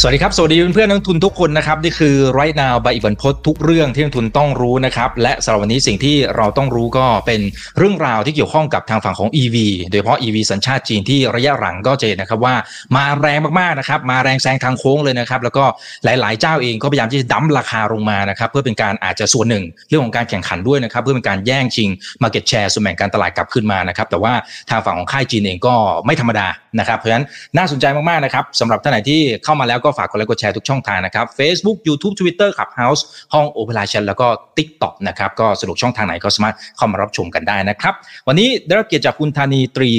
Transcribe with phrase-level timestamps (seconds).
[0.00, 7.40] สวัสดีครับ สวัสดีเพื่อนนักทุนทุกคนนะครับ นี่คือ right now ใบอิบันพศทุกเรื่องที่นักทุนต้องรู้นะครับ และสำหรับวันนี้สิ่งที่เราต้องรู้ก็เป็น
[7.78, 9.56] เรื่องราวที่เกี่ยวข้องกับทางฝั่งของ EV
[9.90, 12.54] โดยเฉพาะ EV สัญชาติจีนที่ระยะหลังก็จะเห็นนะครับว่า
[12.96, 15.64] มาแรงมากๆนะครับ มาแรงแซงทางโค้งเลยนะครับ แล้วก็
[16.04, 21.88] หลายๆ เจ้าเองก็พยายามที่จะดั้มราคาลงมานะครับ เพื่อเป็นการอาจจะส่วนหนึ่ง เรื่องของการแข่งขันด้วยนะครับ เพื่อเป็นการแย่งชิง
[22.22, 24.32] market share ส่วนแบ่งการตลาดกลับขึ้นมานะครับ แต่ว่า
[24.70, 25.74] ทางฝั่งของค่ายจีนเองก็
[26.06, 26.46] ไม่ธรรมดา
[26.78, 27.24] นะครับ เพราะฉะนั้น
[27.56, 33.02] น่าสนใจมากๆนะครับสำหรับท่านไหนที่เข้ามาแล้วก็ฝากกดไลค์กดแชร์ทุกช่องทางนะครับ Facebook YouTube Twitter Clubhouse
[33.34, 37.94] ห้องโอเปร่าชันแล้วก็ TikTok นะครับก็สะดวกช่องทางไหนก็สามารถเข้ามารับชมกันได้นะครับ
[38.28, 39.90] วันนี้ได้รับเกียรติจากคุณธานีตรี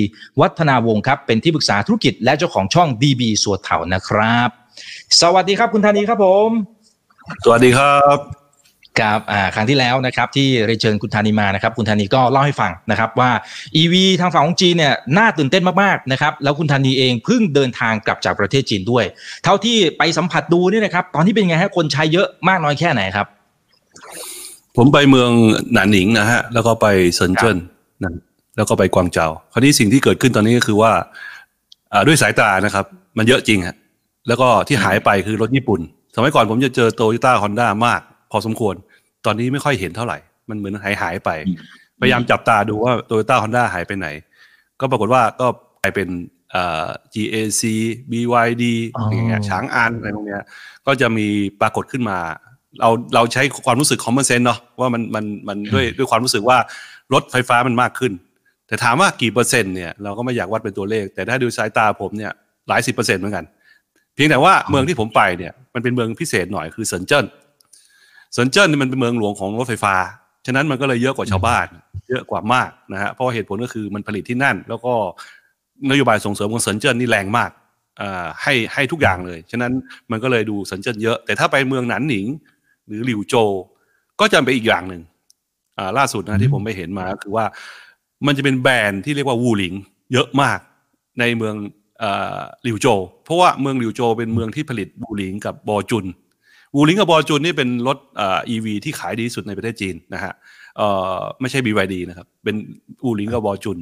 [0.41, 4.49] วัฒนาวงศ์ครับเป็นที่ปรึกษาธุรกิจและเจ้าของช่อง DB สัวเถานะครับ
[5.21, 6.49] สวัสดีครับคุณธานีครับผม
[7.43, 8.44] สวัสดีครับ
[8.99, 13.31] ครับอ่าครั้งที่แล้วนะครับที่เรียนเชิญคุณธานีมานะครับคุณธานีก็เล่าให้ฟังนะครับว่า
[13.81, 19.05] EV ทางฝั่งของจีนเนี่ยน่าตื่นเต้นมากๆนะครับแล้วคุณธานีเองเพิ่งเดินทางกลับจากประเทศจีนด้วย
[19.43, 23.27] เท่าที่ไปสัมผัสดูเนี่ยนะครับตอนนี้เป็นไงฮะคนใช้เยอะมากน้อยแค่ไหนครับ
[24.77, 25.31] ผมไปเมือง
[25.73, 27.57] หนานหนิงนะฮะแล้วก็ไปเซินเจิ้น
[28.03, 28.13] นะ
[28.57, 30.91] แล้วก็ไปกวางเจาคราวนี้สิ่งที่เกิดขึ้นตอนนี้ก็คือว่า
[31.93, 32.85] อ่าด้วยสายตานะครับ
[33.17, 33.75] มันเยอะจริงฮะ
[34.27, 35.79] แล้วก็ที่หายไปคือรถญี่ปุ่น
[36.15, 38.75] สมัยก่อนผมจะเจอโตโยต้าฮอนด้ามาก พอสมควร
[39.25, 40.17] ตอนนี้ไม่ค่อยเห็นเท่าไหร่
[40.49, 41.29] มันเหมือนหายหายไป
[42.01, 44.07] พยายามจับตาดูว่าโตโยต้าฮอนด้าหายไปไหน
[44.79, 45.47] ก็ปรากฏว่าก็
[45.81, 46.07] กลายเป็น
[46.55, 47.61] อ่า GAC
[48.11, 48.63] BYD
[48.95, 50.43] อ๋อออย่างเงี้ยช้างอันอะไรพวกเนี้ย
[50.87, 51.27] ก็จะมี
[51.61, 52.17] ปรากฏขึ้นมา
[52.79, 56.57] เราเราใช้ความรู้สึก common sense เนาะว่ามันมันมันด้วยด้วยความรู้สึกว่า
[57.13, 58.13] รถไฟฟ้ามันมากขึ้น
[58.67, 62.31] แต่ถามว่ากี่เปอร์เซ็นต์เนี่ยเราก็ไม่อยากวัดเป็นตัวเลข แต่ถ้าดูสายตาผมเนี่ย
[62.69, 63.45] หลายสิบเปอร์เซ็นต์เหมือนกัน
[64.13, 67.25] เพียงแต่ว่าเมืองที่ผมไปเนี่ยมันเป็นเมืองพิเศษหน่อยคือเซินเจิ้น
[68.35, 69.95] เซินเจิ้นนี่มันเป็นเมืองหลวงของรถไฟฟ้า
[70.45, 71.67] ฉะนั้นมันก็เลยเยอะกว่าชาวบ้าน
[72.09, 74.93] เยอะกว่ามากนะฮะเพราะว่าเหตุผลก็คือมันผลิตที่นั่น แล้วก็
[75.89, 77.51] นโยบายส่งเสริมของเซินเจิ้นนี่แรงมาก
[78.01, 79.71] อ่าให้ให้ทุกอย่างเลย ฉะนั้น
[80.11, 82.25] มันก็เลยดูเซินเจิ้นเยอะ แต่ถ้าไปเมืองหนานหนิง
[82.87, 83.49] หรือหลิวโจว
[84.19, 85.01] ก็จะเป็นอีกอย่างหนึ่ง
[85.77, 87.45] อ่าล่าสุดนะที่ผมไปเห็นมาก็คือว่า
[88.25, 89.73] มันจะเป็นแบรนด์ที่เรียกว่าวูหลิง
[90.13, 90.59] เยอะมาก
[91.19, 91.55] ในเมือง
[92.03, 96.05] อ่าหลิวโจวเพราะว่าเมืองหลิวโจวเป็นเมืองที่ผลิตวูหลิงกับบอจุน
[96.75, 100.33] วูลิงกับบอจุนนี่เป็นรถอ่า EV ที่ขายดีที่สุดในประเทศจีนนะฮะ
[100.77, 100.87] เอ่
[101.17, 102.55] อไม่ใช่ BYD นะครับ เป็น
[103.05, 103.79] วูลิงกับบอจุน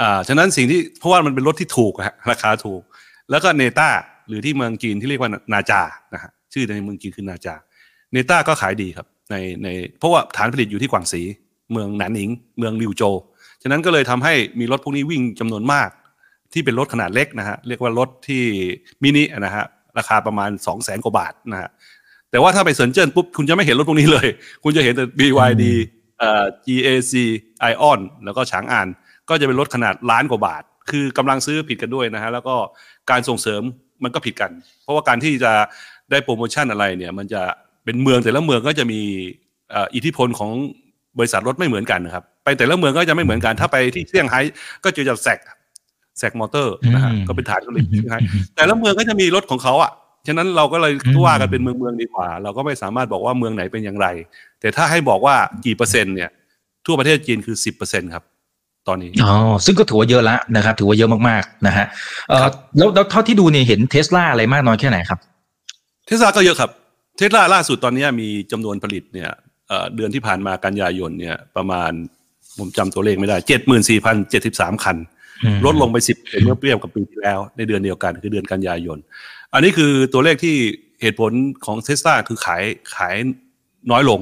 [0.00, 2.82] อ่าฉะนั้นสิ่งที่เพราะว่ามันเป็นรถที่ถูกฮะราคาถูก
[3.30, 3.88] แล้วก็เนต้า
[4.28, 5.82] หรือที่เมืองจีนที่เรียกว่านาจา
[6.14, 7.54] นะฮะชื่อในเมืองจีนคือนาจา
[8.12, 11.22] เนต้าก็ขายดีครับในในเพราะว่าฐานผลิตอยู่ที่กวางซี
[11.72, 12.28] เมืองหนานหนิง
[12.58, 13.02] เมืองลิวโจ
[13.62, 15.88] ฉะนั้นก็เลยทำให้มีรถพวกนี้วิ่งจำนวนมาก
[16.52, 18.42] ที่เป็นรถขนาดเล็กนะฮะเรียกว่ารถที่
[19.02, 19.64] มินินะฮะ
[19.98, 21.70] ราคาประมาณ 2 0 0แสนกว่าบาทนะฮะ
[22.30, 24.26] แต่ว่าถ้าไปเซินเจิ้นปุ๊บคุณจะไม่เห็นรถพวกนี้เลย
[24.64, 25.64] คุณจะเห็นแต่ BYD
[26.18, 27.12] เอ่อ GAC
[27.70, 28.88] Ion แล้วก็ฉางอาน
[29.28, 32.54] ก็จะเป็นรถขนาดล้านกว่าบาท คือกำลังซื้อผิดกันด้วยนะฮะแล้วก็
[33.10, 33.62] การส่งเสริม
[34.04, 34.50] มันก็ผิดกัน
[34.82, 35.52] เพราะว่าการที่จะ
[36.10, 37.42] ได้โปรโมชั่นอะไรเนี่ย มันจะ
[37.84, 39.00] เป็นเมืองแต่ละเมืองก็จะมี
[39.70, 40.50] เอ่ออิทธิพลของ
[41.18, 44.40] บริษัทรถไม่เหมือนกันนะครับ ไปแต่ละเมืองก็จะไม่เหมือนกัน ถ้าไปที่เซี่ยงไฮ้
[44.84, 45.38] ก็เจอจาก SAIC
[46.18, 48.20] SAIC Motor นะฮะอืมก็เป็นฐานผลิตที่เซี่ยงไฮ้
[48.56, 49.92] แต่ละเมืองก็จะมีรถของเขาอะ
[50.26, 54.06] ฉะนั้นเราก็เลยอืมว่ากันเป็นเมืองเมืองๆดีกว่า เราก็ไม่สามารถบอกว่าเมืองไหนเป็นอย่างไร
[54.60, 55.34] แต่ถ้าให้บอกว่า
[55.66, 56.30] กี่เปอร์เซ็นต์เนี่ย
[56.86, 58.24] ทั่วประเทศจีนคือสิบเปอร์เซ็นต์ครับ
[58.88, 59.34] ตอนนี้อ๋อ
[59.66, 61.86] ซึ่งก็ถือว่าเยอะแล้วนะครับ ถือว่าเยอะมากๆนะฮะ
[62.28, 65.18] เอ่อแล้วแล้วเท่าที่ดูเนี่ยเห็นเทสลาอะไรมากน้อยแค่ไหนครับ
[66.06, 66.70] เทสลาก็เยอะครับ
[67.16, 69.30] เทสลาล่าสุดตอนนี้มีจำนวนผลิตเนี่ย
[69.68, 71.90] เอ่อเดือนที่ผ่านมากันยายนเนี่ย ประมาณ
[72.58, 75.10] ผมจำตัวเลขไม่ได้เจ็ดหมื่นสี่พันเจ็ดสิบสามคันอืม
[75.66, 78.98] ลดลงไปสิบเมื่อเปรียบกับปีที่แล้ว ในเดือนเดียวกันคือเดือนกันยายน
[79.54, 80.56] อันนี้คือตัวเลขที่
[81.02, 81.32] เหตุผล
[81.64, 82.62] ของเทสลาคือขาย
[82.96, 83.14] ขาย
[83.90, 84.20] น้อยลง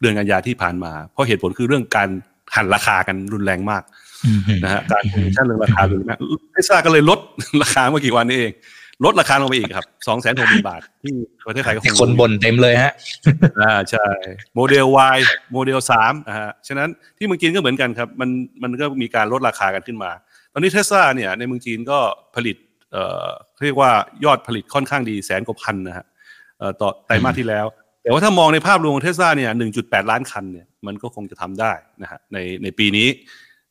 [0.00, 2.08] เดือนกันยาที่ผ่านมา เพราะเหตุผลคือเรื่องการ
[2.56, 3.82] หันราคากันรุนแรงมาก
[4.26, 6.18] อืมนะฮะการโปรโมชั่นเรื่องราคารุนแรง
[6.52, 7.18] เทสลาก็เลยลด
[7.62, 8.52] ราคาเมื่อกี่วันนี้เอง
[9.04, 11.12] ลดราคาลงไปอีกครับสองแสนหกหมื่นบาท ที่
[11.46, 12.92] ประเทศไทยก็คงคนบ่นเต็มเลยฮะ
[13.60, 14.06] อ่าใช่
[14.54, 14.86] โมเดล
[15.16, 15.18] Y
[15.52, 16.88] โมเดลสามนะฮะฉะนั้น
[17.18, 18.30] ที่เมืองจีนก็เหมือนกันครับ มัน
[18.62, 20.10] มันก็มีการลดราคากันขึ้นมา
[20.52, 21.98] ตอนนี้เทสลาเนี่ยในเมืองจีนก็
[22.36, 22.56] ผลิต
[22.92, 23.28] เอ่อ
[23.64, 23.90] เรียกว่า
[24.24, 26.06] ยอดผลิตค่อนข้างดีแสนกว่าพันนะฮะ
[26.58, 27.66] เอ่อต่อไตรมาสที่แล้ว
[28.02, 29.50] แต่ว่าถ้ามองในภาพรวมของเทสลาเนี่ย
[29.80, 31.72] 1.8 ล้านคันเนี่ยมันก็คงจะทำได้
[32.02, 33.08] นะฮะในในปีนี้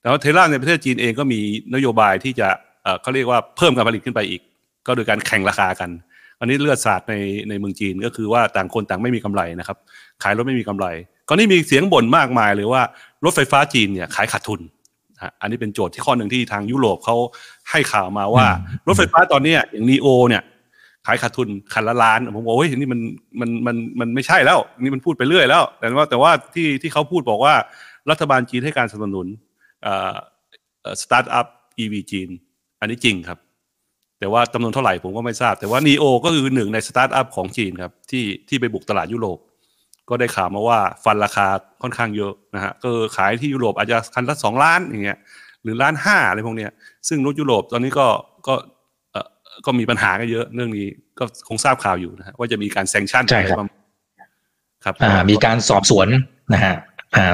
[0.01, 1.39] แล้วเทสลาในประเทศจีนเองก็มี
[1.75, 2.47] นโยบายที่จะ
[2.83, 4.41] เอ่อเขาเรียกว่าเพิ่มการผลิตขึ้นไปอีก
[4.87, 5.89] ก็โดยการแข่งราคากัน
[6.39, 7.15] อันนี้เลือดสาดใน
[7.49, 9.77] ในเมืองจีนก็คือว่าต่างคนต่างไม่มีกำไรนะครับ
[10.23, 10.85] ขายรถไม่มีกำไร
[11.27, 12.81] ก่อนนี้มีเสียงบ่นมากมายเลยว่า
[13.25, 14.79] รถไฟฟ้าจีนเนี่ยขายขาดทุนนะฮะ
[15.41, 17.15] อันนี้เป็นโจทย์ที่ข้อหนึ่งที่ทางยุโรปเขา
[17.71, 20.43] ให้ข่าวมาว่าอืมรถไฟฟ้าตอนเนี้ยอย่าง NIO เนี่ย
[21.05, 22.99] ขายขาดทุนคันละล้านผมบอกโอ้ยนี่มัน
[23.39, 27.53] มันมันมันไม่ใช่แล้ว นี่มันพูดไปเรื่อยแล้ว แต่ว่าแต่ว่าที่ที่เขาพูดบอกว่า
[28.09, 29.27] รัฐบาลจีนให้การสนับสนุน
[31.01, 31.47] สตาร์ทอัพ
[31.79, 32.29] EV จีน
[32.79, 33.39] อันนี้จริงครับ
[34.19, 39.37] แต่ว่าจำนวนเท่าไหร่ผมก็ไม่ทราบ แต่ว่า NIO ก็คือหนึ่งในสตาร์ทอัพของจีนครับที่ที่ไปบุกตลาดยุโรป
[40.11, 41.45] ก็ได้ข่าวมาว่าฟันราคา
[41.81, 45.17] ค่อนข้างเยอะนะฮะก็ขายที่ยุโรปอาจจะคันละสองล้านอย่างเงี้ย
[45.63, 46.71] หรือล้านห้าอะไรพวกเนี้ย
[47.07, 48.07] ซึ่งรถยุโรปตอนนี้ก็
[48.47, 48.55] ก็
[49.65, 50.87] ก็มีปัญหากันเยอะเรื่องนี้
[51.19, 53.57] ก็คงทราบข่าวอยู่นะฮะว่าจะมีการแซงชั่นใช่ครับ
[54.83, 56.07] ครับอ่ามีการสอบสวน
[56.53, 56.90] นะฮะอ่า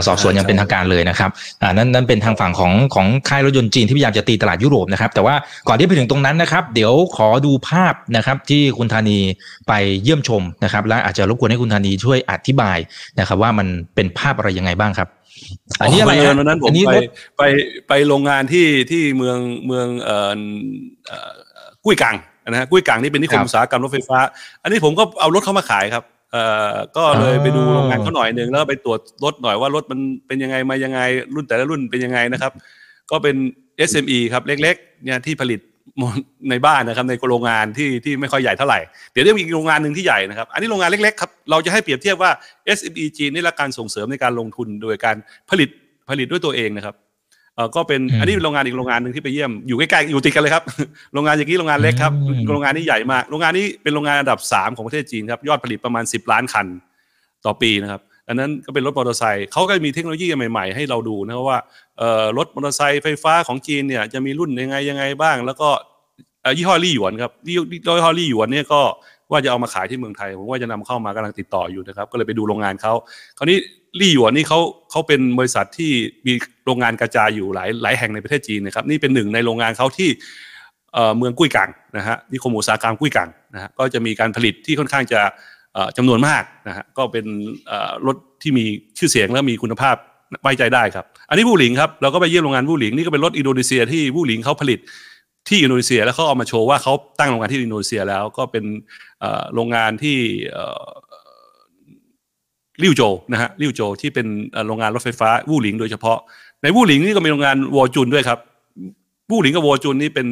[0.08, 1.30] สอบสวนยังเป็นทางการเลยนะครับ
[1.62, 5.36] อ่านั่นนั่นเป็นทางฝั่งของของค่ายรถยนต์จีนที่พยายามจะตีตลาดยุโรปนะครับ แต่ว่า
[5.68, 9.20] ก่อนที่ไปถึงตรงนั้นนะครับ เดี๋ยวขอดูภาพนะครับที่คุณธานี
[9.68, 12.78] ไปเยี่ยมชมนะครับ และอาจจะรบกวนให้คุณธานีช่วยอธิบาย
[13.20, 15.08] นะครับ ว่ามันเป็นภาพอะไรยังไงบ้างครับ
[15.82, 16.96] อันนี้อะไรนะนั้นผมไป
[17.38, 17.44] ไป
[17.88, 20.32] ไปโรงงานที่ที่เมืองเมืองเอ่อ
[21.86, 22.16] กุ้ยกัง
[22.50, 24.20] นะฮะกุ้ยกังนี่เป็นนิคมอุตสาหกรรมรถไฟฟ้า
[24.64, 31.00] อันนี้ผมก็เอารถเข้ามาขายครับ เอ่อก็เลยไปดูโรงงานเขาหน่อยหนึ่งแล้วไปตรวจรถหน่อยว่ารถมันเป็นยังไงมายังไง
[31.34, 32.52] รุ่นแต่ละรุ่นเป็นยังไงนะครับ
[33.12, 33.36] ก็เป็น
[33.90, 35.60] SME ครับเล็กๆเนี่ยที่ผลิต
[36.50, 38.80] ในบ้านนะครับในโรงงานที่ที่ไม่ค่อยใหญ่เท่าไหร่
[39.12, 42.32] เดี๋ยวจะมีโรงงานหนึ่งที่ใหญ่นะครับ อันนี้โรงงานเล็กๆครับเราจะให้เปรียบเทียบว่า
[42.78, 45.16] SME จีนนี่ละการส่งเสริมในการลงทุนโดยการ
[45.50, 45.70] ผลิต
[46.10, 46.96] ผลิตด้วยตัวเองนะครับ
[47.58, 50.64] เออก็เป็นอันนี้เป็นโรงงานอีกโรงงานหนึ่งที่ไปเยี่ยมอยู่ใกล้ๆอยู่ติดกันเลยครับ
[51.14, 52.14] โรงงานอย่างนี้โรงงานเล็กครับ
[52.52, 56.68] โรงงานนี้ใหญ่มากโรงงานนี้เป็นโรงงานอันดับ 3 ของประเทศจีนครับยอดผลิตประมาณ 10 ล้านคัน
[57.46, 61.60] ต่อปีนะครับอันนั้นก็เป็นรถมอเตอร์ไซค์เขาก็มีเทคโนโลยีใหม่ๆ ให้เราดูนะว่า
[62.38, 65.70] รถมอเตอร์ไซค์ไฟฟ้าของจีนเนี่ยจะมีรุ่นยังไงยังไงบ้าง แล้วก็
[66.58, 67.58] ยี่ห้อลี่หยวนครับยี่
[68.04, 68.82] ห้อลี่หยวนเนี่ยก็
[69.32, 72.94] ว่าจะเอามาขายที่เมืองไทยผมว่าจะนำเข้ามากำลังติดต่ออยู่นะครับ ก็เลยไปดูโรงงานเขา
[73.38, 73.58] คราวนี้
[74.00, 74.60] ลี่หยวนนี่เขา
[74.92, 75.92] เขาเป็นบริษัทที่
[76.28, 76.34] มี
[76.66, 80.10] โรงงานกระจายอยู่หลายหลายแห่งในประเทศจีนนะครับ นี่เป็นหนึ่งในโรงงานเขาที่
[81.18, 85.20] เมืองกุ้ยกังนะฮะนิคมอุตสาหกรรมกุ้ยกังนะฮะก็จะมีการผลิตที่ค่อนข้างจะ
[85.98, 87.26] จำนวนมากนะฮะก็เป็น
[88.08, 88.66] รถที่มี
[88.98, 89.96] ชื่อเสียงและมีคุณภาพ
[90.42, 94.80] ไว้ใจได้ครับ อันนี้ผู้หลิงครับเราก็ไปเยี่ยมโรงงานผู้หลิงนี่ก็เป็นรถอินโดนีเซียที่ผู้หลิงเขาผลิต
[95.48, 98.66] ที่อินโดนีเซีย แล้วเขาเอามาโชว์ว่าเขาตั้งโรงงานที่อินโดนีเซียแล้วก็เป็น
[99.54, 100.18] โรงงานที่
[102.84, 103.02] หลิวโจว
[103.32, 104.28] นะฮะหลิวโจว ที่เป็น
[104.68, 106.18] โรงงานรถไฟฟ้าอู่หลิงโดยเฉพาะ
[106.62, 108.40] ในอู่หลิงนี่ก็มีโรงงานเป่าจวินด้วยครับ
[109.32, 110.28] อู่หลิงกับเป่าจวินนี่เป็น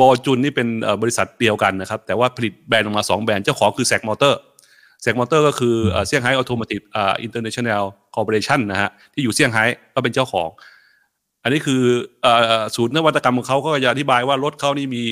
[0.00, 0.68] เป่าจวินนี่เป็น
[1.02, 5.74] บริษัทเดียวกันนะครับ แต่ว่าผลิตแบรนด์ออกมา2แบรนด์เจ้าของคือ SAIC Motor SAIC Motor ก็คือ
[6.06, 9.64] เซี่ยงไฮ้ Automotive International Corporation นะฮะที่อยู่เซี่ยงไฮ้
[9.94, 10.48] ก็เป็นเจ้าของ
[11.46, 11.82] อันนี้คือ
[12.76, 15.02] ศูนย์นวัตกรรมของเขาก็จะอธิบายว่ารถเขานี่มี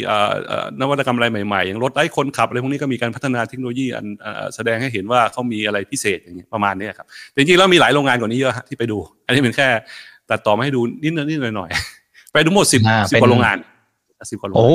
[0.81, 4.07] นวัตกรรมอะไรใหม่ๆอย่างรถไร้คนขับอะไรพวกนี้ก็มีการพัฒนาเทคโนโลยีอัน
[4.55, 9.69] แสดงให้เห็นว่าเขามีอะไรพิเศษอย่างนี้ประมาณนี้ครับแต่จริงๆแล้วมีหลายโรงงานกว่านี้เยอะที่ไปดู อันนี้เป็นแค่
[10.31, 13.59] ตัดต่อมาให้ดูนิดนิดหน่อยๆไปดูหมดสิบสิบกว่าโรงงาน
[14.31, 14.69] สิบกว่าโรงงานโอ้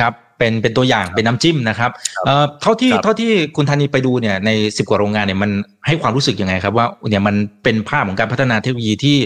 [0.00, 1.90] ครับเป็นเป็นตัวอย่างเป็นน้ำจิ้มนะครับ
[2.24, 5.50] เอ่อเท่าที่เท่าที่คุณธานีไปดูเนี่ยในสิบกว่าโรงงานเนี่ยมัน
[5.86, 9.18] ให้ความรู้สึกยังไงครับว่าเนี่ยมันเป็นภาพของการพัฒนาเทคโนโลยีที่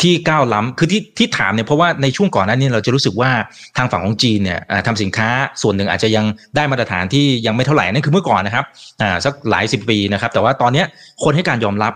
[0.00, 3.30] ที่ก้าวล้ำคือที่ที่ถามเนี่ยเพราะว่าในช่วงก่อนหน้านี้เราจะรู้สึกว่า
[3.76, 5.28] ทางฝั่งของจีนเนี่ยทำสินค้า
[5.62, 6.24] ส่วนหนึ่งอาจจะยัง
[6.56, 8.64] ได้มาตรฐานที่ยังไม่เท่าไหร่นั่นคือเมื่อก่อนนะครับ
[9.02, 10.86] อ่าสักหลายสิบปีนะครับ แต่ว่าตอนเนี้ย
[11.24, 11.92] คนให้การยอมรับ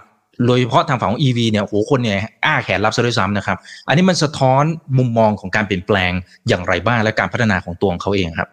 [0.47, 3.57] โดยเฉพาะทางฝั่งของ EV เนี่ยโหคนเนี่ยอ้าแขนรับซะด้วยซ้ำนะครับ
[3.89, 4.65] อันนี้มันสะท้อน
[4.99, 6.13] มุมมองของการเปลี่ยนแปลง
[6.49, 8.49] อย่างไรบ้างและการพัฒนาของตัวของเขาเองครับ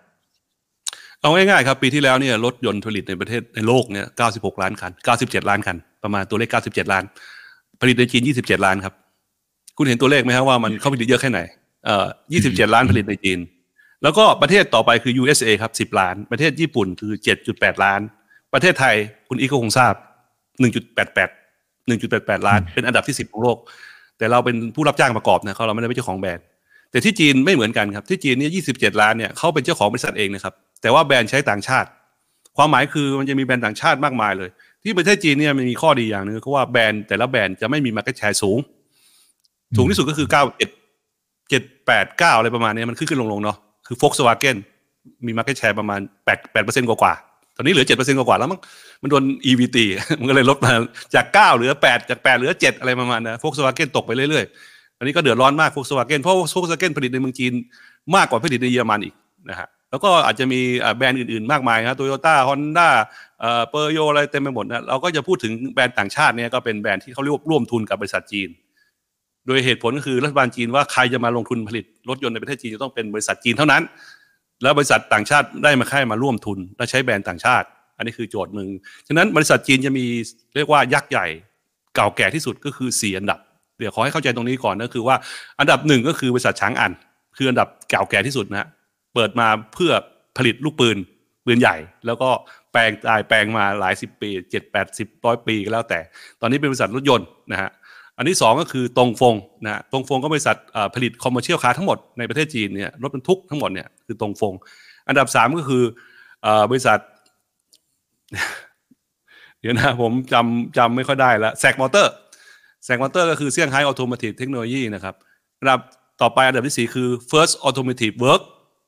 [1.22, 7.04] เอาง่ายๆครับ ปีที่แล้วเนี่ยรถยนต์ผลิตในประเทศในโลกเนี่ย 96 ล้านคัน 97 ล้านคัน ประมาณตัวเลข 97 ล้าน
[7.82, 8.94] ผลิตในจีน 27 ล้านครับ
[9.78, 11.40] คุณเห็นตัวเลขไหมครับว่ามันเขาผลิตเยอะแค่ไหน
[11.86, 12.06] เอ่อ
[12.40, 13.40] 27 ล้านผลิตในจีน
[14.04, 17.12] แล้วก็ประเทศต่อไปคือ USA ครับ 10 ล้าน ประเทศญี่ปุ่นคือ
[17.48, 18.02] 7.8 ล้าน
[18.54, 18.96] ประเทศไทย
[19.30, 19.94] คุณอีกก็คงทราบ
[20.72, 23.58] 1.88 1.88 ล้าน เป็นอันดับที่ 10 ของโลก
[24.18, 26.46] แต่เราเป็นผู้รับจ้างประกอบนะเขาเราไม่ได้เป็นเจ้าของแบรนด์
[26.92, 31.90] แต่ที่จีนไม่เหมือนกันครับที่จีนเนี่ย27 ล้านเนี่ยเขาเป็นเจ้าของบริษัทเองนะครับแต่ว่าแบรนด์ใช้ต่างชาติ
[32.58, 34.50] ความหมายคือมันจะมีแบรนด์ต่างชาติมากมายเลย
[34.84, 38.58] ที่ประเทศจีนเนี่ยมันมีข้อดีอย่างหนึ่งคือว่าแบรนด์แต่ละแบรนด์จะไม่มี market share สูง
[39.78, 40.70] สูงที่สุดก็คือเก้าเจ็ด
[41.50, 44.58] เจ็ดแปดเก้าอะไรประมาณนี้มันขึ้นขึ้นลงลงเนาะคือโฟกสวาเกน
[45.26, 47.14] มี market share ประมาณแปดแปดเปอร์เซ็นต์กว่า
[47.58, 48.60] ตอนนี้เหลือเจ็ดเปอร์เซ็นต์กว่าแล้วมั้ง
[49.02, 49.78] มันโดน EVT
[50.20, 50.74] มันก็เลยลดมา
[51.16, 57.54] จากเก้าเหลือแปดจากแปดเหลือเจ็ดอะไรประมาณนะโฟกสวาเกนตกไปเรื่อยๆ อันนี้ก็เดือดร้อนมากโฟกสวาเกนเพราะโฟกสวาเกนผลิตในเมืองจีน
[58.16, 59.14] มากกว่าผลิตในเยอรมันอีก
[59.50, 60.60] นะฮะแล้วก็อาจจะมี
[60.98, 62.88] แบรนด์อื่นๆ มากมายครับโตโยต้าฮอนด้า
[63.70, 68.50] เปอร์โยอะไรเต็มไปหมดนะเราก็จะพูดถึงแบรนด์ต่างชาติเนี่ยก็เป็นแบรนด์ที่เขาเรียกร่วมทุนกับบริษัทจีน
[69.48, 73.82] โดยเหตุผลก็คือรัฐบาลจีนว่าใครจะมาลงทุนผลิตรถยนต์ในประเทศจีนจะต้องเป็นบริษัทจีนเท่านั้น
[74.64, 78.70] แล้วบริษัทต่างชาติได้มาค่ายมาร่วมทุน และใช้แบรนด์ต่างชาติ อันนี้คือโจทย์มึง
[79.08, 80.06] ฉะนั้นบริษัทจีนจะมี
[80.56, 81.28] เรียกว่ายักษ์ใหญ่
[81.96, 83.40] เก่าแก่ที่สุดก็คือสี่อันดับ
[83.80, 85.16] เดี๋ยวขอให้เข้าใจตรงนี้ก่อนก็คือว่า
[85.60, 86.92] อันดับหนึ่งก็คือบริษัทฉางอัน
[87.38, 88.68] คืออันดับเก่าแก่ที่สุดนะ
[89.14, 89.92] เปิดมาเพื่อ
[90.38, 90.98] ผลิตลูกปืน
[91.46, 92.30] ปืนใหญ่ แล้วก็
[92.72, 96.00] แปลงกายแปลงมาหลายสิบปีเจ็ดแปดสิบร้อยปีก็แล้วแต่
[96.42, 97.70] ตอนนี้เป็นบริษัทรถยนต์นะฮะ
[98.24, 100.58] ที่สองก็คือตงฟงนะตงฟงก็บริษัท
[100.96, 104.54] ผลิต commercial car ทั้งหมดในประเทศจีนเนี่ยรถบรรทุกทั้งหมดเนี่ยคือตงฟง
[105.08, 105.84] อันดับสามก็คือ
[106.70, 107.00] บริษัท
[109.60, 112.14] เดี๋ยวนะผมจำจำไม่ค่อยได้ล้วแซกมอเตอร์
[112.84, 115.16] แซกมอเตอร์ก็คือเซี่ยงไฮ้ออโตมติ e เทคโนโลยีนะครับ
[115.60, 115.80] อันดับ
[116.22, 118.42] ต่อไปอันดับที่สี่คือ First Automotive Work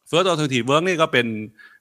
[0.10, 1.28] First Automotive Work นี่ก็เป็น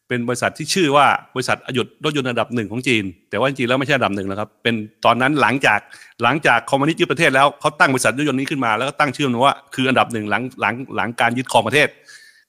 [0.09, 5.81] เป็นบริษัทที่ชื่อว่าบริษัทอยุดรถยนต์อันดับหนึ่งของจีน แต่ว่าจริงแล้วไม่ใช่อันดับหนึ่งนะครับ เป็นตอนนั้นหลังจาก
[6.23, 11.89] หลังจากคอมมิวนิสต์ยึดประเทศแล้วเขาตั้งบริษัทรถยนต์นี้ขึ้นมาแล้วก็ตั้งชื่อมันว่าคืออันดับหนึ่งหลังหลังหลังการยึดครองประเทศ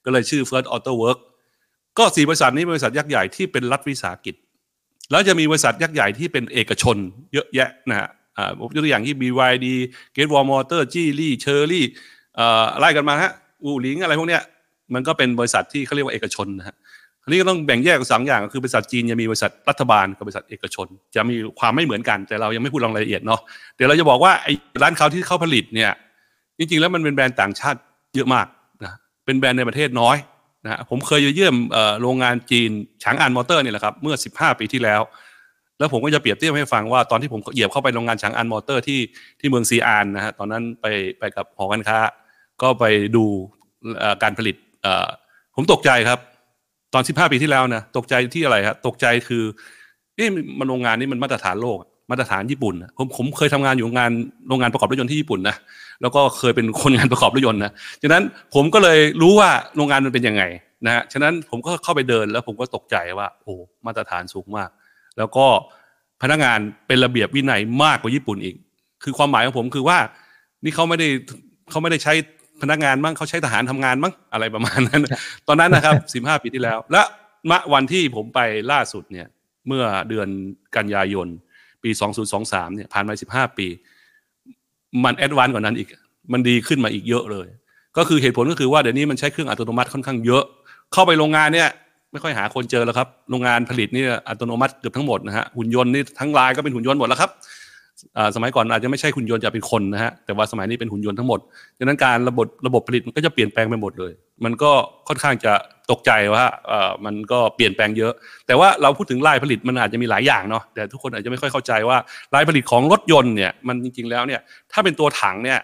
[0.04, 1.18] ก็เลยชื่อ First Auto Work
[1.98, 4.34] ก็สี่บริษัทนี้บริษัทยักษ์ใหญ่ที่เป็นรัฐวิสาหกิจ
[5.10, 6.96] แล้วจะมีบริษัทยักษ์ใหญ่ที่เป็นเอกชน
[7.32, 8.08] เยอะแยะนะฮะ
[8.38, 9.66] อ่าผมยกตัวอย่างที่ BYD
[10.14, 11.84] Great Wall Motor จี้ลี่เชอร์รี่
[12.78, 13.32] ไล่กันมาฮะ
[13.62, 14.42] อูหลิงอะไรพวกเนี้ย
[14.94, 16.76] มันก็เป็นบริษัทที่เขาเรียกว่าเอกชนนะฮะ
[17.26, 23.40] อันนี้ก็ต้องแบ่งแยกสองอย่างก็คือบริษัทจีนจะมีบริษัทรัฐบาลกับบริษัทเอกชน จะมีความไม่เหมือนกันแต่เรายังไม่พูดรายละเอียดเนาะ
[23.76, 24.52] เดี๋ยวเราจะบอกว่าไอ้
[24.82, 25.92] ร้านเขาที่เขาผลิตเนี่ย
[26.58, 27.78] จริงๆ แล้วมันเป็นแบรนด์ต่างชาติ
[28.14, 28.46] เยอะมาก
[28.84, 28.92] นะ
[29.24, 30.16] เป็นแบรนด์ในประเทศน้อย
[30.64, 31.56] นะผมเคยเยี่ยม
[32.02, 32.70] โรงงานจีน
[33.02, 35.00] ฉางอันมอเตอร์นี่แหละครับเมื่อ 15 ปีที่แล้ว
[35.78, 39.00] แล้วผมก็จะเปรียบเทียบให้ฟังว่าตอนที่ผมเหยียบเข้าไปโรงงานฉางอันมอเตอร์ที่
[39.40, 40.86] ที่เมืองซีอานนะฮะตอนนั้นไป
[41.18, 41.98] ไปกับหอการค้า
[42.62, 42.84] ก็ไป
[43.16, 43.24] ดู
[44.22, 44.56] การผลิต
[45.54, 46.18] ผมตกใจครับ
[46.94, 49.42] ตอน15ปีที่แล้วนะตกใจที่อะไรครับตกใจคือ
[50.18, 50.28] นี่
[50.58, 51.78] มันโรงงานนี้มันมาตรฐานโลก
[52.10, 54.10] มาตรฐานญี่ปุ่นผมผมเคยทำงานอยู่งาน
[54.48, 55.56] โรงงานประกอบรถยนต์ที่ญี่ปุ่นนะ
[56.02, 58.22] แล้วก็เคยเป็นคนงานประกอบรถยนต์นะฉะนั้น
[58.54, 60.42] ผมก็เลยรู้ว่าโรงงานมันเป็นยังไง
[60.86, 63.54] นะฮะฉะนั้นผมก็เข้าไปเดินแล้วผมก็ตกใจว่าโอ้
[63.86, 64.70] มาตรฐานสูงมาก
[65.18, 65.46] แล้วก็
[66.22, 68.54] พนักงานเป็นระเบียบวินัยมากกว่าญี่ปุ่นอีก
[69.02, 69.98] คือความหมายของผมคือว่า
[70.64, 71.08] นี่เขาไม่ได้
[71.70, 72.12] เขาไม่ได้ใช้
[72.62, 75.02] พนักงานมั้งเขาใช้ทหารทำงานมั้งอะไรประมาณนั้น
[75.48, 77.02] ตอนนั้นนะครับสิบห้าปีที่แล้ว และ
[77.50, 78.40] มะวันที่ผมไป
[78.72, 79.26] ล่าสุดเนี่ย
[79.66, 80.28] เมื่อเดือน
[80.76, 81.28] กันยายน
[81.82, 83.66] ปีสองศูนย์สองสามเนี่ยผ่านมาสิบห้าปี
[85.04, 85.88] มัน advance กว่านั้นอีก
[86.32, 87.48] มันดีขึ้นมาอีกเยอะเลย
[87.96, 90.44] ก็คือเหตุผลก็คือว่าเดี๋ยวนี้มันใช้เครื่องอัตโนมัติค่อนข้างเยอะ
[90.92, 91.68] เข้าไปโรงงานเนี่ย
[92.12, 97.30] ไม่ค่อยหาคนเจอแล้วครับ โรงงานผลิตนี่อัตโนมัติเกือบทั้งหมดนะฮะหุ่นยนต์นี่ทั้งไลน์ก็เป็นหุ่นยนต์หมดแล้วครับ
[98.36, 101.40] สมัยก่อนอาจจะไม่ใช่หุ่นยนต์จะเป็นคนนะฮะแต่ว่าสมัยนี้เป็นหุ่นยนต์ทั้งหมด
[101.78, 104.12] ดังนั้นการระบบระบบผลิตมันก็จะเปลี่ยนแปลงไปหมดเลย
[104.44, 104.70] มันก็
[105.08, 105.52] ค่อนข้างจะ
[105.90, 106.44] ตกใจว่า
[107.04, 108.12] มันก็เปลี่ยนแปลงเยอะ
[108.46, 111.98] แต่ว่าเราพูดถึงลายผลิตมันอาจจะมีหลายอย่างเนาะแต่ทุกคนอาจจะไม่ค่อยเข้าใจว่า
[112.34, 114.40] ลายผลิตของรถยนต์เนี่ยมันจริงๆแล้วเนี่ย
[114.72, 115.58] ถ้าเป็นตัวถังเนี่ย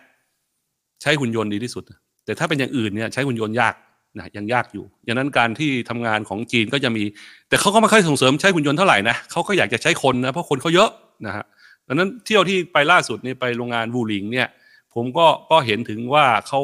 [1.03, 1.85] ใช้หุ่นยนต์ดีที่สุด
[2.25, 3.75] แต่ถ้าเป็นอย่างอื่นเนี่ยใช้หุ่นยนต์ยาก
[4.19, 7.03] นะยังยากอยู่ดังนั้นการที่ทำงานของจีนก็จะมี
[7.49, 10.91] แต่เขาก็ไม่ค่อยส่งเสริมใช้หุ่นยนต์เท่าไหร่นะเขาก็อยากจะใช้คนนะเพราะคนเขาเยอะ
[11.27, 11.45] นะฮะ
[11.89, 14.49] ดังนั้นเที่ยวที่ไปล่าสุดนี่ไปโรงงานวูหลิงเนี่ย
[14.95, 16.61] ผมก็ก็เห็นถึงว่าเขา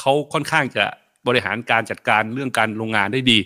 [0.00, 0.84] เขาค่อนข้างจะ
[1.26, 3.38] บริหารการจัดการเรื่องการโรงงานได้ดี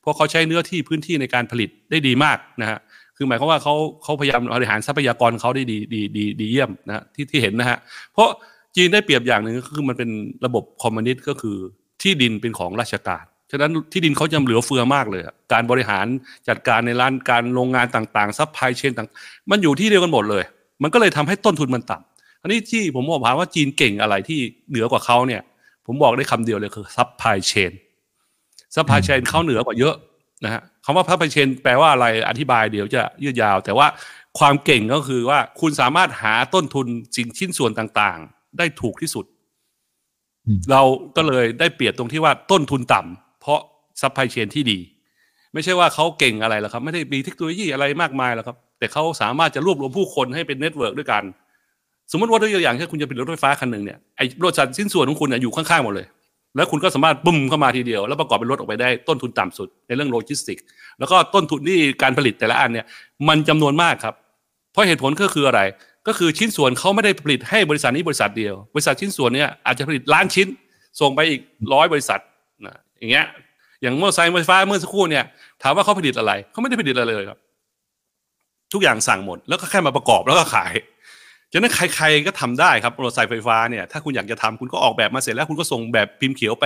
[0.00, 2.78] เพราะเขาใช้เนื้อที่พื้นที่ในการผลิตได้ดีมากนะฮะ
[3.16, 7.78] คือหมายความว่าเขาเขาพยายามบริหารทรัพยากรเขาได้ดีดีดีดีเยี่ยมนะที่ที่เห็นนะฮะ
[8.12, 8.28] เพราะ
[8.76, 10.10] จีนได้เปรียบอย่างหนึ่งก็คือมันเป็น
[10.46, 11.56] ระบบคอมมิวนิสต์ก็คือ
[12.02, 15.22] ที่ดินเป็นของราชการฉะนั้นที่ดินเขาจะเหลือเฟือมากเลย
[15.52, 16.06] การบริหาร
[16.48, 19.08] จัดการในร้านการโรงงานต่างๆ supply chain ต่าง
[19.50, 20.44] มันอยู่ที่เดียวกันหมดเลย
[20.82, 25.42] มันก็เลยทำให้ต้นทุนมันต่ำอันนี้ที่ผมบอกว่าจีนเก่งอะไรที่เหนือกว่าเขาเนี่ย
[25.86, 27.72] ผมบอกได้คำเดียวเลยคือ supply chain
[28.74, 29.94] supply chain เขาเหนือกว่าเยอะ
[30.44, 33.86] นะฮะคำว่า supply chain แปลว่าอะไรอธิบายเดี๋ยวจะยืดยาว แต่ว่า
[34.38, 36.86] ความเก่งก็คือว่าคุณสามารถหาต้นทุน
[37.16, 39.24] สิ่งชิ้นส่วนต่างๆ ได้ถูกที่สุด
[40.70, 40.82] เรา
[41.16, 43.60] ก็เลยได้เปรียบตรงที่ว่าต้นทุนต่ำเพราะ
[44.00, 44.78] supply chain ที่ดี
[45.52, 51.22] ไม่ใช่ว่าเขาเก่งอะไรหรอกครับ ไม่ได้มีเทคโนโลยีอะไรมากมายหรอกครับ แต่เขาสามารถจะรวบรวมผู้คนให้เป็น network ด้วยกัน
[52.12, 56.06] สมมติว่าตัวอย่างเช่นคุณจะเป็นรถไฟฟ้าคันหนึ่งเนี่ยไอ้รถจัดชิ้นส่วนของคุณอยู่ข้างๆหมดเลย
[56.56, 60.58] แล้วคุณก็สามารถบุ้มเข้ามาทีเดียว แล้วประกอบเป็นรถออกไปได้ต้นทุนต่ำสุดในเรื่องโลจิสติก
[60.98, 62.86] แล้วก็ต้นทุนที่การผลิตแต่ละอันเนี่ย
[63.28, 64.14] มันจำนวนมากครับ
[64.72, 65.60] เพราะเหตุผลก็คืออะไร
[66.06, 70.48] ก็คือชิ้นส่วนเขาไม่ได้ผลิตให้บริษัทนี้บริษัทเดียว บริษัทชิ้นส่วนเนี่ยอาจจะผลิตล้านชิ้น
[71.00, 71.40] ส่งไปอีก
[71.72, 72.20] ร้อยบริษัท
[72.66, 73.26] นะอย่างเงี้ย
[73.82, 75.24] อย่างมอเตอร์ไซค์ไฟฟ้าเมื่อสักครู่เนี่ย
[75.62, 77.38] ถามว่าเขาผลิตอะไรเขาไม่ได้ผลิตอะไรเลยครับ
[78.72, 80.72] ทุกอย่างสั่งหมด แล้วก็แค่มาประกอบแล้วก็ขาย
[81.52, 86.64] ฉะนั้นใครๆก็ทำได้ครับมอเตอร์ไซค์ไฟฟ้าเนี่ยถ้าคุณอยากจะทำคุณก็ออกแบบมาเสร็จแล้วคุณก็ส่งแบบพิมพ์เขียวไป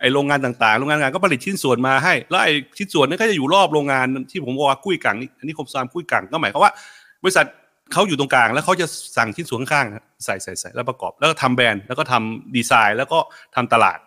[0.00, 2.48] ไอโรงงานต่างๆ โรงงานงานก็ผลิตชิ้นส่วนมาให้ แล้วไอ
[2.78, 6.72] ชิ้นส่วนนั้นก็จะอยู่รอบโรงงานที่ผมบอกว่ากุ้ยกังนี่อันนี้คมซามกุ้ยกังก็หมายความว่า
[7.22, 7.46] บริษัท
[7.92, 8.86] เขาอยู่ตรงกลางแล้วเขาจะ
[9.16, 13.18] สั่งชิ้นส่วนข้างๆใส่ใส่ใส่แล้วประกอบ แล้วก็ทำแบรนด์แล้วก็ทำดีไซน์ แล้วก็
[13.56, 13.98] ทำตลาด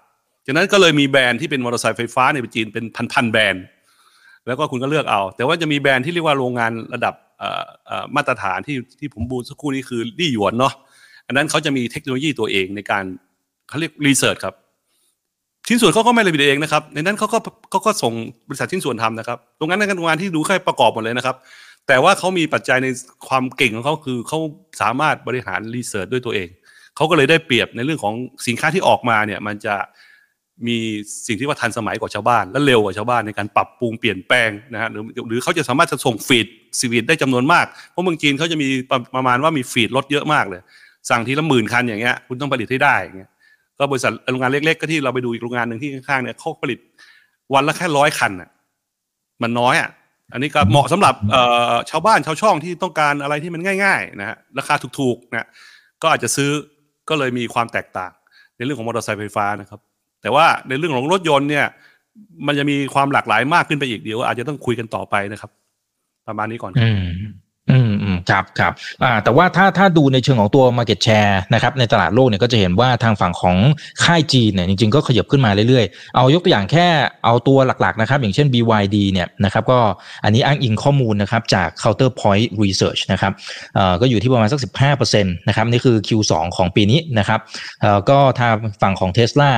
[0.45, 3.63] จากนั้นก็เลยมีแบรนด์ที่เป็นมอเตอร์ไซค์ไฟฟ้าในจีนเป็นพันๆแบรนด์
[4.47, 7.13] แล้วก็คุณก็เลือกเอา แต่ว่าจะมีแบรนด์ที่เรียกว่าโรงงานระดับ
[8.15, 10.73] มาตรฐานที่ที่ผมบูสักครู่นี้คือดี่หยวนเนาะ
[11.27, 13.03] อันนั้นเขาจะมีเทคโนโลยีตัวเองในการ
[13.69, 14.55] เขาเรียกรีเสิร์ชครับ
[15.67, 17.37] ชิ้นส่วนเขาก็ไม่เลยผลิตเองนะครับ ในนั้นเขาก็
[17.69, 18.13] เขาก็ส่ง
[18.47, 21.35] บริษัทชิ้นส่วนทำนะครับ ตรงนั้นในโรงงานที่ดูแค่ประกอบหมดเลยนะครับ
[21.87, 22.87] แต่ว่าเขามีปัจจัยใน
[23.27, 24.39] ความเก่งของเขาคือเขา
[24.81, 26.47] สามารถบริหาร research ด้วยตัวเอง
[26.95, 28.15] เขาก็เลยได้เปรียบในเรื่องของ
[28.47, 29.75] สินค้าที่ออกมาเนี่ยมันจะ
[30.67, 30.77] มี
[31.27, 38.67] สิ่งที่ว่าทันสมัยกว่าชาวบ้าน และเร็วกว่าชาวบ้านในการปรับปรุงเปลี่ยนแปลงนะฮะหรือหรือเขาจะสามารถจะส่ง fleet ได้จำนวนมาก เพราะเมืองจีนเขาจะมี
[39.15, 40.61] ประมาณว่ามี fleet รถเยอะมากเลย
[41.09, 43.29] สั่งทีละหมื่นคันอย่างเงี้ยคุณต้องผลิตให้ได้อย่างเงี้ย
[43.77, 46.79] ก็บริษัทโรงงานเล็ก ๆ ก็ที่เราไปดูอีกโรงงานหนึ่งที่ข้างๆเนี่ยเขาผลิต
[47.53, 48.49] วันละแค่ร้อยคันอะ
[49.43, 49.89] มันน้อยอะ
[50.33, 51.15] อันนี้ก็เหมาะสำหรับ
[51.89, 55.47] ชาวบ้านชาวช่องที่ต้องการอะไรที่มันง่าย ๆ นะฮะราคาถูกๆนะ
[56.01, 56.49] ก็อาจจะซื้อ
[57.09, 58.11] ก็เลยมีความแตกต่าง
[58.55, 59.79] ในเรื่องของมอเตอร์ไซค์ไฟฟ้านะครับ
[60.21, 61.65] แต่ว่าในเรื่องของรถยนต์เนี่ย
[62.47, 65.51] มันจะมีความหลากหลายมากขึ้นไปอีกเดี๋ยว อาจจะต้องคุยกันต่อไปนะครับ
[66.27, 67.05] ประมาณนี้ก่อนอืม
[67.71, 68.73] อืมอืมครับครับ
[69.03, 73.57] อ่าแต่ว่าถ้าถ้าดูในเชิงของตัว Market Share นะครับในตลาดโลกเนี่ยก็จะเห็นว่าทางฝั่งของ
[74.03, 76.87] ค่ายจีนเนี่ยจริงๆก็ขยับขึ้นมาเรื่อยๆ เอายกตัวอย่างแค่
[77.25, 79.79] เอาตัวหลักๆนะครับอย่างเช่น BYD เนี่ยนะครับก็
[80.23, 83.31] อันนี้อ้างอิงข้อมูลนะครับจาก Counterpoint Research นะครับ
[83.75, 84.59] เอ่อก็อยู่ที่ประมาณสัก
[84.95, 87.39] 15%นะครับนี่คือ Q2 ของปีนี้นะครับ
[87.81, 89.51] เอ่อก็ทางฝั่งของ Tesla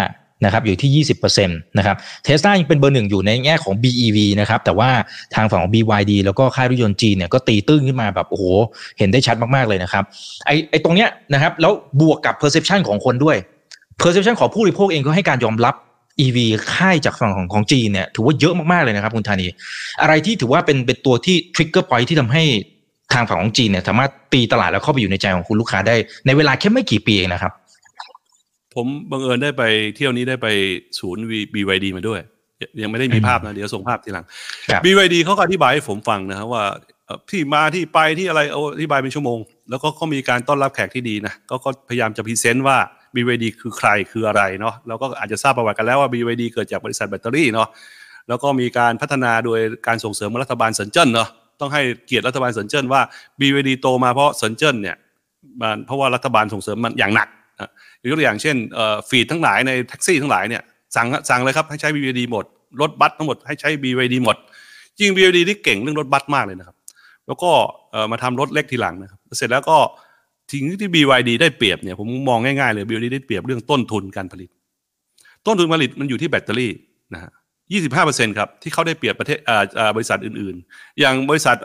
[0.45, 4.89] นะครับอยู่ที่ 20%นะครับเทสลายังเป็นเบอร์หนึ่งอยู่ในแง่ของ BEV นะครับแต่ว่า
[5.35, 8.45] ทางฝั่งของ BYD แล้วก็ค่ายรถยนต์จีนเนี่ยก็ตีตื้นขึ้นมาแบบโอ้โห
[8.97, 10.03] เห็นได้ชัดมากๆเลยนะครับ
[10.45, 13.37] ไอไอตรงเนี้ยนะครับแล้วบวกกับ perception ของคนด้วย
[14.01, 15.75] perception ของผู้บริโภคเองก็ให้การยอมรับ
[16.25, 16.37] EV
[16.73, 19.47] ค่ายจากฝั่งของของจีนเนี่ยถือว่าเยอะมากๆเลยนะครับคุณธานี
[20.01, 22.43] อะไรที่ถือว่าเป็นเป็นตัวที่ trigger point ที่ทำให้
[23.13, 25.95] ทางฝั่งของจีนเนี่ยสามารถตีตลาดแล้วเข้าไปอยู่ในใจของคุณลูกค้าได้
[26.25, 27.51] ในเวลาแค่ไม่กี่ปีเองนะครับ
[28.75, 29.63] ผมบังเอิญได้ไป
[29.95, 30.47] เที่ยวนี้ได้ไป
[30.99, 32.21] ศูนย์ BYD มาด้วย
[32.83, 34.25] ยังไม่ได้มีภาพนะเดี๋ยวส่งภาพทีหลัง
[34.85, 36.63] BYD เขาก็อธิบายให้ผมฟังนะครับว่า
[37.29, 38.41] ที่มาที่ไปที่อะไร
[38.75, 39.39] อธิบายเป็นชั่วโมง
[39.69, 42.77] แล้วก็เขามีการต้อนรับแขกที่ดีนะก็ก็พยายามจะ present ว่า
[43.15, 47.67] BYD คือใครคืออะไรเนาะแล้วก็อาจจะทราบประวัติกันแล้วว่า BYD เกิดจากบริษัทแบตเตอรี่เนาะ
[48.27, 53.01] แล้วก็มีการพัฒนาโดยการส่งเสริมรัฐบาลเซินเจิ้นเนาะต้องให้เกียรติรัฐบาลเซินเจิ้นว่า
[53.39, 54.95] BYD โตมาเพราะเซินเจิ้นเนี่ย
[55.61, 57.27] มันเพราะว่ารัฐบาลส่งเสริมมันอย่างหนัก
[58.11, 58.55] ยกตัวอย่างเช่น
[59.09, 60.63] fleet ทั้งหลายในแท็กซี่ทั้งหลายเนี่ย
[60.95, 62.45] สั่งสั่งเลยครับให้ใช้ BYD หมด
[62.81, 64.37] รถบัสทั้งหมดให้ใช้ BYD หมด
[64.97, 66.75] จริง BYD นี่เก่งเรื่องรถบัสมากเลยนะครับ
[67.27, 67.51] แล้วก็
[68.11, 69.77] มาทำรถเล็กทีหลังนะครับเสร็จแล้วก็
[70.51, 74.49] สิ่งที่ BYD ได้เปรียบเนี่ยผมมองง่ายๆเลย BYD ได้เปรียบเรื่องต้นทุนการผลิต
[75.45, 76.71] ต้นทุนผลิตมันอยู่ที่แบตเตอรี่
[77.13, 77.31] นะฮะ
[77.71, 79.39] ยี่สิบห้าเปอร์เซ็นต์ครับ ที่เขาได้เปรียบประเทศ
[79.95, 81.57] บริษัทอื่นๆ อย่างบริษัท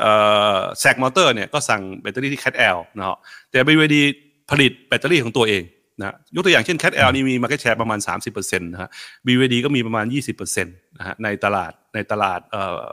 [0.80, 3.16] SAIC Motor เนี่ยก็สั่งแบตเตอรี่ที่ CATL นะฮะ
[3.50, 3.96] แต่ BYD
[4.50, 5.62] ผลิตแบตเตอรี่ของตัวเอง
[6.00, 8.90] นะยกตัวอย่างเช่น CATL นี่มี market share ประมาณ 30%นะฮะ
[9.26, 10.06] BYD ก็มีประมาณ
[10.36, 12.84] 20%นะฮะในตลาดในตลาดเอ่อ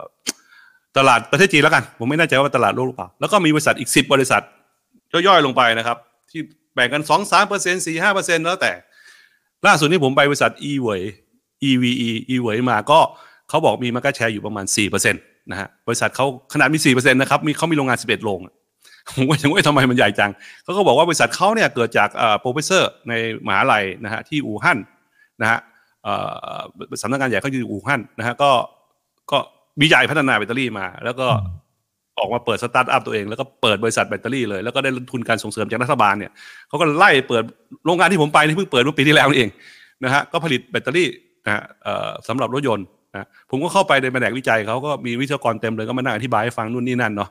[0.98, 4.42] ตลาดประเทศจีนแล้วกัน ผมไม่แน่ใจว่าตลาดโลกหรือเปล่า แล้วก็มีบริษัทอีก 10 บริษัท
[5.14, 5.98] ย่อยๆลงไปนะครับ
[6.32, 6.42] ที่
[6.76, 8.72] แบ่งกัน 2 3เปอร์เซ็นต์4 5เปอร์เซ็นต์แล้วแต่
[9.68, 11.00] ล่าสุดนี้ผมไปบริษัท e w e
[11.70, 13.00] EVE e w e มาก็
[13.50, 18.40] เขาบอกมี market share อยู่ประมาณ4%นะฮะบริษัทเขาขนาดมี4%นะครับมีเขามีโรงงาน 11 โรง
[19.10, 20.32] ผมก็ยังว่าทำไมมันใหญ่จัง
[20.64, 23.14] เขาก็บอกว่าบริษัทเขาเนี่ยเกิดจาก professor ใน
[23.48, 24.78] มหาลัยนะฮะที่อู่ฮั่น
[25.42, 25.60] นะฮะ
[27.02, 28.52] สำนักงานใหญ่เขาอยู่อู่ฮั่นนะฮะก็
[29.32, 29.38] ก็
[29.82, 31.28] วิจัยพัฒนาแบตเตอรี่มา แล้วก็
[32.20, 36.32] ออกมาเปิดสตาร์ทอัพตัวเองแล้วก็เปิดบริษัทแบตเตอรี่เลยแล้วก็ได้ทุนการส่งเสริมจากรัฐบาลเนี่ย
[36.68, 37.44] เขาก็ไล่เปิด
[37.86, 39.50] โรงงานที่ผมไปนี่เพิ่งเปิดเมื่อปีที่แล้วนี่เอง
[40.04, 41.08] นะฮะก็ผลิตแบตเตอรี่
[41.46, 41.64] นะฮะ
[42.28, 47.30] สำหรับรถยนต์นะผมก็เข้าไปในแผนกวิจัยเขาก็มีวิศวกรเต็มเลยก็มานั่งอธิบายให้ฟังนู่นนี่นั่นเนาะ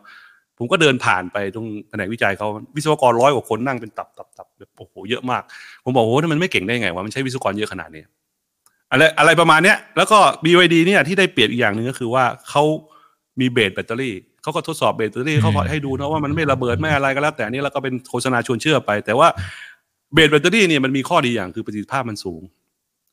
[0.58, 5.42] ผมก็เดินผ่านไปตรงแผนกวิจัยเขาวิศวกรร้อยกว่าคนนั่งเป็นตับตับตับแบบโอ้โหเยอะมาก
[5.84, 8.02] ผมบอกโอ้โหมันไม่เก่งได้ไงวะมันใช้วิศวกรเยอะขนาดนี้
[8.90, 12.62] อะไรอะไรประมาณเนี้ยแล้วก็ BYD เนี่ยที่ได้เปรียบอีกอย่างหนึ่งก็คือว่าเขา
[13.40, 19.28] มีเบสแบตเตอรี่เขาก็ทดสอบเบสแบตเตอรี่เขาให้ดูนะว่ามันไม่ระเบิดไม่อะไรก็แล้วแต่นี่แล้วก็เป็นโฆษณาชวนเชื่อไป แต่ว่า
[20.14, 22.42] เบสแบตเตอรี่เนี่ยมันมีข้อดีอย่างคือประสิทธิภาพมันสูง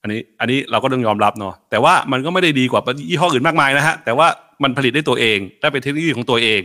[0.01, 4.27] อันนี้อันนี้เราก็ต้องยอมรับเนาะแต่ว่ามันก็ไม่ได้ดีกว่ายี่ห้ออื่นมากมายนะฮะแต่ว่า
[4.63, 6.61] มันผลิตได้ตัวเองได้เป็นเทคโนโลยีของตัวเอง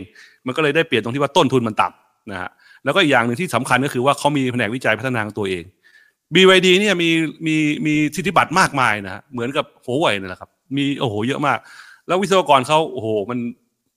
[0.47, 2.49] มันก็เลยได้เปลี่ยนตรงที่ว่าต้นทุนมันต่ำนะฮะ
[2.83, 5.63] แล้วก็อีกอย่างหนึ่งที่สำคัญก็คือว่าเขามีแผนกวิจัยพัฒนาตัวเอง
[6.33, 7.09] BYD เนี่ยมี
[7.47, 7.55] มี
[7.85, 11.57] มีสิทธิบัตรมากมายนะฮะเหมือนกับโหวยนี่แหละครับ มีโอ้โหเยอะมาก
[12.07, 13.39] แล้ววิศวกรเขาโอ้โหมัน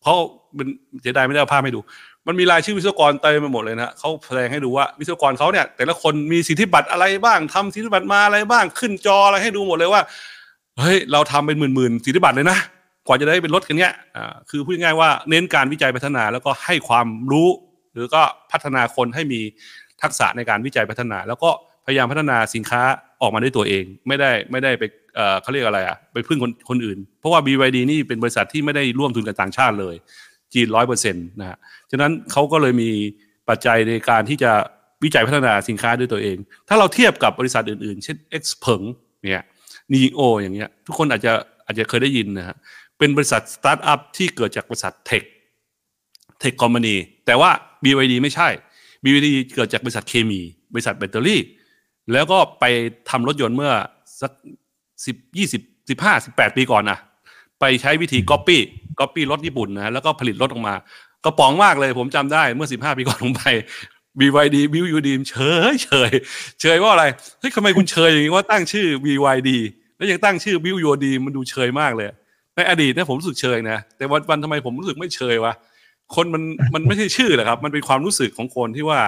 [0.02, 0.14] เขา
[0.56, 0.68] เป็น
[1.00, 1.80] เสียดายไม่ได้เอาภาพให้ดู
[2.26, 10.02] มันมีรายชื่อวิศวกรเต็มไปหมดเลยนะเขาแสดงให้ดูว่าวิศวกรเขาเนี่ย แต่ละคนมีสิทธิบัตรอะไรบ้างทำสิทธิบัตรมาอะไรบ้างขึ้นจออะไรให้ดูหมดเลยว่า
[10.78, 12.58] เฮ้ยเราทำเป็นหมื่นๆสิทธิบัตรเลยนะ
[13.06, 17.48] กว่าจะได้เป็นรถกันนี้อ่าคือพูดง่ายว่าเน้นการวิจัยพัฒนาแล้วก็ให้ความรู้
[17.92, 19.40] หรือก็พัฒนาคนให้มี
[20.02, 21.50] ทักษะในการวิจัยพัฒนา แล้วก็
[21.86, 22.82] พยายามพัฒนาสินค้า
[23.20, 24.82] ออกมาด้วยตัวเอง ไม่ได้ไม่ได้ไป
[25.16, 29.94] เอ่อเขาเรียกอะไรอะไปพึ่งคนคนอื่น เพราะว่า BYD นี่เป็นบริษัทที่ไม่ได้ร่วมทุนกับต่างชาติเลย
[30.54, 31.58] จีนร้อยเปอร์เซ็นต์นะฮะ
[31.90, 32.90] ฉะนั้นเขาก็เลยมี
[33.48, 34.52] ปัจจัยในการที่จะ
[35.04, 36.36] วิจัยพัฒนาสินค้าด้วยตัวเอง
[36.68, 38.82] ถ้าเราเทียบกับบริษัทอื่นๆ เช่น X เพิง
[39.30, 39.44] เนี่ย
[39.92, 41.32] NIO อย่างเงี้ยทุกคนอาจจะ
[41.66, 42.56] อาจจะเคยได้ยินนะฮะ
[43.00, 45.22] เป็นบริษัทสตาร์ทอัพที่เกิดจากบริษัท tech
[46.40, 47.50] tech company แต่ว่า
[47.84, 48.48] BYD ไม่ใช่
[49.04, 50.40] BYD เกิดจากบริษัทเคมี
[50.72, 51.40] บริษัทแบตเตอรี่
[52.12, 52.64] แล้วก็ไป
[53.10, 53.72] ทำรถยนต์เมื่อ
[54.20, 54.32] สัก
[55.06, 56.98] สิบยี่สิบสิบห้าสิบแปดปีก่อนนะ
[57.60, 58.60] ไปใช้วิธีก๊อปปี้
[59.00, 60.74] ก๊อปปี้รถญี่ปุ่นนะแล้วก็ผลิตรถออกมา
[61.24, 63.44] กระป๋องมากเลยผมจำได้เมื่อสิบห้าปีก่อนผมไป
[64.18, 65.34] BYD บิวยูดีเฉ
[65.72, 66.12] ยเฉย
[66.60, 67.04] เฉยว่าอะไร
[67.40, 69.50] เฮ้ยทำไมคุณเฉยอย่างนี้ว่าตั้งชื่อ BYD
[69.96, 72.08] แล้วยังตั้งชื่อบิวยูดีมันดูเฉยมากเลย
[72.60, 75.52] ในอดีตเนี่ยผมรู้สึกเฉยนะ แต่วันวันทำไมผมรู้สึกไม่เฉยวะ
[76.14, 76.42] คนมัน
[76.74, 79.00] มันไม่ใช่ชื่อหรอกครับ มันเป็นความรู้สึกของคนที่ว่า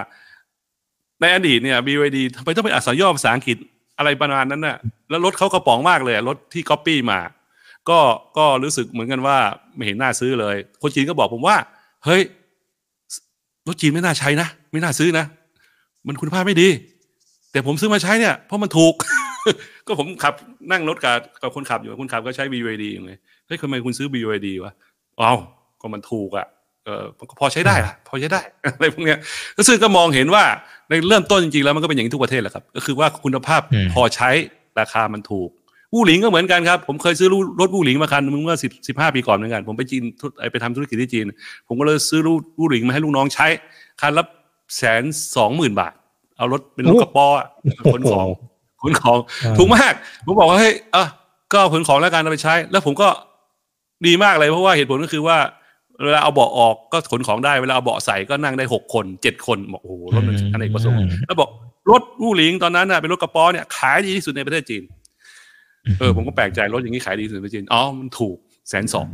[1.20, 3.56] ในอดีตเนี่ย BYD ทำไมต้องเป็นอักษรย่อภาษาอังกฤษ
[3.98, 4.76] อะไรประมาณนั้นน่ะ
[5.10, 7.20] แล้วรถเขากระป๋องมากเลยรถที่ก๊อปปี้มา
[7.88, 7.98] ก็
[8.36, 9.36] ก็รู้สึกเหมือนกันว่า
[9.74, 11.56] ไม่เห็นน่าซื้อเลย คนจีนก็บอกผมว่า
[12.04, 12.22] เฮ้ย
[13.66, 15.24] รถจีนไม่น่าใช้นะ ไม่น่าซื้อนะ
[16.06, 16.68] มันคุณภาพไม่ดี
[17.52, 18.94] แต่ผมซื้อมาใช้เนี่ยเพราะมันถูก
[19.87, 20.35] ก็ผมขับ
[20.72, 23.14] นั่งรถกับกับคนขับอยู่คนขับก็ใช้ BYD อยู่ไง
[23.46, 24.72] เฮ้ยทำไมคุณซื้อ BYD วะ
[25.20, 25.38] อ้าว
[25.81, 26.46] ก็มันถูกอะ
[26.85, 29.18] เออก็พอใช้ได้อะพอใช้ได้อะไรพวกเนี้ย
[29.57, 30.44] ก็ซึ่งก็มองเห็นว่า
[30.88, 33.61] ในเริ่มต้นจริงๆแล้วมันก็เป็นอย่างนี้ทุกประเทศแหละครับ ก็คือว่าคุณภาพ
[33.94, 34.31] พอใช้
[34.78, 35.50] ราคามันถูก
[35.94, 37.28] วู่หลิงก็เหมือนกันครับ ผมเคยซื้อ
[37.61, 40.02] รถวู่หลิงมาคันเมื่อสิบสิบห้าปีก่อนเหมือนกัน ผมไปจีน
[40.52, 41.24] ไปทำธุรกิจที่จีน
[41.68, 42.20] ผมก็เลยซื้อ
[42.59, 43.46] วู่หลิงมาให้ลูกน้องใช้
[44.00, 44.24] คันละ
[44.76, 45.02] แสน
[45.37, 45.92] สองหมื่นบาท
[46.37, 47.26] เอารถเป็นรถกระป๋อ
[47.92, 48.26] ขนของ
[48.83, 49.18] ขนของ
[49.59, 49.92] ถูกมาก
[50.27, 51.07] ผมบอกว่าเฮ้ยอะ
[51.53, 53.09] ก็ขนของแล้วกันเอาไปใช้ แล้วผมก็
[54.07, 55.38] ดีมากเลยเพราะว่าเหตุผลก็คือว่า
[56.05, 61.51] เวลาเอาเบาะออกก็ขนของได้เวลาเอาเบาะใส่ก็นั่งได้หกคนเจ็ดคนบอกโอ้โหรถมันอันเอกประสงค์แล้วบอก
[61.90, 64.83] รถวู่หลิงตอนนั้นน่ะเป็นรถกระป๋อเนี่ยขายดีที่สุดในประเทศจีน
[65.99, 68.37] เออ ผมก็แปลกใจรถอย่างนี้ขายดีสุดในจีนอ๋อมันถูก
[68.68, 69.07] แสนสอง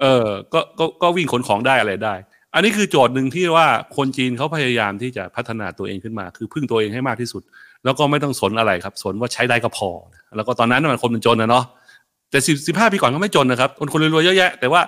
[0.00, 2.14] เออก็ก็ก็วิ่งขนของได้อะไรได้
[2.54, 7.42] อันนี้คือโจทย์หนึ่งที่ว่าคนจีนเขาพยายามที่จะพัฒนาตัวเองขึ้นมา คือพึ่งตัวเองให้มากที่สุด
[7.84, 9.90] แล้วก็ไม่ต้องสนอะไรครับ สนว่าใช้ได้ก็พอ
[10.36, 11.64] แล้วก็ตอนนั้นมันคนมันจนนะเนาะ
[12.30, 14.80] แต่สิบสิบห้าปีก่อนก็ไม่จนนะครับ คนคนรวยเยอะแยะ แต่ว่า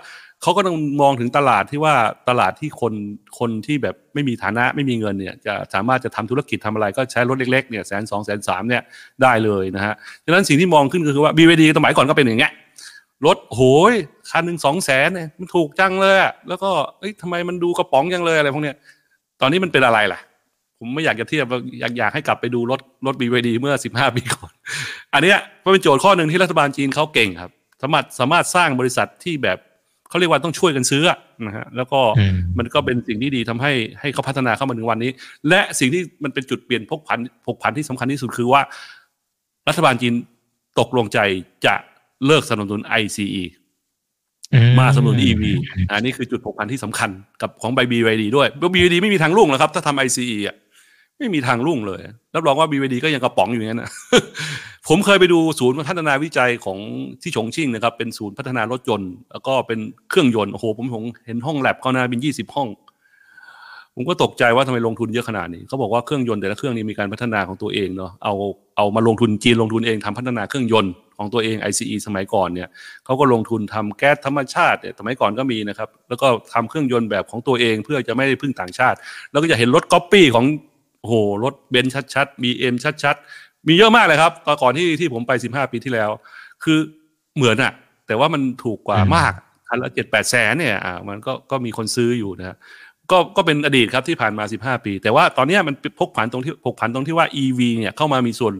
[0.42, 1.94] เขาก็ต้องมองถึงตลาดที่ว่า
[2.28, 2.92] ตลาดที่คน
[3.38, 8.82] คนที่แบบไม่มีฐานะไม่มีเงินเนี่ยจะสามารถจะทำธุรกิจทำอะไรก็ใช้รถเล็กๆเนี่ยแสนสองแสนสามเนี่ย
[9.22, 12.52] ได้เลยนะฮะดังนั้นสิ่งที่มองขึ้นก็คือว่า BVD สมัยก่อนก็เป็นอย่างเงี้ย
[13.26, 13.92] รถโหย
[14.30, 16.16] คันหนึ่งสองแสนเนี่ยมันถูกจังเลย
[16.48, 18.76] แล้วก็เอ้ยทำไมมันดูกระป๋องจังเลยอะไรพวกเนี้ย
[19.40, 20.20] ตอนนี้มันเป็นอะไรล่ะ
[20.84, 21.46] ผมไม่อยากจะเทียบ
[21.80, 24.52] อยากอยากให้กลับไปดูรถรถ BVD เมื่อสิบห้าปีก่อน
[25.14, 27.50] อันเนี้ยเป็นโจทย์ข้อหนึ่งที่รัฐบาลจีนเขาเก่งครับ
[27.82, 29.58] สามารถสามารถสร้างบริษัทที่แบบ
[30.08, 31.02] เขาเรียกว่าต้องช่วยกันซื้อ
[31.46, 32.00] นะฮะแล้วก็
[32.58, 35.10] มันก็เป็นสิ่งที่ดีทำให้ให้เขาพัฒนาเข้ามาถึงวันนี้
[35.48, 38.60] และสิ่งที่มันเป็นจุดเปลี่ยนพกผันพกผันที่สำคัญที่สุดคือว่า
[39.68, 40.14] รัฐบาลจีน
[40.78, 41.18] ตกลงใจ
[41.66, 41.74] จะ
[42.26, 43.44] เลิกสนับสนุน ICE
[44.80, 45.42] มาสนับสนุน EV
[45.90, 47.10] อันนี้คือจุดผกผันที่สำคัญ
[47.42, 50.56] กับของใบ BYD ด้วยเพราะ BYD ไม่มีทางรุ่งแล้วครับ ถ้าทำ ICE อะ
[51.22, 52.00] ไม่มีทางรุ่งเลย
[52.34, 53.90] รับรองว่า BYD ก็ยังกระป๋องอยู่อย่างนั้นนะ
[54.88, 56.78] ผมเคยไปดูศูนย์พัฒนาวิจัยของ
[57.22, 59.78] ที่ฉงชิ่งนะครับ เป็นศูนย์พัฒนารถยนต์ แล้วก็เป็น
[60.10, 62.68] เครื่องยนต์ โอ้โห ผมผมเห็นห้องแลบเขานะเป็นยี่สิบห้อง
[63.96, 68.34] ผมก็ตกใจว่าทำไมลงทุนเยอะขนาดนี้เขาบอกว่าเครื่องยนต์แต่ละเครื่องนี้มีการพัฒนาของตัวเองเนาะ เอา
[68.76, 72.68] เอามาลงทุนจีนลงทุนเองทำพัฒนาเครื่องยนต์ของตัวเอง ICE สมัยก่อนเนี่ย
[73.04, 78.96] เขาก็ลงทุนทำแก๊สธรรมชาติเนี่ยสมัยก่อนก็มีนะครับ แล้วก็ทำเครื่องยนต์แบบของตัวเองเพื่อจะไม่ได้พึ่งต่างชาติ
[79.30, 80.44] แล้วก็จะเห็นรถก๊อปปี้ของ
[81.02, 86.10] โอ้โหรถเบนซ์ชัดๆ BM ชัดๆ มีเยอะมากเลยครับตอนก่อนที่ที่ผมไปสิบห้าปีที่แล้ว
[86.64, 86.78] คือ
[87.36, 87.72] เหมือนอะ
[88.06, 89.32] แต่ว่ามันถูกกว่ามาก
[89.68, 92.56] คันละเจ็ดแปดแสนเนี่ยอ่ามันก็ก็มีคนซื้ออยู่นะ
[93.10, 98.54] ก็ก็เป็นอดีตครับที่ผ่านมาสิบห้าปี แต่ว่าตอนนี้มันพกผันตรงที่พกผันตรงที่ว่า EV เนี่ยเข้ามามีส่วน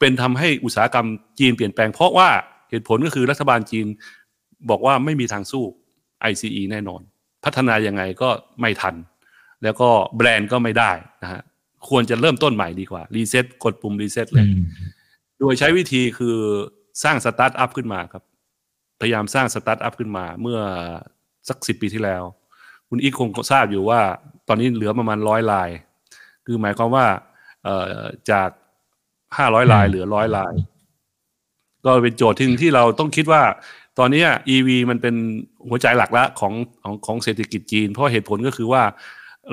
[0.00, 1.06] เป็นทำให้อุตสาหกรรม
[1.38, 2.28] จีนเปลี่ยนแปลง เพราะว่า
[2.70, 3.86] เหตุผลก็คือรัฐบาลจีน
[4.70, 5.64] บอกว่าไม่มีทางสู้
[6.30, 7.00] ICE แน่นอน
[7.44, 8.28] พัฒนายังไงก็
[8.60, 8.94] ไม่ทัน
[9.62, 11.42] แล้วก็แบรนด์ก็ไม่ได้นะฮะ
[11.88, 14.46] ควรจะเริ่มต้นใหม่ดีกว่ารีเซ็ตกดปุ่มรีเซ็ตเลย
[15.40, 16.36] โดยใช้วิธีคือ
[17.02, 18.22] สร้างสตาร์ทอัพขึ้นมาครับ
[19.00, 20.58] พยายามสร้างสตาร์ทอัพขึ้นมา เมื่อ
[21.48, 22.22] สักสิบปีที่แล้ว
[22.88, 24.00] คุณอีกคงทราบอยู่ว่า
[24.48, 25.70] ตอนนี้เหลือประมาณร้อยราย
[26.46, 27.06] คือหมายความว่า
[28.30, 28.48] จาก
[29.36, 30.54] ห้าร้อยรายเหลือร้อยราย
[31.84, 33.42] ก็เป็นโจทย์ที่ที่เราต้องคิดว่า
[33.98, 35.14] ตอนนี้ EV มันเป็น
[35.68, 38.82] หัวใจหลักละของของของเศรษฐกิจจีน เพราะเหตุผลก็คือว่า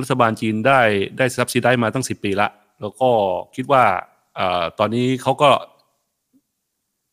[0.02, 0.80] รัฐบาลจีนได้
[1.18, 2.50] ได้ซับซิได้มาตั้งสิบปีละ
[2.82, 3.10] แล้วก็
[3.56, 3.84] คิดว่า
[4.40, 4.42] อ
[4.80, 5.50] ตอนนี้เขาก็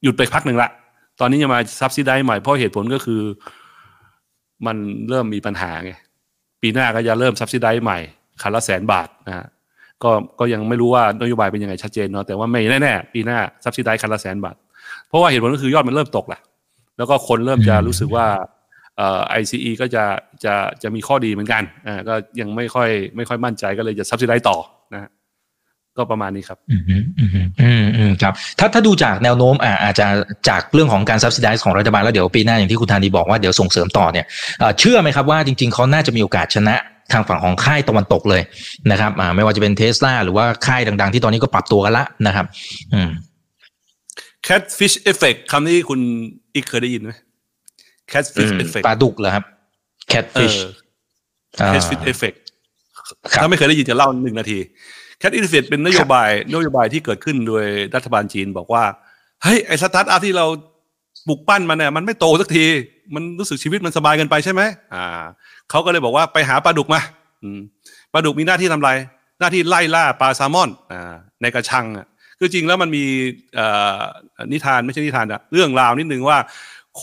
[0.02, 0.70] หยุดไปพักหนึ่งละ
[1.20, 3.22] ตอนนี้จะมาซับซิได้ใหม่เพราะเหตุผลก็คือ
[4.66, 4.76] มัน
[5.08, 5.92] เริ่มมีปัญหาไง
[6.62, 7.98] ปีหน้าก็จะเริ่มซับซิได้ใหม่
[8.42, 9.46] คันละแสนบาทนะฮะ
[10.02, 14.56] ก็ก็ยังไม่รู้ว่านโยบายเป็นยังไงชัดเจนเนาะแต่ว่าไม่แน่ๆปีหน้าซับซิได้คันละแสนบาท
[15.08, 16.40] เพราะว่าเหตุผลก็คือยอดมันเริ่มตกแหละ
[16.96, 18.26] แล้วก็คนเริ่มจะรู้สึกว่า
[18.98, 20.04] เอ่อ ICE ก็จะ
[20.44, 24.58] จะจะมีข้อดีเหมือนกันอ่าก็ยังไม่ค่อยไม่ค่อยมั่นใจก็เลยจะซับซิได้ต่อ
[24.94, 25.10] นะ
[25.98, 30.06] ก็ประมาณนี้ครับ อืมอืมอืมอืมครับ ถ้าถ้าดูจากแนวโน้มอ่าอาจจะ
[30.48, 34.26] จากเรื่องของการซับซิได้ของรัฐบาลแล้วเดี๋ยวปีหน้าอย่างที่คุณธานีบอกว่าเดี๋ยวส่งเสริมต่อเนี่ย
[34.78, 36.76] เชื่อไหมครับว่าจริง ๆเขาน่าจะมีโอกาสชนะ
[37.12, 38.42] ทางฝั่งของค่ายตะวันตกเลย
[38.90, 42.46] นะครับอ่าไม่ว่าจะเป็นเทสลาหรือว่าค่ายดัง ๆ ที่ตอนนี้ก็ปรับตัวกันละนะครับ
[42.94, 43.10] อืม
[44.46, 46.00] catfish effect คำนี้คุณ
[46.54, 47.10] อีกเคยได้ยินไหม
[48.12, 50.56] catfish effect ปลาดุกเหรอครับเอ catfish
[51.58, 52.38] อ catfish effect
[53.40, 54.58] ถ้าไม่เคยได้ยินจะเล่าหนึ่งนาที
[55.20, 57.64] catfish effect เป็นนโยบายนโยบายที่เกิดขึ้นโดย
[57.94, 58.84] รัฐบาลจีนบอกว่า
[59.42, 60.46] เฮ้ยไอ้สตาร์ทอัพที่เรา
[61.28, 62.64] ปลุกปั้นมันเนี่ยมันไม่โตสักที
[63.14, 64.62] มันรู้สึกชีวิตมันสบายเกินไปใช่ไหม
[64.94, 65.04] อ่า
[65.70, 67.00] เขาก็เลยบอกว่าไปหาปลาดุกมา
[67.42, 67.60] อืม
[68.12, 68.92] ปลาดุกมีหน้าที่ทำอะไร
[69.40, 72.06] หน้าที่ไล่ล่าปลาแซลมอนอ่าในกระชังอะ
[72.38, 73.04] คือจริงแล้วมันมี
[73.56, 73.66] เอ่
[73.98, 74.00] อ
[74.52, 76.38] นิทานไม่ใช่นิทานอะเรื่องราวนิดนึงว่า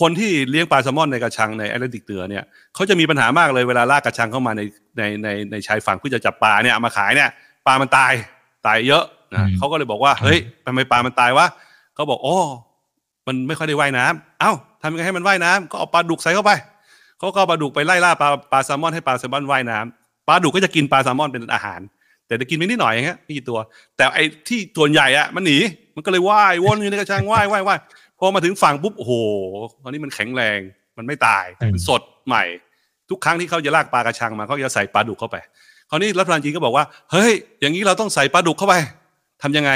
[0.00, 4.62] คนที่เลี้ยงปลาแซลมอนในกระชังในแอตแลนติกเหนือเนี่ยเขาจะมีปัญหามากเลยเวลาลากกระชังเข้ามาใน
[4.98, 7.30] ในในในชายฝั่งเพื่อจะจับปลาเนี่ยเอามาขายเนี่ย
[7.66, 8.12] ปลามันตาย
[8.66, 9.04] ตายเยอะ
[9.34, 11.46] นะเขาก็เลยบอกว่าเฮ้ยทำไมปลามันตายวะ
[11.94, 12.38] เขาบอกโอ้
[13.26, 14.52] มันไม่ค่อยได้ว่ายน้ำเอ้า
[14.82, 16.52] ทำยังไงให้มันว่ายน้ำก็เอาปลาดุกใส่เข้าไป
[17.18, 21.80] เขาก็เอาปลาดุกไปไล่ล่าปลาปลาแซลมอนให้ปลาแซลมอนว่ายน้ำปลาดุกก็จะกินปลาแซลมอนเป็นอาหาร
[22.26, 23.58] แต่จะกินไม่นิดหน่อยอย่างเงี้ยไม่กี่ตัว
[23.96, 25.58] แต่ไอ้ที่ตัวใหญ่อะมันหนี
[25.94, 27.78] มันก็เลยว่ายวนอยู่ในกระชังว่ายว่ายว่าย
[28.18, 29.12] พอมาถึงฝั่งปุ๊บโอ้โห
[29.82, 30.58] ตอนนี้มันแข็งแรง
[30.98, 32.44] มันไม่ตายอืมมันสดใหม่
[33.10, 35.36] ทุกครั้งที่เขาจะลากปลากระชังมาเขาจะใส่ปลาดุกเข้าไป
[35.90, 38.74] คราวนี้รัฐบาลจีนก็บอกว่าเฮ้ย อย่างนี้เราต้องใส่ปลาดุกเข้าไป
[39.42, 39.70] ทำยังไง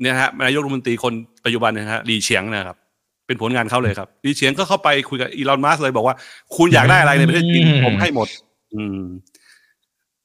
[0.00, 1.12] เนี่ยนะฮะนายกรัฐมนตรีคน
[1.44, 2.76] ปัจจุบันเนยนะฮะลีเฉียงนะครับ
[3.26, 6.16] เป็นผลงานเขาเลยครับลีเฉียงก็เข้าไปคุยกับอีลอนมัสเลยบอกว่า
[6.56, 8.28] คุณอยากได้อะไรในประเทศจีนอืมผมให้หมด
[8.74, 9.00] อืม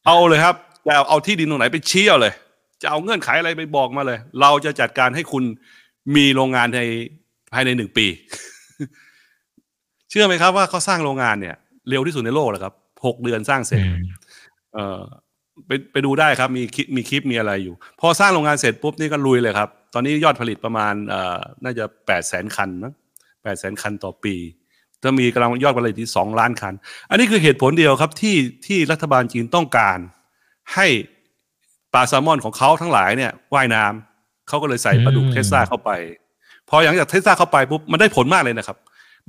[0.05, 2.33] เอาเลยครับจะเอาเอาที่ดินตรงไหนไปชี้เอาเลย
[2.81, 5.43] จะเอาเงื่อนไขอะไรไปบอกมาเลย เราจะจัดการให้คุณ
[6.15, 6.81] มีโรงงานใน
[7.53, 8.05] ภายในหนึ่งปี
[10.09, 11.55] เชื่อไหมครับว่าเขาสร้างโรงงานเนี่ย
[11.89, 12.73] เร็วที่สุดในโลกเลยครับ
[13.05, 13.97] หกเดือนสร้างเสร็จอืม
[14.73, 15.01] เออ
[15.67, 22.93] ไปไปดูได้ครับ มีคลิปมีคลิปมีอะไรอยู่ พอสร้างโรงงานเสร็จปุ๊บนี่ก็ลุยเลยครับ ตอนนี้ยอดผลิตประมาณเอ่อน่าจะแปดแสนคันนะ
[23.43, 24.35] แปดแสนคันต่อปี
[25.03, 26.73] จะมีกำลังยอดผลิตที่สองล้านคัน
[27.09, 28.35] อันนี้คือเหตุผลเดียวครับที่
[28.65, 29.97] ที่รัฐบาลจีนต้องการ
[30.75, 30.87] ให้
[31.93, 35.91] ปลาแซลมอนของเขาทั้งหลายเนี่ยว่ายน้ำเขาก็เลยใส่ปลาดุกอืมเทสลาเข้าไป
[36.71, 38.77] พอหลังจากเทสลาเข้าไปปุ๊บมันได้ผลมากเลยนะครับ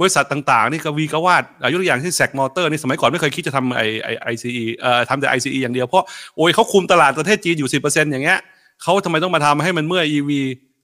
[0.00, 4.50] บริษัทต่างๆ นี่ก็วีกวาดอายุตัวอย่างที่แซกมอเตอร์นี่สมัยก่อนไม่เคยคิดจะทำไอไอไอซี
[4.80, 6.04] เอ่อทำแต่ ICE อย่างเดียวเพราะ
[6.36, 8.38] โอ้ยเขาคุมตลาดประเทศจีนอยู่10%อร์เซ็นต์อย่างเงี้ย
[8.82, 10.30] เขาทำไมต้องมาทำให้มันเมื่อ EV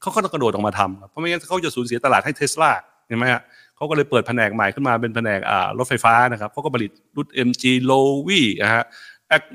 [0.00, 2.70] เขาก็ต้องกระโดดออกมาทำเพราะไม่งั้นเขาจะสูญเสียตลาดให้เทสลา
[3.06, 3.42] เห็นไหมฮะ
[3.76, 8.84] เขาก็เลยเปิดแผนกใหม่ขึ้นมาเป็นแผนกอ่ารถไฟฟ้านะครับเขาก็ผลิตรุ่น MG l o w y นะฮะ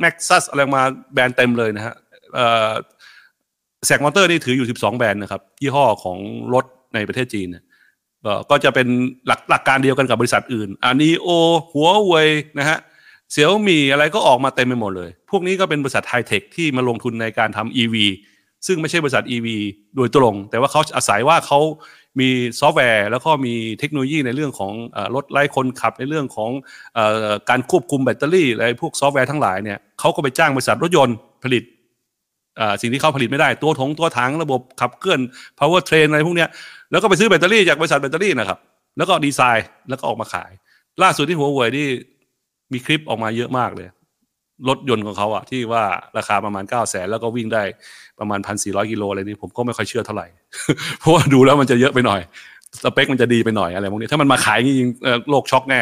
[0.04, 1.94] Maxus อะไรมาแบรนด์เต็มเลยนะฮะ
[2.36, 2.72] เอ่อ
[3.86, 6.18] แซกมอเตอร์นี่ถืออยู่ 12 แบรนด์นะครับยี่ห้อของ
[6.54, 7.64] รถ ในประเทศจีนเนี่ย
[8.50, 8.88] ก็จะเป็น
[9.28, 11.28] หลักหลักการเดียวกันกับบริษัทอื่นอันนี้โอ
[11.72, 12.30] หัวเว่ย
[12.60, 12.80] นะฮะ
[13.32, 17.96] เสี่ยวหมี่อะไรก็ออกมาเต็มไปหมดเลย พวกนี้ก็เป็นบริษัทไฮเทคที่มาลงทุนในการทำ EV
[18.68, 19.48] ซึ่งไม่ใช่บริษัท EV
[19.96, 21.60] โดยตรง แต่ว่าเขาอาศัยว่าเขา
[22.20, 22.30] มี
[22.60, 24.74] ซอฟต์แวร์ แล้วก็มีเทคโนโลยีในเรื่องของ
[25.16, 26.52] รถไร้คนขับในเรื่องของ
[26.98, 27.00] อ
[27.50, 31.64] การควบคุมแบตเตอรี่อะไรพวกซอฟต์แวร์ทั้งหลายเนี่ยเขาก็ไปจ้างบริษัทรถยนต์ผลิต
[32.82, 35.20] สิ่งที่เขาผลิตไม่ได้ตัวถงตัวถังระบบขับเคลื่อน
[35.60, 36.50] power train อะไรพวกเนี้ย
[36.94, 38.60] แล้วก็ไปซื้อแบตเตอรี่จากบริษัทแบตเตอรี่นะครับ
[38.98, 40.52] แล้วก็ดีไซน์แล้วก็ออกมาขาย
[41.04, 41.88] ล่าสุดที่หัวเว่ยนี่
[42.74, 43.88] มีคลิปออกมาเยอะมากเลย
[44.70, 45.84] รถยนต์ของเขาอะที่ว่า
[46.18, 47.64] ราคาประมาณ9 0 0แสนแล้วก็วิ่งได้
[48.20, 50.28] ประมาณ1,400กิโลอะไรนี่ผมก็ไม่ค่อยเชื่อเท่าไหร่
[51.00, 52.22] เพราะว่าดูแล้วมันจะเยอะไปหน่อย
[52.84, 55.82] สเปคมันจะดีไปหน่อยอะไรพวกนี้ถ้ามันมาขายจริงๆโลกช็อกแน่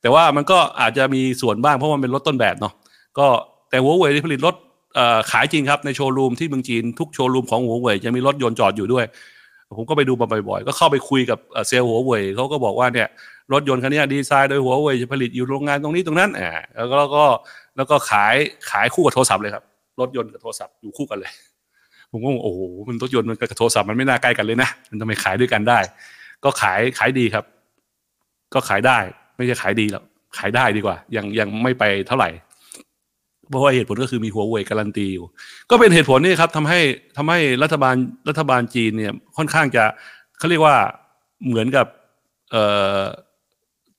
[0.00, 2.74] แต่ว่ามันก็อาจจะมีส่วนบ้างเพราะมันเป็นรถต้นแบบเนาะ
[3.18, 3.26] ก็
[3.70, 4.54] แต่หัวเว่ยที่ผลิตรถ
[5.30, 9.04] ขายจริงครับในโชว์รูมที่เมืองจีนทุกโชว์รูมของหัวเว่ยจะมีรถยนต์จอดอยู่ด้วย
[9.76, 13.08] ผมก็ไปดูมาบ่อยๆ ก็เข้าไปคุยกับเซลล์หัวเว่ยเขาก็บอกว่าเนี่ย
[13.52, 17.24] รถยนต์คันนี้ดีไซน์โดยหัวเว่ยจะผลิตอยู่โรงงานตรงนี้ตรงนั้นอ่าแล้วก็แล้วก็
[17.76, 18.34] แล้วก็ขาย
[18.70, 19.64] ขายคู่กับโทรศัพท์เลยครับ
[20.00, 21.32] รถยนต์กับโทรศัพท์อยู่คู่กันเลย
[22.10, 25.78] ผมก็งงโอ้โหมันรถยนต์มันกับโทรศัพท์มันไม่น่าใกล้กันเลยนะมันทำไมขายด้วยกันได้
[26.44, 27.44] ก็ขายขายดีครับ
[28.54, 28.98] ก็ขายได้
[29.36, 30.04] ไม่ใช่ขายดีหรอก
[30.38, 32.28] ขายได้ดีกว่ายังยังไม่ไปเท่าไหร่
[33.52, 35.26] เพราะว่าเหตุผลก็คือมีหัวเว่ยการันตีอยู่
[35.70, 36.80] ก็เป็นเหตุผลนี่ครับทำให้
[37.16, 37.94] ทำให้รัฐบาล
[38.28, 39.84] รัฐบาลจีนเนี่ยค่อนข้างจะ
[40.38, 40.76] เขาเรียกว่า
[41.46, 41.86] เหมือนกับ
[42.50, 42.62] เอ่
[42.98, 43.02] อ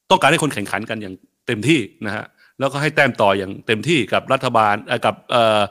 [0.09, 1.15] ต้องการให้คนแข่งขันกันอย่าง
[1.47, 2.25] เต็มที่นะฮะ
[2.59, 5.61] แล้วก็ให้แต้มต่ออย่างเต็มที่กับรัฐบาลเอ่อกับเอ่อ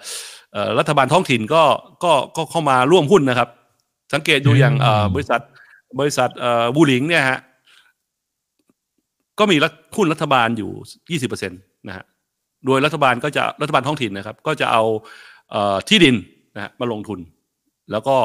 [0.52, 1.62] เอ่อรัฐบาลท้องถิ่นก็
[2.04, 3.48] ก็ก็เข้ามาร่วมหุ้นนะครับ
[4.14, 5.40] สังเกตดูอย่างเอ่อบริษัท
[6.00, 7.38] บริษัทเอ่อบูหลิงเนี่ยฮะ
[9.38, 10.70] ก็มีรัฐหุ้นรัฐบาลอยู่
[11.10, 11.56] ยี่สิบเปอร์เซ็นต์
[11.88, 12.04] นะฮะ
[12.66, 14.82] โดยรัฐบาลก็จะรัฐบาลท้องถิ่นนะครับ ก็จะเอา
[15.50, 16.14] เออที่ดิน
[16.56, 17.18] นะมาลงทุน
[17.92, 18.16] แล้วก็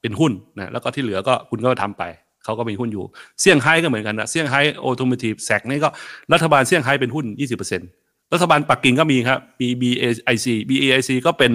[0.00, 2.02] เป็นหุ้นนะแล้วก็ที่เหลือก็คุณก็ทำไป
[2.44, 3.04] เขาก็มีหุ้นอยู่
[3.40, 5.88] เซี่ยงไฮ้ก็เหมือนกันนะเซี่ยงไฮ้ Automotive SAIC นี่ก็
[6.32, 7.26] รัฐบาลเซี่ยงไฮ้เป็นหุ้น
[7.78, 11.52] 20%รัฐบาลปักกิ่งก็มีครับมี BAIC BAIC ก็เป็น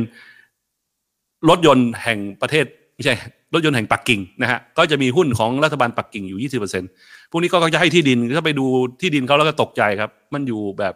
[1.49, 3.13] รถยนต์แห่งประเทศไม่ใช่
[3.53, 6.49] รถยนต์แห่งปักกิ่งนะฮะก็จะมีหุ้นของรัฐบาลปักกิ่งอยู่
[6.89, 8.65] 20%พวกนี้ก็จะให้ที่ดินถ้าไปดู
[9.01, 10.93] ที่ดินเขาแล้วก็ตกใจครับ มันอยู่แบบ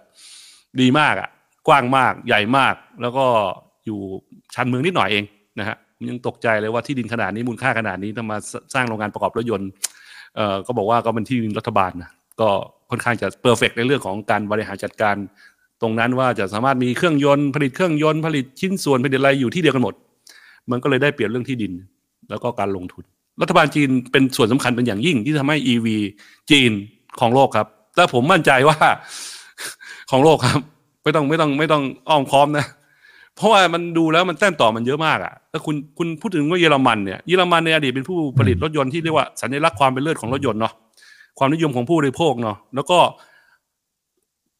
[0.82, 1.30] ดีมากอะ
[1.68, 3.26] กว้างมากใหญ่มาก แล้วก็
[3.86, 4.00] อยู่
[4.56, 5.24] ชันเมืองนิดหน่อยเอง
[5.60, 5.78] นะฮะ
[6.10, 8.38] ยังตกใจเลยว่าที่ดินขนาดนี้มูลค่าขนาดนี้ต้องมา
[8.74, 9.70] สร้างโรงงานประกอบรถยนต์
[10.36, 12.10] เอ่อก็บอกว่าก็เป็นที่ดินรัฐบาลนะ
[12.42, 12.50] ก็
[12.90, 15.16] ค่อนข้างจะเพอร์เฟกในเรื่องของการบริหารจัดการ
[15.82, 19.94] ตรงนั้นว่าจะสามารถมีเครื่องยนต์ผลิตเครื่องยนต์ผลิตชิ้นส่วนผลิตอะไรอยู่ที่เดียวกันหมด
[20.72, 21.74] มันก็เลยได้เปรียบเรื่องที่ดิน
[22.30, 23.04] แล้วก็การลงทุน
[23.42, 25.88] รัฐบาลจีนเป็นส่วนสำคัญเป็นอย่างยิ่งที่ทำให้ EV
[26.52, 26.72] จีน
[27.20, 28.78] ของโลกครับแต่ผมมั่นใจว่า
[30.12, 30.60] ของโลกครับ
[31.06, 32.66] ไม่ต้องไม่ต้องไม่ต้องอ้อมค้อมนะ
[33.36, 40.74] เพราะว่ามันดูแล้วมันแต้มต่อมันเยอะมากอะ่ะถ้าคุณคุณพูดถึงว่าเยอรมันเนี่ยเยอรมันในอดีตเป็นผู้ผลิตรถยนต์ที่เรียกว่าสัญลักษณ์ความเป็นเลิศของรถยนต์เนาะ
[41.38, 43.00] ความนิยมของผู้บริโภคเนาะแล้วก็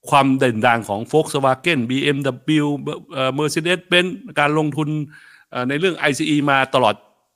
[0.10, 2.66] ความเด่นดังของ Volkswagen BMW
[3.14, 4.90] เอ่อ Mercedes-Benz การลงทุน
[5.70, 6.96] ในเรื่อง ICE มาตลอด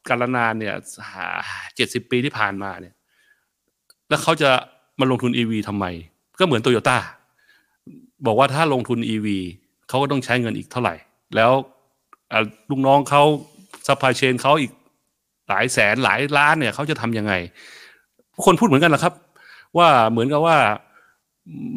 [0.09, 0.75] กาลนานเนี่ย
[1.75, 2.93] เจ็ดสิบปีที่ผ่านมาเนี่ย
[4.09, 4.49] แล้วเขาจะ
[4.99, 5.85] มาลงทุน EV ทำไม
[6.39, 6.97] ก็เหมือนโตโยต้า
[8.25, 9.27] บอกว่าถ้าลงทุน EV
[9.87, 10.95] เขาก็ต้องใช้เงินอีกเท่าไหร่
[11.35, 11.51] แล้ว
[12.69, 13.23] ลูกน้องเขา
[13.87, 14.71] supply chain เขาอีก
[15.49, 17.33] หลายแสนหลายล้านเนี่ยเขาจะทำยังไง
[18.45, 19.13] คนพูดเหมือนกันแหละครับ
[19.77, 20.57] ว่าเหมือนกับว่า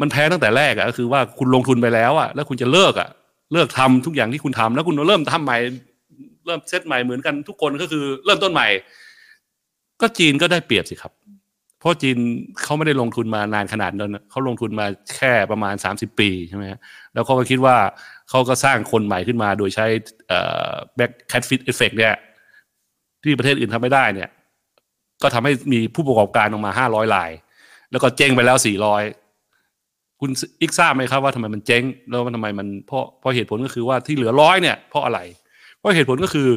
[0.00, 3.08] มันแพ้ตั้งแต่แรกอะก็คือว่าคุณลงทุนไปแล้วอะแล้วคุณจะเลิกอะ
[3.52, 5.58] เลิกทำทุกอย่างที่คุณทำแล้วคุณเริ่มทำใหม่
[6.46, 8.68] เริ่มเซตใหม่เหมือนกันทุกคนก็คือเริ่มต้นใหม่
[10.00, 11.12] ก็จีนก็ได้เปรียบสิครับ
[11.82, 12.16] เพราะจีน
[12.62, 16.80] เขาไม่ได้ลงทุนมานานขนาดนั้นนะเขาลงทุนมาแค่ประมาณ 30 ปีใช่ไหมฮะ
[17.12, 17.76] แล้วเขาก็คิดว่า
[18.28, 19.86] เขาก็สร้างคนใหม่ขึ้นมาโดยใช้
[20.96, 22.14] แบบ catfish effect เนี่ย
[23.22, 24.30] ที่ประเทศอื่นทำไม่ได้เนี่ย
[25.22, 27.30] ก็ทำให้มีผู้ประกอบการออกมา 500ราย
[27.90, 28.56] แล้วก็เจ๊งไปแล้ว
[29.38, 35.20] 400 คุณอีกทราบไหมครับว่าทำไมมันเจ๊ง แล้วมันทำไมมันเพราะเพราะเหตุผลก็คือว่าที่เหลือร้อยเนี่ยเพราะอะไร
[35.76, 36.48] เพราะเหตุผลก็คือ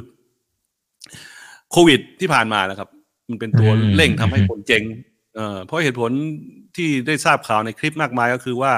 [1.72, 2.90] โควิดที่ผ่านมานะครับ
[3.30, 4.84] มันเป็นตัวอืมเร่งทำให้คนเจ๊ง
[5.36, 6.12] เอ่อเพราะเหตุผล
[6.76, 8.74] ที่ได้ทราบข่าวในคลิปมากมายก็คือว่า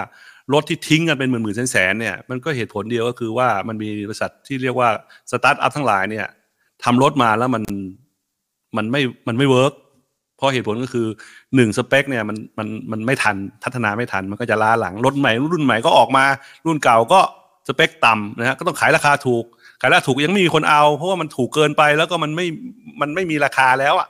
[0.53, 4.89] รถที่ทิ้งกันเป็นหมื่นๆแสนๆเนี่ยมันก็เหตุผลเดียวก็คือว่ามันมีบริษัทที่เรียกว่า
[5.31, 6.27] สตาร์ทอัพทั้งหลายเนี่ย
[6.83, 7.63] ทำรถมาแล้วมัน
[8.77, 9.73] มันไม่มันไม่ work
[10.37, 11.07] เพราะเหตุผลก็คือ
[11.55, 16.25] หนึ่งสเปคเนี่ยมันมันมันไม่ทันพัฒนาไม่ทัน มันก็จะล้าหลังรถใหม่ รุ่นใหม่ก็ออกมา
[16.65, 17.19] รุ่นเก่าก็
[17.67, 19.45] สเปคต่ำนะฮะก็ต้องขายราคาถูก
[19.81, 22.45] ขายราคาถูกยังไม่มีคนเอา เพราะว่ามันถูกเกินไปแล้วก็มันไม่
[23.01, 24.07] มันไม่มีราคาแล้วอะ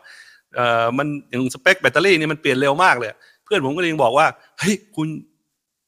[0.58, 3.10] เอ่อมันอย่างสเปคแบตเตอรี่เนี่ยมันเปลี่ยนเร็วมากเลย
[3.44, 4.26] เพื่อนผมก็เลยบอกว่า
[4.60, 5.08] เฮ้ยคุณ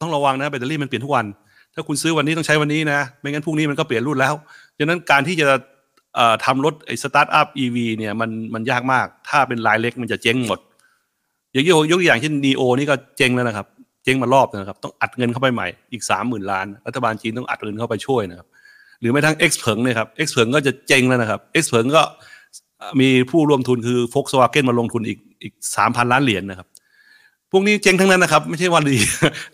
[0.01, 1.25] ต้องระวังนะแบตเตอรี่มันเปลี่ยนทุกวัน
[1.73, 4.34] ถ้าคุณซื้อวันนี้ต้องใช้วันนี้นะ ไม่งั้นพรุ่งนี้มันก็เปลี่ยนรุ่นแล้ว
[4.77, 5.47] ดังนั้นการที่จะ
[6.15, 10.60] เอ่อทำรถไอ้สตาร์ทอัพ EV เนี่ยมันมันยากมาก ถ้าเป็นรายเล็กมันจะเจ๊งหมด
[11.51, 13.67] อย่างยกยกตัวอย่างเช่น NEO นี่ก็เจ๊งแล้วนะครับ
[14.03, 18.47] เจ๊งมารอบแล้วนะครับ ต้องอัดเงินเข้าไปใหม่อีกสามหมื่นล้าน รัฐบาลจีนต้องอัดเงินเข้าไปช่วยนะครับ
[19.01, 22.01] หรือไม่ทั้ง X เผิงเนี่ยครับ X เผิงก็จะเจ๊งแล้วนะครับ X เผิงก็
[23.01, 26.67] มีผู้ร่วมทุนคือ Volkswagen มาลงทุนอีกอีกสามพันล้านเหรียญนะครับ
[27.51, 28.97] พวกนี้เจ๊งทั้งนั้นนะครับ ไม่ใช่วันดี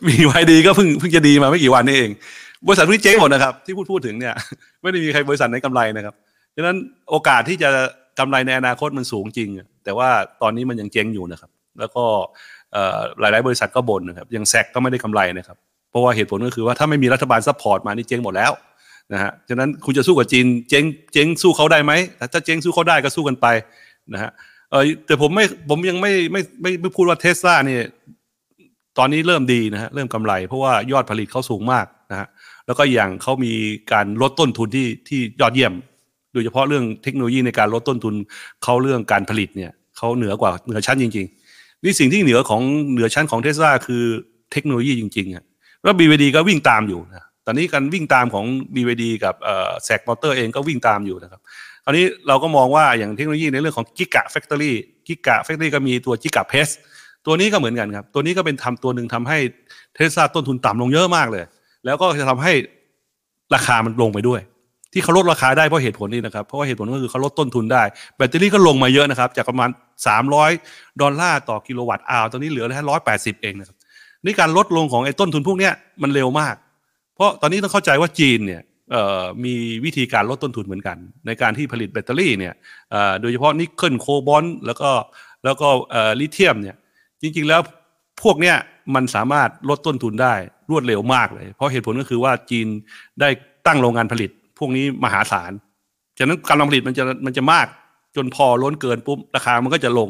[0.08, 2.10] BYD ก็เพิ่งเพิ่งจะดีมาไม่กี่วันนี่เอง
[2.68, 4.34] บริษัทพวกนี้เจ๊งหมดนะครับ ที่พูดพูดถึงเนี่ย
[4.82, 6.16] ไม่ได้มีใครบริษัทไหนกำไรนะครับ
[6.56, 6.78] ดังนั้น
[7.10, 7.70] โอกาสที่จะ
[8.20, 9.50] กำไรในอนาคตมันสูงจริง
[9.84, 10.10] แต่ว่า
[10.42, 12.04] ตอนนี้มันยังเจ๊งอยู่นะครับ แล้วก็
[12.72, 15.58] เอ่อหลาย ๆ บริษัทก็บ่นนะครับอย่าง SAIC ก็ไม่ได้กำไรนะครับ
[15.90, 18.52] เพราะว่าเหตุผลก็คือว่าถ้าไม่มีรัฐบาล support มานี่เจ๊งหมดแล้ว
[19.14, 21.92] นะฮะฉะนั้นคุณจะสู้กับจีนเจ๊งเจ๊งสู้เขาได้ไหม
[22.34, 23.48] ถ้าเจ๊งสู้เขาได้ก็สู้กันไป
[24.14, 24.32] นะฮะ
[24.72, 27.84] เออแต่ผมไม่ผมยังไม่ไม่ไม่ไม่พูดว่าเทสลาเนี่ย
[28.98, 32.28] ตอนนี้เริ่มดีนะฮะเริ่มกำไร เพราะว่ายอดผลิตเขาสูงมากนะฮะ
[32.66, 33.54] แล้วก็อย่างเขามี
[33.94, 35.74] การลดต้นทุนที่ที่ยอดเยี่ยม
[36.34, 38.14] โดยเฉพาะเรื่องเทคโนโลยีในการลดต้นทุน
[38.64, 44.04] เขาเรื่องการผลิตเนี่ยเขาเหนือกว่าเหนือชั้นจริง ๆ นี่สิ่งที่เหนือของเหนือชั้นของเทสลาคือ
[44.52, 45.44] เทคโนโลยีจริงๆอะ
[45.84, 49.36] แล้ว BVD ก็วิ่งตามอยู่นะ ตอนนี้การวิ่งตามของ BVD กับ
[49.84, 51.42] SAIC Motor เองก็วิ่งตามอยู่นะครับ
[51.84, 54.76] คราวนี้เราก็มองว่าอย่างเทคโนโลยีในเรื่องของ Gigafactory
[55.08, 56.70] Gigafactory ก็มีตัว Giga Press
[57.26, 59.38] ตัวนี้ก็เหมือนกันครับ ตัวนี้ก็เป็นทำตัวหนึ่งทำให้
[59.96, 61.44] เทสลาต้นทุนต่ำลงเยอะมากเลย
[61.86, 62.54] แล้วก็จะทำให้
[63.56, 64.42] ราคามันลงไปด้วย
[64.94, 67.84] ที่เขาลดราคาได้เพราะเหตุผลนี้นะครับเพราะว่าเหตุผลก็คือเขาลดต้นทุนได้
[68.18, 69.70] แบตเตอรี่ก็ลงมาเยอะนะครับ จากประมาณ
[70.36, 73.78] 300 ดอลลาร์ต่อกิโลวัตต์อาวตอนนี้เหลือแค่ร้อยแปดสิบเองนะครับ
[74.24, 76.56] นี่การลดลงของไอ้ต้นทุนพวกเนี้ยมันเร็วมาก
[77.16, 78.62] เพราะตอนนี้ต้องเข้าใจว่าจีนเนี่ย
[79.46, 79.54] มี
[79.86, 82.54] วิธีการลดต้นทุนเหมือนกัน ในการที่ผลิตแบตเตอรี่เนี่ย
[83.22, 84.90] โดยเฉพาะนิกเกิลโคบอลต์แล้วก็
[85.46, 85.68] แล้วก็
[86.20, 86.76] ลิเธียมเนี่ย
[87.22, 87.62] จริงๆแล้ว
[88.24, 88.56] พวกเนี้ย
[88.96, 90.34] มันสามารถลดต้นทุนได้
[90.72, 92.68] รวดเร็วมากเลย เพราะเหตุผลก็คือว่าจีน
[93.20, 93.30] ได้
[93.68, 95.52] ตั้งโรงงานผลิต พวกนี้มหาศาล
[96.18, 97.68] ฉะนั้นการผลิตมันจะมันจะมาก
[98.16, 100.10] จนพอล้นเกินปุ๊บราคามันก็จะลง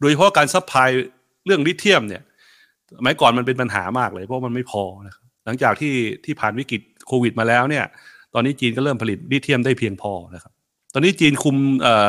[0.00, 0.88] โดยเฉพาะการ supply
[1.46, 2.22] เรื่องลิเธียมเนี่ย
[2.98, 7.84] สมัยก่อนมันเป็นปัญหามากเลย เพราะมันไม่พอนะครับ หลังจากที่ที่ผ่านวิกฤตโควิดมาแล้วเนี่ย
[8.34, 10.52] ตอนนี้จีนก็เริ่มผลิตลิเธียมได้เพียงพอนะครับ
[10.94, 11.56] ตอนนี้จีนคุม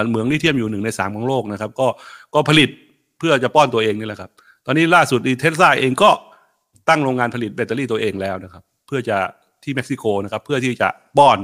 [0.08, 1.88] เหมืองลิเธียมอยู่หนึ่งในสามของโลกนะครับ ก็
[2.34, 2.70] ก็ผลิต
[3.20, 4.32] เพื่อจะป้อนตัวเองนี่แหละครับ
[4.66, 6.10] ตอนนี้ล่าสุดเทสลาเองก็
[6.90, 9.18] ตั้งโรงงานผลิตแบตเตอรี่ตัวเองแล้วนะครับ เพื่อจะ
[9.64, 11.38] ที่เม็กซิโกนะครับ เพื่อที่จะป้อน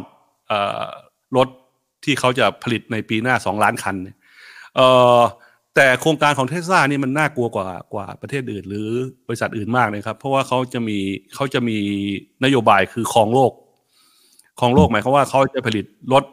[1.37, 1.47] รถ
[2.03, 3.95] ที่เขาจะผลิตในปีหน้าสองล้านคัน
[4.75, 4.81] เอ
[5.19, 5.21] อ
[5.75, 8.87] แต่โครงการของเทสลานี่มันน่ากลัวกว่ากว่าประเทศอื่น หรือ
[9.27, 10.97] บริษัทอื่นมากเลยครับ เพราะว่าเขาจะมี
[11.35, 11.77] เขาจะมี
[12.43, 13.51] นโยบายคือครองโลก
[14.59, 16.23] ครองโลกหมายความว่าเขาจะผลิตรถ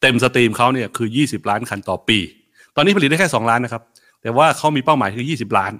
[0.00, 2.18] เต็ม steam เขาเนี่ยคือยี่สิบล้านคันต่อปี
[2.76, 3.82] ตอนนี้ผลิตได้แค่สองล้านนะครับ
[4.22, 5.72] แต่ว่าเขามีเป้าหมายคือยี่สิบล้าน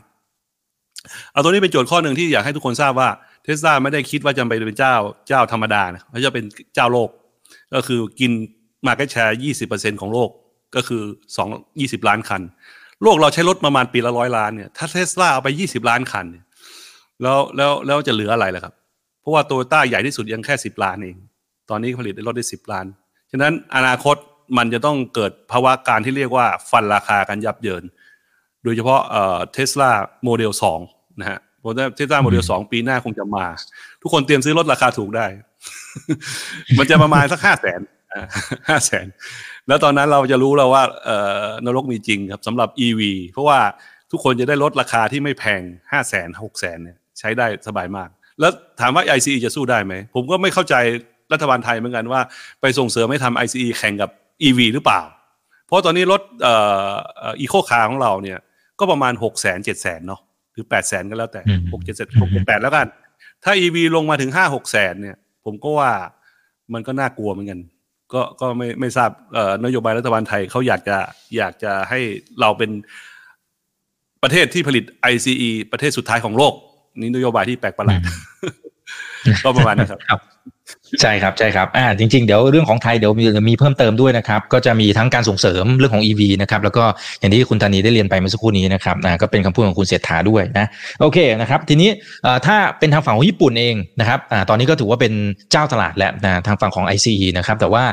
[1.33, 3.09] เอาตัวนี้เป็นโจทย์ข้อหนึ่งที่อยากให้ทุกคนทราบว่า
[3.43, 4.95] เทสลาไม่ได้คิดว่าจะไปเป็นเจ้า
[5.29, 6.45] เจ้าธรรมดานะเขาจะเป็น
[6.75, 7.09] เจ้าโลก
[7.75, 8.33] ก็คือกิน
[8.87, 10.31] market share ยี่สิบเปอร์เซ็นต์ของโลก
[10.75, 11.03] ก็คือ
[11.37, 11.49] สอง
[11.81, 12.43] ยี่สิบล้านคัน
[13.03, 16.45] โลกเราใช้รถประมาณปีละร้อยล้านเนี่ยถ้าเทสลาเอาไปยี่สิบล้านคันเนี่ย
[17.23, 18.75] แล้วแล้วแล้วจะเหลืออะไรล่ะครับ
[19.21, 21.17] เพราะว่าโตโยต้าใหญ่ที่สุดยังแค่สิบล้านเอง
[21.71, 22.87] ตอนนี้ผลิตได้รถได้สิบล้าน
[23.31, 24.17] ฉะนั้นอนาคต
[24.57, 27.85] มันจะต้องเกิดภาวะการที่เรียกว่าฟันราคากันยับเยิน
[28.65, 29.91] โดยเฉพาะเอ่อเทสลา
[30.25, 30.81] โมเดลสอง
[31.21, 33.45] นะฮะผมว่าเทสลาโมเดลสองปีหน้าคงจะมา
[34.03, 35.27] ทุกคนเตรียมซื้อรถราคาถูกได้
[36.79, 37.81] มันจะประมาณสักห้าแสน
[38.69, 39.07] ห้าแสน
[39.69, 43.01] แล้วตอนนั้นเราจะรู้แล้วว่าเอ่อนรกมีจริงครับสำหรับ EV
[43.31, 43.59] เพราะว่า
[44.11, 45.63] ทุกคนจะได้ลดราคาที่ไม่แพง
[45.93, 48.09] ห้าแสนหกแสนเนี่ยใช้ได้สบายมาก
[48.41, 50.75] แล้วถามว่า ICE จะสู้ได้ไหม ผมก็ไม่เข้าใจ
[51.33, 52.21] รัฐบาลไทยเหมือนกันว่า
[52.61, 54.11] ไปส่งเสริมให้ทำ ICE แข่งกับ
[54.47, 55.01] EV หรือเปล่า
[55.67, 56.55] เพราะตอนนี้รถเอ่
[56.91, 56.93] อ
[57.41, 58.39] อีโคคาร์ของเราเนี่ย
[58.79, 60.21] ก็ประมาณหกแสนเจ็ดแสนเนาะ
[60.53, 61.41] หรือแปดแสนก็แล้วแต่
[61.73, 62.87] หกเจ็ดแสนหกเจ็ดแปดแล้วกัน
[63.45, 65.93] ถ้า EV ลงมาถึงห้าหกแสนเนี่ย ผมก็ว่า
[66.73, 67.61] มันก็น่ากลัวเหมือนกัน
[68.13, 70.97] ก็ก็ไม่ไม่ทราบเอ่อนโยบายรัฐบาลไทยเขาอยากจะ
[71.37, 72.01] อยากจะให้
[72.41, 72.71] เราเป็น
[74.23, 76.55] ประเทศที่ผลิต ICE ประเทศสุดท้ายของโลก
[77.01, 78.01] นี่นโยบายที่แปลกประหลาด
[79.45, 80.01] ก็ประมาณนี้ครับ
[81.01, 86.85] ใช่ครับใช่ครับอ่าจริง ๆ เดี๋ยวเรื่องของไทยเดี๋ยวมีมีเพิ่มเติมด้วยนะครับ ก็จะมีทั้งการส่งเสริมเรื่องของ EV นะครับแล้วก็
[87.21, 90.67] อย่างที่คุณธานีได้เรียนไปเมื่อสักครู่นี้นะครับอ่าก็เป็นคำพูดของคุณเศรษฐาด้วยนะ
[91.01, 91.91] โอเคนะครับทีนี้
[92.27, 95.13] อ่าถ้าเป็นทางฝั่งของญี่ปุ่นเองนะครับอ่าตอนนี้ก็ถือว่าเป็น
[95.53, 97.85] เจ้าตลาดแล้วนะทางฝั่งของ ICE นะครับแต่ว่า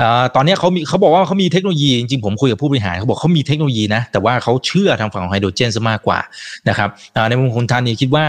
[0.00, 6.18] อ่าตอนนี้เขามีเขาบอกว่าเขามีเทคโนโลยีจริงๆผมคุยกับผู้บริหารเขาบอกเขามีเทคโนโลยีนะแต่ว่าเขาเชื่อทางฝั่งของไฮโดรเจนซะมากกว่า
[6.68, 8.24] นะครับอ่าในมุมคุณธานีคิดว่า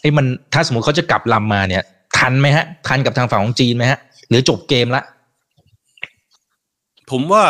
[0.00, 1.82] ไอ้มันถ้าสมมติเขาจะกลับลำมาเนี่ย
[2.22, 3.98] ทันไหมฮะ ทันกับทางฝั่งของจีนไหมฮะ
[4.28, 5.02] หรือจบเกมละ
[7.10, 7.44] ผมว่า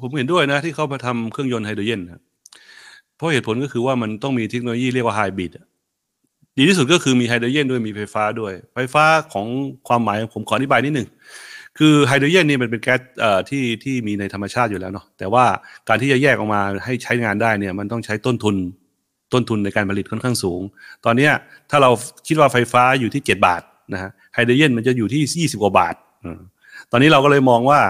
[0.00, 2.22] ผมเห็นด้วยนะที่เขามาทำเครื่องยนต์ไฮโดรเจนนะ
[3.16, 5.52] เพราะเหตุผลก็คือว่ามันต้องมีเทคโนโลยีเรียกว่าไฮบริด
[6.58, 9.46] ดีที่สุดก็คือมีไฮโดรเจนด้วยมีไฟฟ้าด้วย ไฟฟ้าของ
[9.88, 11.08] ความหมายผมขออธิบายนิดหนึ่ง
[11.78, 13.00] คือไฮโดรเจนนี่มันเป็นแก๊ส
[13.50, 15.44] ที่ที่มีในธรรมชาติอยู่แล้วเนาะแต่ว่า
[15.88, 18.56] การที่จะแยกออกมาให้ใช้งานได้เนี่ย มันต้องใช้ต้นทุน
[19.32, 20.60] ต้นทุนในการผลิตค่อนข้างสูง
[21.04, 21.28] ตอนนี้
[21.70, 21.90] ถ้าเรา
[22.26, 23.62] คิดว่าไฟฟ้าอยู่ที่เจ็ดบาท
[23.92, 25.94] นะฮะไฮโดรเจนมันจะอยู่ที่ยี่สิบกว่าบาท
[26.90, 27.80] ตอนนี้เราก็เลยมองว่า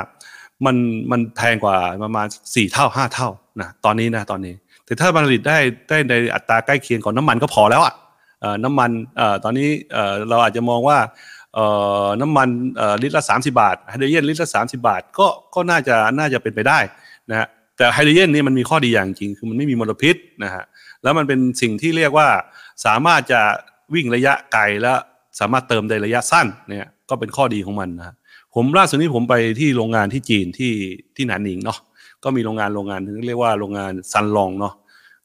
[0.66, 0.76] มัน
[1.11, 3.28] มันแพงกว่าประมาณสี่เท่าห้าเท่า
[3.61, 7.94] นะตอนนี้นะตอนนี้ แต่ถ้าผลิตได้ได้ในอัตราใกล้เคียงกับน้ำมันก็พอแล้วอะ
[8.64, 8.90] น้ำมัน
[9.44, 9.68] ตอนนี้
[10.28, 10.99] เราอาจจะมองว่า
[12.20, 12.49] น้ำมัน
[13.03, 16.78] ลิตรละสามสิบาทไฮโดรเจนลิตรละสามสิบาทก็ก็น่าจะน่าจะเป็นไปได้
[17.30, 20.64] นะฮะแต่ไฮโดรเจนนี่มันมีข้อดีอย่างจริง คือมันไม่มีมลพิษนะฮะ
[21.03, 22.28] แล้วมันเป็นสิ่งที่เรียกว่า
[22.84, 23.40] สามารถจะ
[23.94, 24.92] วิ่งระยะไกลและ
[25.41, 28.14] สามารถเติมในระยะสั้นเนี่ยก็เป็นข้อดีของมันนะ
[28.55, 30.72] ผมล่าสุดนี้ผมไปที่โรงงานที่จีนที่
[31.16, 31.78] ที่หนานหนิงเนาะ
[32.24, 34.74] ก็มีโรงงานโรงงานที่เรียกว่าโรงงาน Sunlong เนาะ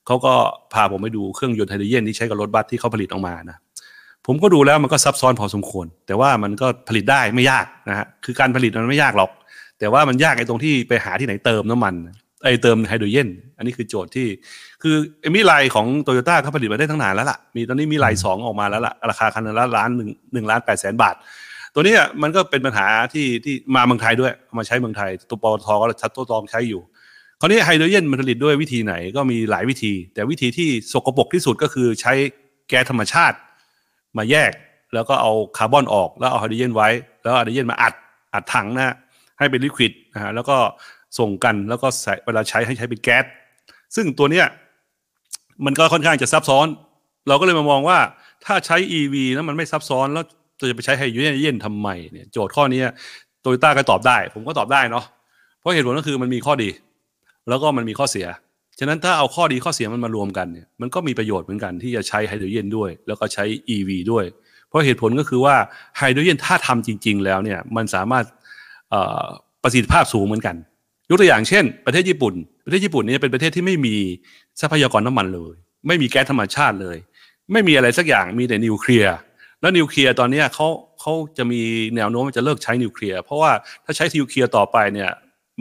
[0.05, 0.33] เขาก็
[0.73, 3.57] พาผมไปดูเครื่องยนต์ไฮโดรเจนที่ใช้กับรถบัสที่เขาผลิตออกมานะ
[4.25, 9.31] ผมก็ดูแล้วมันก็ซับซ้อนพอสมควร แต่ว่ามันก็ผลิตได้ไม่ยากนะฮะคือการผลิตมันไม่ยากหรอก
[9.79, 11.93] แต่ว่ามันยากไอ้ตรงที่ไปหาที่ไหนเติมน้ำมัน
[12.43, 14.27] ไอเติมไฮโดรเจนอันนี้คือโจทย์ที่
[14.81, 14.95] คือ
[15.35, 21.15] มิไลของโตโยต้าเขาผลิตมาได้ทั้งนานแล้วล่ะ มีตอนนี้มีไลสองออกมาแล้วล่ะ ราคาคันละล้านหนึ่งหนึ่งล้านแปดแสนบาท
[21.73, 26.81] ตัวนี้มันก็เป็นปัญหาที่ที่มาเมืองไทยด้วยมาใช้เมืองไทย ตัวปตทก็ชัดตัวตองใช้อยู่
[27.39, 32.13] คราวนี้ไฮโดรเจนมันผลิตด้วยวิธีไหนก็มีหลายวิธี แต่วิธีที่สกปรกที่สุดก็คือใช้
[32.69, 33.37] แก๊สธรรมชาติ
[34.17, 34.51] มาแยก
[34.93, 36.89] แล้วก็เอาคาร์บอนออกแล้วเอาไฮโดรเจนไว้
[37.21, 37.93] แล้วไฮโดรเจนมาอัด
[38.33, 38.95] อัดถังนะ
[39.39, 40.57] ให้เป็นลิควิดนะฮะแล้วก็
[41.19, 43.25] ส่งกันแล้วก็ใส่เวลาใช้ให้ใช้เป็นแก๊ส
[43.95, 44.45] ซึ่งตัวเนี้ย
[45.65, 46.67] มันก็ค่อนข้างจะซับซ้อน
[47.27, 47.99] เราก็เลยมามองว่า
[48.45, 50.23] ถ้าใช้ EV แล้วมันไม่ซับซ้อน แล้ว
[50.69, 52.81] จะไปใช้ไฮโดรเจนทำไมเนี่ยโจทย์ข้อนี้
[53.41, 55.05] โตโยต้าก็ตอบได้ ผมก็ตอบได้เนาะ
[55.59, 56.69] เพราะเหตุผลก็คือมันมีข้อดี
[57.49, 58.27] แล้วก็มันมีข้อเสีย
[58.79, 63.43] ฉะนั้นถ้าเอาข้อดีข้อเสียมันมารวมกันเนี่ยมันก็มีประโยชน์เหมือนกันที่จะใช้ไฮโดรเจนด้วย แล้วก็ใช้
[63.75, 64.25] EV ด้วย
[64.67, 65.55] เพราะเหตุผลก็คือว่า
[65.97, 68.25] ไฮโดรเจนถ้าทำจริง ๆ แล้วเนี่ยมันสามารถ
[69.63, 70.55] ประสิทธิภาพสูงเหมือนกัน
[71.11, 72.33] ยกตัวอย่างเช่น ประเทศญี่ปุ่น
[72.65, 73.95] ประเทศญี่ปุ่นนี่เป็นประเทศที่ไม่มี
[74.61, 75.55] ทรัพยากรน้ำมันเลย
[75.87, 76.97] ไม่มีแก๊สธรรมชาติเลย
[77.51, 79.15] ไม่มีอะไรสักอย่างมีแต่นิวเคลียร์
[79.61, 80.67] แล้วนิวเคลียร์ตอนนี้เขา
[80.99, 81.61] เขาจะมี
[81.95, 83.51] แนวโน้มจะเลิกใช้นิวเคลียร์เพราะว่า
[83.85, 85.09] ถ้าใช้นิวเคลียร์ต่อไปเนี่ย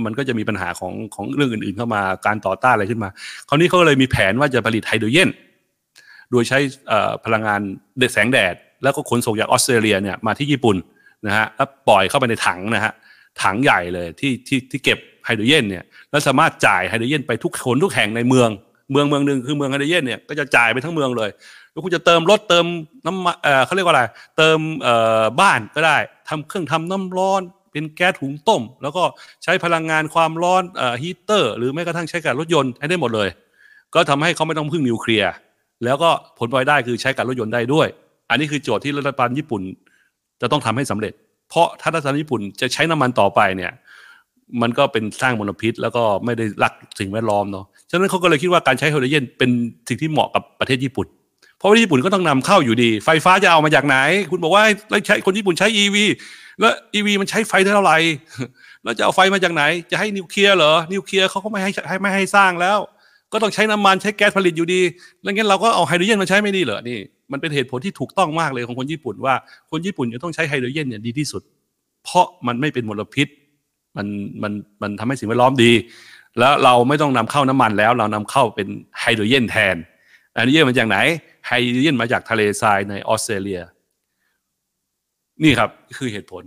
[0.05, 3.11] มันก็จะมีปัญหาของของเรื่องอื่นๆ เข้ามาการต่อต้านอะไรขึ้นมา
[3.48, 5.30] คราวนี้เขาเลยมีแผนว่าจะผลิตไฮโดรเจน
[6.30, 6.59] โดยใช้
[7.24, 7.61] พลังงาน
[8.12, 10.76] แสงแดด แล้วก็ขนส่งจากออสเตรเลียเนี่ยมาที่ญี่ปุ่น
[11.26, 12.92] นะฮะแล้วปล่อยเข้าไปในถังนะฮะ
[13.42, 18.48] ถังใหญ่เลยที่ที่ที่เก็บ ไฮโดรเจนเนี่ยแล้วสามารถจ่ายไฮโดรเจนไปทุกคนทุกแห่งในเมือง
[18.92, 21.30] เมืองเมืองหนึ่งคือเมืองไฮโดรเจนเนี่ยก็จะจ่ายไปทั้งเมืองเลย
[21.70, 22.66] แล้วคุณจะเติมรถเติม
[23.06, 24.02] น้ำมันเออเขาเรียกว่าอะไร
[24.36, 25.96] เติมเอ่อบ้านก็ได้
[26.28, 27.42] ทำเครื่องทำน้ำร้อน
[27.72, 29.02] เป็นแก๊สหุงต้ม แล้วก็
[29.44, 33.28] ใช้พลังงานความร้อนเอ่อฮีเตอร์ หรือแม้กระทั่งใช้กับรถยนต์ให้ได้หมดเลย
[33.94, 35.30] ก็ทำให้เขาไม่ต้องพึ่งนิวเคลียร์
[35.84, 37.88] แล้วก็ผลพลอยได้คือใช้กับรถยนต์ได้ด้วย
[38.30, 39.62] อันนี้คือโจทย์ที่รัฐบาลญี่ปุ่น
[40.40, 41.12] จะต้องทำให้สำเร็จ
[41.48, 43.72] เพราะถ้ารัฐบาลญี่ปุ่นจะใช้น้ำมันต่อไปเนี่ย
[44.62, 49.51] มันก็เป็นสร้างมลพิษ แล้วก็ไม่ได้รักสิ่งแวดล้อมเนาะฉะนั้นเขาก็เลยคิดว่าการใช้ไฮโดรเจนเป็น
[49.88, 51.07] สิ่งที่เหมาะกับประเทศญี่ปุ่น
[51.59, 53.96] เพราะว่าญี่ปุ่นก็ต้องนำเข้าอยู่ดี ไฟฟ้าจะเอามาจากไหน
[54.30, 54.64] คุณบอกว่า
[55.07, 55.96] ใช้คนญี่ปุ่นใช้ EV
[56.61, 57.96] แล้ว EV มันใช้ไฟเท่าไหร่
[58.82, 62.78] แล้วจะเอาไฟมาจากไหน จะให้นิวเคลียร์เหรอ นิวเคลียร์เขาก็ไม่ให้ให้ไม่ให้สร้างแล้ว
[63.32, 64.80] ก็ต้องใช้น้ำมันใช้แก๊สผลิตอยู่ดี
[65.22, 66.98] แล้วงั้นเราก็เอาไฮโดรเจนมาใช้ไม่ดีเหรอ นี่
[67.32, 69.34] มันเป็นเหตุผลที่ถูกต้องมากเลยของคนญี่ปุ่นว่า
[69.70, 71.42] คนญี่ปุ่นจะต้องใช้ไฮโดรเจนเนี่ยดีที่สุด
[72.05, 73.26] เพราะมันไม่เป็นมลพิษ
[73.97, 74.07] มัน
[74.43, 75.72] มันมันทำให้สิ่งแวดล้อมดี
[76.38, 78.68] แล้วเราไม่ต้องนำเข้าน้ำมันแล้ว เรานำเข้าเป็น
[79.01, 79.76] ไฮโดรเจนแทน
[80.34, 80.99] ไฮโดรเจนมาจากไหน
[81.47, 83.61] ไฮโดรเจนมาจากทะเลทรายในออสเตรเลีย
[85.43, 86.45] นี่ครับคือเหตุผล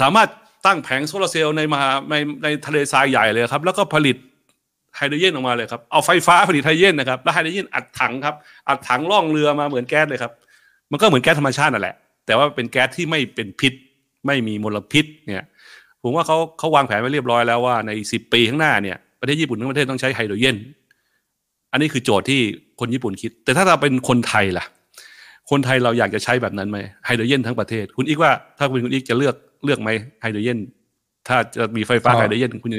[0.00, 0.28] สามารถ
[0.66, 4.16] ตั้งแผงโซลาร์เซลล์ในมหาในในทะเลทรายใหญ่เลยครับ แล้วก็ผลิต
[4.96, 8.34] ไฮโดรเจนออกมาเลยครับ เอาไฟฟ้าผลิตไฮโดรเจนนะครับ แล้วไฮโดรเจนอัดถังครับ
[8.68, 10.32] อัดถังล่องเรือมาเหมือนแก๊สเลยครับ
[10.90, 11.96] มันก็เหมือนแก๊สธรรมชาตินั่นแหละ
[12.26, 13.72] แต่ว่าเป็นแก๊สที่ไม่เป็นพิษ
[14.26, 15.46] ไม่มีมลพิษเนี่ย
[16.02, 20.56] ผมว่าเขาเขาวางแผนไว้เรียบร้อยแล้วว่าในสิบปีข้างหน้าเนี่ยประเทศญี่ปุ่นทั้งประเทศต้องใช้ไฮโดรเจน
[21.72, 22.40] อันนี้คือโจทย์ที่
[22.80, 24.64] คนญี่ปุ่นคิด แต่ถ้าเราเป็นคนไทยล่ะ
[25.50, 29.34] คนไทยเราอยากจะใช้แบบนั้นไหมไฮโดรเจนทั้งประเทศ คุณอีกว่าถ้าคุณคุณอีกจะเลือก
[29.64, 29.90] เลือกไหม
[30.22, 30.58] ไฮโดรเจน
[31.28, 32.70] ถ้าจะมีไฟฟ้าไฮโดรเจนคุณ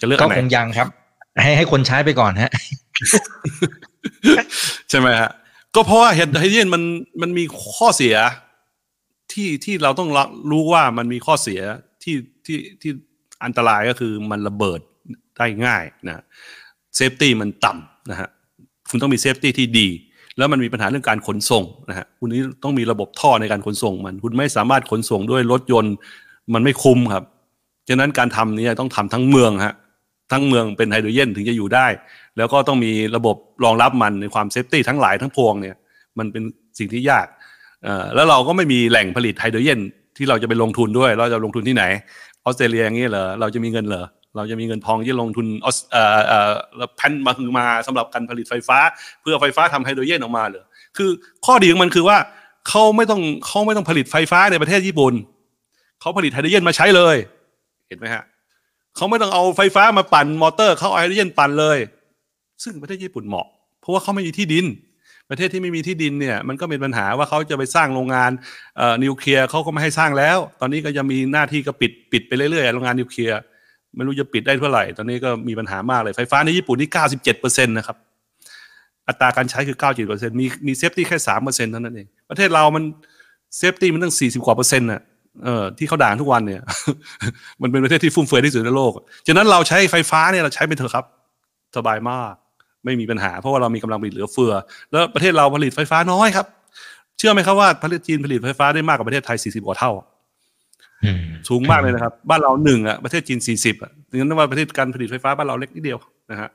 [0.00, 0.88] จะเลือกก็อันไหนคงยังครับ
[1.42, 2.52] ให้ให้คนใช้ไปก่อนฮะ
[4.90, 5.30] ใช่ไหมฮะ
[5.74, 6.82] ก็เพราะว่าไฮโดรเจนมัน
[7.22, 7.44] มันมี
[7.76, 8.14] ข้อเสีย
[9.32, 11.60] ที่ที่เราต้องรับรู้ว่ามันมีข้อเสีย
[12.02, 12.14] ที่
[12.46, 12.90] ที่ที่
[13.44, 14.80] อันตรายก็คือมันระเบิด
[15.36, 16.22] ได้ง่ายนะ
[16.96, 18.28] safety มันต่ำนะฮะ
[18.90, 19.88] คุณต้องมี safety ที่ดี
[20.36, 25.94] แล้วมันมีปัญหาเรื่องการขนส่งนะฮะคุณนี้ต้องมีระบบท่อในการขนส่งมัน คุณไม่สามารถขนส่งด้วยรถยนต์
[26.54, 27.24] มันไม่คุ้มครับ
[27.88, 29.74] ฉะนั้นการทำเนี่ยต้องทำทั้งเมืองฮะ
[30.32, 31.86] ทั้งเมืองเป็นไฮโดรเจนถึงจะอยู่ได้
[32.36, 35.76] แล้วก็ต้องมีระบบรองรับมันในความ safety ทั้งหลายทั้งปวงเนี่ย
[36.18, 36.42] มันเป็น
[36.78, 37.26] สิ่งที่ยาก
[37.84, 39.80] เอ่อแล้วเราก็ไม่มีแหล่งผลิตไฮโดรเจน
[40.16, 41.84] ที่เราจะไปลงทุนด้วย เราจะลงทุนที่ไหน
[42.44, 44.04] ออสเตรเลียอย่างนี้เหรอเราจะมีเงินเหรอ
[44.36, 48.78] เราจะมีเงินทองที่ลงทุนออสเอ่อเอ่อแล้วแผ่นมาคือมาสำหรับการผลิตไฟฟ้า
[49.20, 50.64] เพื่อไฟฟ้าทำไฮโดรเจนออกมาเหรอ
[50.96, 51.10] คือ
[51.46, 52.18] ข้อดีของมันคือว่า
[52.68, 55.14] เขาไม่ต้องเขาไม่ต้องผลิตไฟฟ้าในประเทศญี่ปุ่น
[56.00, 57.16] เขาผลิตไฮโดรเจนมาใช้เลย
[57.88, 58.24] เห็นไหมฮะ
[58.96, 61.78] เขาไม่ต้องเอาไฟฟ้ามาปั่นมอเตอร์เขาเอาไฮโดรเจนปั่นเลย
[62.62, 63.46] ซึ่งประเทศญี่ปุ่นเหมาะ
[63.80, 64.66] เพราะว่าเขาไม่มีที่ดิน
[65.30, 68.30] ประเทศที่ไม่มีที่ดินเนี่ยมันก็เป็นปัญหาว่าเขาจะไปสร้างโรงงาน
[69.04, 73.38] นิวเคลียร์เขาก็ไม่ให้สร้างแล้ว ตอนนี้ก็จะมีหน้าที่ก็ปิดปิดไปเรื่อยๆโรงงานนิวเคลียร์
[73.96, 77.96] ไม่รู้จะปิดได้เท่าไหร่ ตอนนี้ก็มีปัญหามากเลยไฟฟ้าในญี่ปุ่นนี่เก้าสิบเจ็ดเปอร์เซ็นต์นะครับ
[79.08, 82.84] อัตราการใช้คือเก้าเปอร์เซ็นต์มีมี safety แค่สามเปอร์เซ็นต์เท่านั้นเอง ประเทศเรามัน
[83.56, 85.00] safety มันตั้งสี่สิบกว่าเปอร์เซ็นต์น่ะ
[85.44, 86.62] เออที่เขาด่าทุกวันเนี่ย
[87.62, 88.92] มันเป็นประเทศที่ฟุ่มเฟือยที่สุดในโลก
[89.26, 91.04] ฉะนั้นเราใช้ไฟฟ้าเนี่ยเราใช้ไปเถอะครับ
[91.76, 92.34] สบายมาก
[92.84, 94.52] ไม่มีปัญหา เพราะว่าเรามีกำลังผลิตเหลือเฟือ
[94.90, 96.46] แล้วประเทศเราผลิตไฟฟ้าน้อยครับ
[97.18, 99.92] เชื่อไหมครับว่าประเทศจีนผลิตไฟฟ้าได้มากกว่าประเทศไทย 40 กว่าเท่า
[101.04, 105.98] อืมสูงมากเลยนะครับ บ้านเราหนึ่งอะประเทศจีน 40อะดังนั้นว่าประเทศการผลิตไฟฟ้าบ้านเราเล็กนิดเดียว
[106.30, 106.48] นะฮะ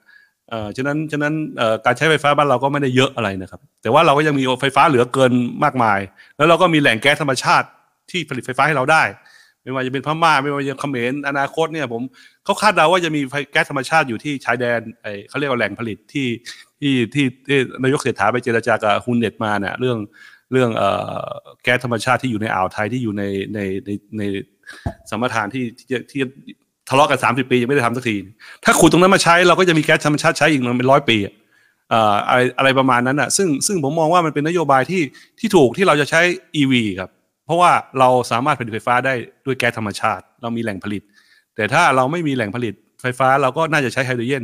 [0.50, 5.32] เอ่อฉะนั้นฉะนั้นเอ่อการใช้ไฟฟ้าบ้านเราก็ไม่ได้เยอะอะไรนะครับ แต่ว่าเราก็ยังมีไฟฟ้าเหลือเกิน
[5.64, 6.00] มากมาย
[6.38, 7.68] แล้วเราก็มีแหล่งแก๊สธรรมชาติ
[8.12, 9.04] ที่ผลิตไฟฟ้าให้เราได้
[9.70, 12.02] ไม่ว่าจะเป็นพม่าไม่ว่าจะเขมรอนาคตเนี่ย ผม
[12.46, 16.28] เขาคาดเดาว่าจะมีแก๊สธรรมชาติอยู่ที่ชายแดนไอเขาเรียกว่าแหล่งผลิตที่
[16.82, 19.98] ที่ที่นายกเศรษฐาไปเจรจากับฮุนเน็ตมาเนี่ยเรื่อง
[20.52, 20.90] เรื่องเอ่
[21.22, 21.26] อ
[21.64, 24.22] แก๊สธรรมชาติที่อยู่ในอ่าวไทยที่อยู่ในในในใน
[25.10, 26.22] สมรทานที่ที่ที่
[26.90, 28.16] ทะเลาะกันสามสิบปียังไม่ได้ทำสักที
[28.64, 31.34] ถ้าขุดตรงนั้นมาใช้เราก็จะมีแก๊สธรรมชาติใช้อีกมันเป็นร้อยปีอะ
[31.90, 35.02] เอ่ออะไรอะไรประมาณนั้นอะ ซึ่งซึ่งผมมองว่ามันเป็นนโยบายที่
[35.40, 36.22] ที่ถูกที่เราจะใช้
[36.62, 37.10] EV ครับ
[37.50, 39.14] เพราะว่าเราสามารถผลิตไฟฟ้าได้
[39.46, 41.02] ด้วยแก๊สธรรมชาติ เรามีแหล่งผลิต
[41.56, 44.44] แต่ถ้าเราไม่มีแหล่งผลิตไฟฟ้าเราก็น่าจะใช้ไฮโดรเจน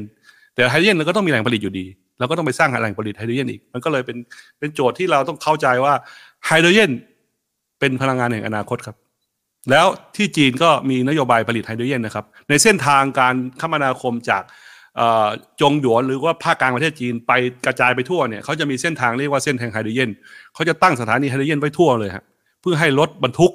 [0.55, 1.85] แต่ไฮโดรเจนเราก็ต้องมีแหล่งผลิตอยู่ดี
[2.19, 4.17] เราก็ต้องไปสร้างแหล่งผลิตไฮโดรเจนอีก มันก็เลยเป็น
[4.59, 5.93] เป็นโจทย์ที่เราต้องเข้าใจว่า
[6.45, 6.91] ไฮโดรเจน
[7.79, 8.95] เป็นพลังงานแห่งอนาคตครับ
[9.71, 14.43] แล้วที่จีนก็มีนโยบายผลิตไฮโดรเจนนะครับ ในเส้นทางการคมนาคมจาก
[15.61, 17.31] จงหยวนหรือว่าภาคกลางประเทศจีนไป
[17.65, 20.09] กระจายไปทั่วเนี่ยเขาจะมีเส้นทางเรียกว่าเส้นแห่งไฮโดรเจน
[20.53, 23.51] เขาจะตั้งสถานีไฮโดรเจนไว้ทั่วเลยฮะเพื่อให้รถบรรทุก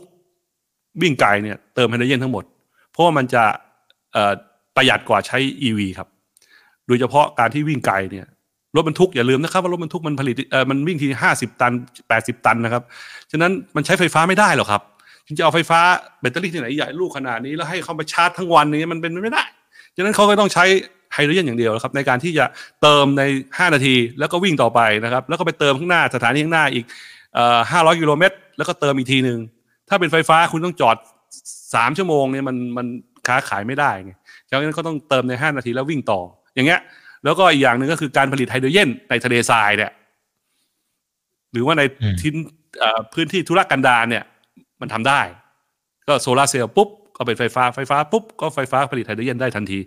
[1.02, 2.44] วิ่งไกลเนี่ยเติมไฮโดรเจนทั้งหมด
[2.90, 3.42] เพราะว่ามันจะ
[4.76, 6.08] ประหยัดกว่าใช้ EV ครับ
[6.86, 8.26] โดยเฉพาะการที่วิ่งไกลเนี่ย
[8.76, 10.34] รถบรรทุกอย่าลืมนะครับว่ารถบรรทุกมันผลิต
[10.70, 11.72] มันวิ่งทีห้าสิบตัน
[12.08, 12.82] แปดสิบตันนะครับ
[13.30, 14.82] ฉะนั้นมันใช้ไฟฟ้าไม่ได้หรอกครับ
[15.26, 15.80] จึงจะเอาไฟฟ้า
[16.20, 19.44] แบตเตอรี่ที่ไหนใหญ่ลูกขนาดนี้แล้วให้เขามาชาร์จทั้งวันนี้มันเป็นไม่ได้
[19.96, 20.64] ฉะนั้นเขาก็ต้องใช้
[21.12, 22.44] ไฮโดรเจนอย่างเดียวครับ ในการที่จะ
[22.82, 26.84] เติมใน 5 นาที แล้วก็วิ่งต่อไปนะครับ แล้วก็ไปเติมข้างหน้าสถานีข้างหน้าอีก
[27.70, 29.38] ห้าร้อยกิโลเมตร แล้วก็เติมอีกทีหนึ่ง
[29.88, 30.96] ถ้าเป็นไฟฟ้าคุณต้องจอด
[31.74, 32.86] สามชั่วโมงเนี่ยมันมัน
[33.26, 34.12] ค้าขายไม่ได้ไง
[34.48, 36.20] ฉะนั้นเขาต้องเติมในห้านาทีแล้ววิ่งต่อ
[36.54, 36.80] อย่างเงี้ย
[37.24, 39.92] แล้วก็อีกอย่างหนึ่งก็คือการผลิตไฮโดรเจนในทะเลทรายเนี่ย
[41.52, 41.82] หรือว่าใน
[42.22, 42.34] ทิ้น
[43.14, 44.24] พื้นที่ธุรกันดารเนี่ย
[44.80, 45.20] มันทำได้
[46.06, 49.78] ก็โซลาเซลล์ปุ๊บ ก็เป็นไฟฟ้าไฟฟ้าปุ๊บ ก็ไฟฟ้าผลิตไฮโดรเจนได้ทันที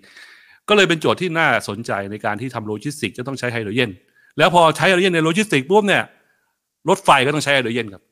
[0.69, 3.91] ก็เลยเป็นโจทย์ที่น่าสนใจในการที่ทำโลจิสติกจะต้องใช้ไฮโดรเจน
[4.37, 6.03] แล้วพอใช้ไฮโดรเจนในโลจิสติกปุ๊บเนี่ย
[6.89, 8.03] รถไฟก็ต้องใช้ไฮโดรเจนครับ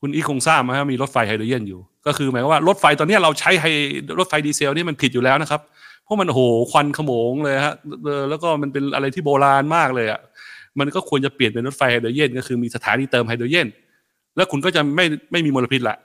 [0.00, 3.66] คุณอีคงทราบไหมครับมีรถไฟไฮโดรเจนอยู่ ก็คือหมายว่ารถไฟตอนนี้เราใช้ไฮ
[4.18, 5.60] รถไฟดีเซลนี่มันผิดอยู่แล้วนะครับ
[6.04, 6.40] เพราะมันโห
[6.70, 7.74] ควันโขมงเลยฮะ
[8.28, 10.20] แล้วก็มันเป็นอะไรที่โบราณมากเลยอะ
[10.78, 13.68] มันก็ควรจะเปลี่ยนเป็นรถไฟไฮโดรเจนก็คือมีสถานีเติมไฮโดรเจน
[14.36, 15.96] แล้วคุณก็จะไม่ไม่มีมลพิษละ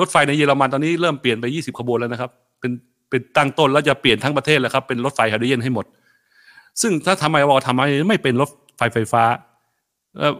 [0.00, 2.30] รถไฟในเยอรมันตอนนี้เริ่มเปลี่ยนไป 20 ขบวนแล้วนะครับ
[2.60, 2.72] เป็น
[3.10, 5.86] เป็นตั้งต้นแล้วจะเปลี่ยนทั้งประเทศแล้วครับเป็นรถไฟไฮโดรเจนให้หมด
[6.80, 9.22] ซึ่งถ้าทำไมวอทำไมไม่เป็นรถไฟไฟฟ้า
[10.18, 10.32] เออ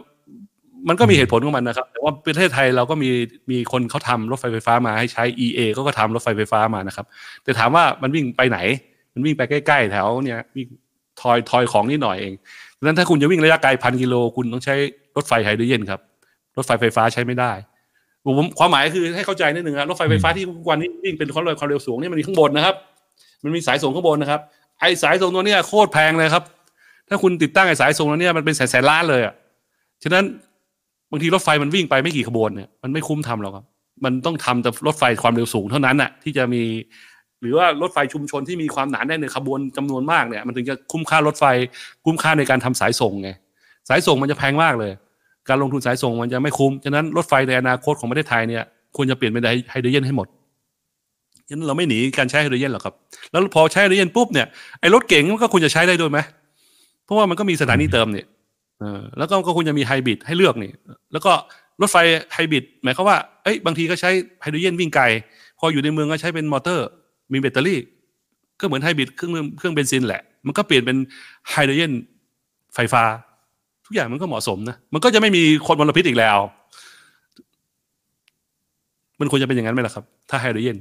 [0.87, 3.09] มันก็มีเหตุผลของมันนะครับ แต่ว่าประเทศไทยเราก็มี
[3.51, 7.05] มีคนเขาทำรถไฟไฟฟ้ามาให้ใช้ EA ก็ก็ทำรถไฟไฟฟ้ามานะครับ
[7.43, 8.57] แต่ถามว่ามันวิ่งไปไหน
[9.13, 10.67] มันวิ่งไปใกล้ ๆ แถวเนี่ยวิ่ง
[11.21, 12.33] ทอยทอยของนิดหน่อยเอง
[12.77, 14.75] ดังนั้นถ้าคุณจะวิ่งระยะไกลพันกิโลคุณต้องใช้
[15.15, 15.99] รถไฟไฮโดรเจนครับ
[16.57, 17.51] รถไฟไฟฟ้าใช้ไม่ได้
[18.25, 22.75] ผมความหมายคือให้เข้าใจนิดหนึ่งครับรถไฟไฟฟ้าที่วันนี้วิ่งเป็นความเร็วความเร็วสูงนี่มันมีข้างบนนะครับ
[23.43, 24.41] มันมีสายส่งข้างบนนะครับ
[24.79, 26.43] ไอสายส่งตัวเนี้ยโคตรแพงเลยครับ
[27.09, 29.33] ถ้าคุณติดตั้งไอสายส่งตัวเนี้ยมันเป็นแสนแสนล้านเลยอะ
[30.03, 30.23] ฉะนั้น
[31.13, 33.65] บางทีรถไฟมันวิ่งไปไม่กี่ขบวนเนี่ยมันไม่คุ้มทำหรอกครับ
[34.05, 36.63] มันต้องทำแต่รถไฟความเร็วสูงเท่านั้นน่ะที่จะมี
[37.41, 41.45] หรือว่ารถไฟชุมชนที่มีความหนาแน่นในขบวนจำนวนมากเนี่ย มันถึงจะคุ้มค่ารถไฟ
[42.05, 43.29] คุ้มค่าในการทำสายส่งไง
[43.89, 44.91] สายส่งมันจะแพงมากเลย
[45.49, 48.63] การลงทุนสายส่งมันจะไม่คุ้มฉะนั้นรถไฟในอนาคตของประเทศไทยเนี่ย
[48.95, 50.27] ควรจะเปลี่ยนเป็นไฮโดรเจนให้หมด
[51.47, 52.93] ฉะนั้นเราไม่หนีการใช้ไฮโดรเจนหรอกครับ
[53.31, 54.47] แล้วพอใช้ไฮโดรเจนปุ๊บเนี่ย
[54.79, 56.19] ไอ้รถเก๋งมันก็ควรจะใช้ได้ด้วยไหม
[57.05, 58.25] เพราะว่ามันก็มีสถานีเติมเนี่ย
[58.79, 60.71] เออแล้วก็ก็ควรจะมีไฮบริดให้เลือกนี่
[61.13, 61.31] แล้วก็
[61.81, 61.97] รถไฟ
[62.33, 64.09] ไฮบริดหมายความว่าเอ้ยบางทีก็ใช้
[64.41, 65.03] ไฮโดรเจนวิ่งไกล
[65.59, 66.87] พออยู่ในเมืองก็ใช้เป็นมอเตอร์
[67.33, 67.79] มีแบตเตอรี่
[68.59, 70.97] ก็เหมือนไฮบริดเครื่องเครื่องเบนซินแหละ มันก็เปลี่ยนเป็น
[71.49, 71.91] ไฮโดรเจน
[72.75, 73.03] ไฟฟ้า
[73.85, 76.37] ทุกอย่างมันก็เหมาะสมนะ มันก็จะไม่มีคนมลพิษอีกแล้ว
[79.19, 80.77] มันควรจะเป็นอย่างนั้นไหมล่ะครับ ถ้าไฮโดรเจน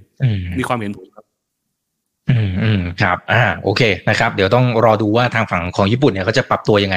[0.58, 1.11] มีความเห็นผมครับ
[2.30, 6.96] อืมอืมครับ อ่า โอเคนะครับ เดี๋ยวต้องรอดูว่าทางฝั่งของญี่ปุ่นเนี่ยเขาจะปรับตัวยังไง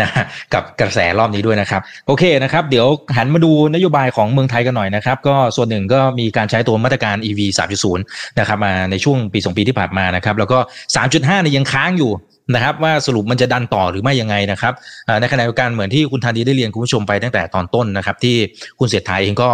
[0.00, 0.08] นะ
[0.54, 7.40] กับกระแสรอบนี้ด้วยนะครับ โอเคนะครับ เดี๋ยวหันมาดูนโยบายของเมืองไทยกันหน่อยนะครับ ก็ส่วนหนึ่งก็มีการใช้ตัวมาตรการ EV
[7.74, 7.98] 3.0
[8.38, 10.58] นะครับมาในช่วงปีสองปีที่ผ่านมานะครับ แล้วก็
[10.96, 12.12] 3.5เนี่ยยังค้างอยู่
[12.54, 14.72] นะครับว่าสรุปมันจะดันต่อหรือไม่ยังไงนะครับ
[15.20, 18.36] ในขณะเดียวกันเหมือนที่คุณธานีได้เรียนคุณผู้ชมไปตั้งแต่ตอนต้นนะครับที่
[18.78, 19.50] คุณเสียทาเองก็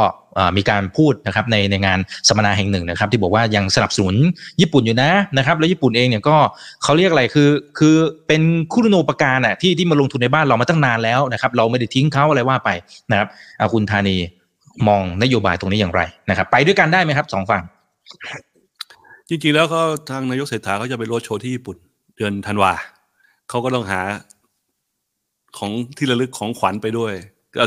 [0.57, 4.15] มีการพูดนะครับในในงานสัมมนาแห่งหนึ่งนะครับ ที่บอกว่ายังสนับสนุน
[4.61, 6.37] ญี่ปุ่นอยู่นะนะครับ แล้วญี่ปุ่นเองเนี่ยก็
[6.83, 12.71] เขาเรียกอะไรคือ คือเป็นคุณโนปการอะที่ที่มาลงทุนในบ้านเรามาตั้งนานแล้วนะครับ เราไม่ได้ทิ้งเขาอะไรว่าไป
[13.11, 13.29] นะครับ
[13.73, 14.17] คุณธานี
[14.89, 17.63] มองนโยบายตรงนี้อย่างไรนะครับ ไปด้วยกันได้ไหมครับสองฝั่ง
[19.29, 19.81] จริงๆแล้วก็
[20.11, 21.77] ทางนายกเศรษฐาเขาจะไปโรดโชว์ที่ญี่ปุ่น
[22.21, 22.73] เดือนธันวา
[23.49, 24.01] เขาก็ต้องหา
[25.59, 27.13] ของที่ระลึกของขวัญไปด้วย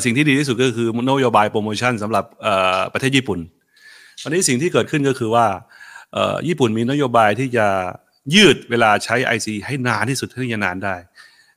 [0.06, 2.26] สิ่งที่ดีที่สุดก็คือนโยบายโปรโมชั่นสำหรับ
[2.94, 3.40] ประเทศญี่ปุ่น
[4.22, 5.46] ตอนนี้สิ่งที่เกิดขึ้นก็คือว่า
[6.48, 7.68] ญี่ปุ่นมีนโยบายที่จะ
[8.36, 10.96] ยืดเวลาใช้ IC ให้นานที่สุดเท่าที่จะนานได้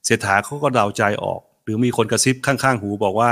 [0.04, 3.30] เศรษฐาเขาก็เดาใจออก หรือมีคนกระซิบข้างๆ หูบอกว่า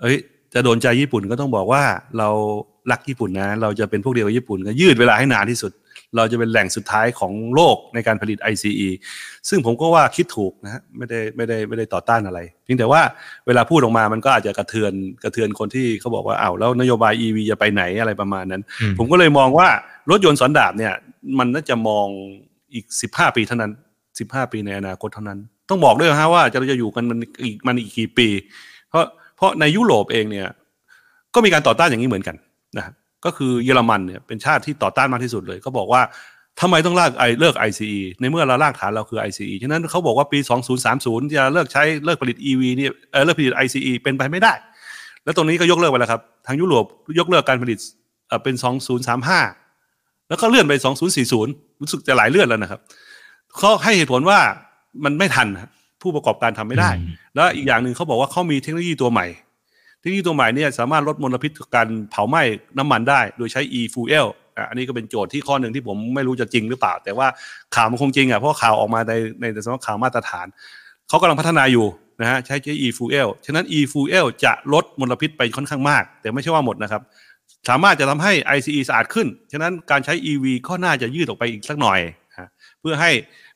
[0.00, 0.16] เอ้ย
[0.54, 1.82] จะโดนใจญี่ปุ่นก็ต้องบอกว่า
[2.18, 2.28] เรา
[2.90, 5.72] รักญี่ปุ่นนะ เราจะเป็นพวกเดียวกับญี่ปุ่นก็ยืดเวลาให้นานที่สุด
[6.16, 8.88] เราจะเป็นแหล่งสุดท้ายของโลกในการผลิต ICE
[9.48, 13.02] ซึ่งผมก็ว่าคิดถูกนะฮะไม่ได้ไม่ได้ไม่ได้ต่อต้านอะไรเพียงแต่ว่า
[13.46, 14.92] เวลาพูดออกมามันก็อาจจะกระเทือน
[15.24, 18.62] กระเทือนคนที่เขาบอกว่าอ้าวแล้วนโยบาย EV จะไปไหนอะไรประมาณนั้น
[18.98, 19.68] ผมก็เลยมองว่า
[20.10, 20.94] รถยนต์สันดาบเนี่ย
[21.38, 22.06] มันน่าจะมอง
[22.74, 23.72] อีก 15 ปีเท่านั้น
[24.10, 25.38] 15 ปีในอนาคตเท่านั้น
[25.68, 28.28] ต้องบอกด้วยฮะว่าจะจะอยู่กันมันอีกมันอีกกี่ปี
[28.88, 29.04] เพราะ
[29.36, 30.48] เพราะในยุโรปเองเนี่ย
[31.34, 32.36] ก็มีการต่อต้านอย่างนี้เหมือนกัน
[32.76, 32.84] นะ
[33.24, 36.02] ก็คือเยอรมันเนี่ยเป็นชาติที่ต่อต้านมากที่สุดเลยเขาบอกว่า
[36.60, 40.38] ทำไมต้องลากไอเลิก ICE ในเมื่อเราลากฐานเราคือ ICE ฉะนั้นเขาบอกว่าปี
[40.86, 44.52] 2030 จะเลิกใช้เลิกผลิต EV เนี่ยเออเลิกผลิต ICE เป็นไปไม่ได้
[45.24, 46.84] แล้วตรงนี้ก็ยกเลิกไปแล้วครับทางยุโรป
[47.18, 47.78] ยกเลิกการผลิต
[48.42, 48.54] เป็น
[49.62, 50.72] 2035 แล้วก็เลื่อนไป
[51.26, 52.80] 2040 รู้สึกจะหลายเลื่อนแล้วนะครับ
[53.56, 54.38] เขาให้เหตุผลว่า
[55.04, 55.48] มันไม่ทัน
[56.02, 56.90] ผู้ประกอบการทำไม่ได้
[57.34, 59.26] แล้วอีกอย่างหนึ่งเขาบอกว่าเขามีเทคโนโลยีตัวใหม่
[60.00, 62.42] เทคโนโลยีตัวใหม่เนี่ยสามารถลดมลพิษการเผาไหม้
[62.78, 64.26] น้ำมันได้ โดยใช้ e-fuel
[64.68, 67.26] อันนี้ก็เป็นโจทย์ที่ข้อหนึ่งที่ผมไม่รู้จะจริงหรือเปล่า แต่ว่า
[67.74, 70.46] ข่าวมันคงจริงอะเพราะข่าวออกมาในในสำนักข่าวมาตรฐาน
[71.08, 71.86] เขากำลังพัฒนาอยู่
[72.20, 77.02] นะฮะใช้ใช้ e-fuel ฉะนั้น e-fuel จะลดมลพิษไปค่อนข้างมาก แต่ไม่ใช่ว่าหมดนะครับ
[77.68, 81.98] สามารถจะทำให้ ICE สะอาดขึ้น ฉะนั้นการใช้ EV ก็น่าจะยืดออกไปอีกสักหน่อย
[82.38, 82.48] ฮะ
[82.80, 83.10] เพื่อให้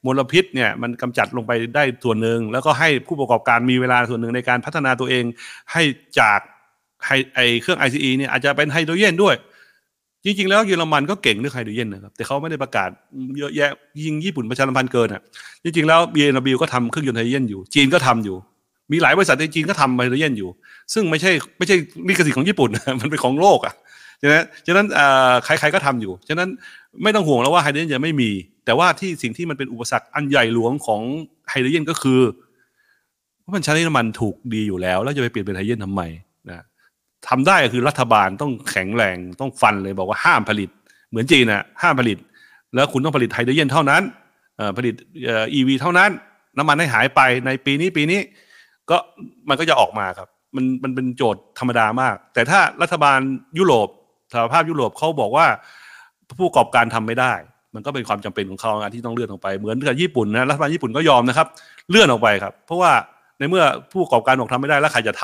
[0.06, 5.24] มลพิษเนี่ยมันกำจัดลงไปได้ส่วนหนึ่งแล้วก็ให้ผู้ประกอบการมีเวลาส่วนหนึ่งในการพัฒนาตัวเอง
[5.72, 5.82] ให้
[6.18, 6.40] จาก
[7.06, 9.34] ไฮไอเครื่อง ICE เนี่ยอาจจะเป็นไฮโดรเจนด้วย
[10.24, 12.90] จริง ๆ แล้วเยอรมันก็เก่งเรื่องไฮโดรเจนนะครับแต่เขาไม่ได้ประกาศ
[13.38, 13.70] เยอะแยะ
[14.04, 15.22] ยิงญี่ปุ่นประชาสัมพันธ์เกินอะ
[15.64, 18.36] จริงๆแล้ว BMW ก็ทำเครื่องยนต์ไฮโดรเจนอยู่ จีนก็ทำอยู่
[18.92, 20.50] มีหลายบริษัทในจีนก็ทำไฮโดรเจนอยู่
[20.92, 21.76] ซึ่งไม่ใช่ไม่ใช่
[22.08, 23.74] ลิขสิทธิ์ของญี่ปุ่นมันเป็นของโลกอะ
[24.22, 24.86] ฉะนั้นฉะนั้น
[25.44, 26.48] ใครๆก็ทำอยู่ ฉะนั้น
[27.02, 28.30] ไม่ต้องห่วงแล้วว่าไฮโดรเจนจะไม่มี
[28.64, 31.00] แต่ว่าที่สิ่งที่มันเป็นอุปสรรคอันใหญ่หลวงของ
[31.50, 32.20] ไฮโดรเจนก็คือ
[33.44, 36.02] ว่ามันใช้น้ำมันถูกดีอยู่แล้ว แล้วจะไปเปลี่ยนเป็นไฮโดรเจนทำไม
[36.50, 36.64] นะ
[37.28, 40.70] ทำได้ก็คือรัฐบาลต้องแข็งแรงต้องฟันเลยบอกว่าห้ามผลิต
[41.10, 42.18] เหมือนจีนนะห้ามผลิต
[42.74, 44.02] แล้วคุณต้องผลิตไฮโดรเจนเท่านั้น
[44.78, 44.94] ผลิต
[45.24, 46.10] เอ่อ EV เท่านั้น
[46.58, 48.20] น้ำมันให้หายไปในปีนี้ปีนี้
[48.90, 48.96] ก็
[49.48, 53.18] มันก็จะออกมาครับ มันมันเป็นโจทย์ธรรมดามาก แต่ถ้ารัฐบาล
[53.58, 53.88] ยุโรป
[54.34, 55.46] สหภาพยุโรปเขาบอกว่า
[56.38, 57.32] ผู้ประกอบการทำไม่ได้
[57.74, 61.46] มันก็เป็นความจำเป็นของเขาที่ต้องเลื่อนออกไปเหมือนกับญี่ปุ่นนะรัฐบาลญี่ปุ่นก็ยอมนะครับ
[61.90, 62.92] เลื่อนออกไปครับ เพราะว่า
[63.38, 65.22] ในเมื่อผู้ประกอบการบอกทำไม่ได้แล้วใครจะท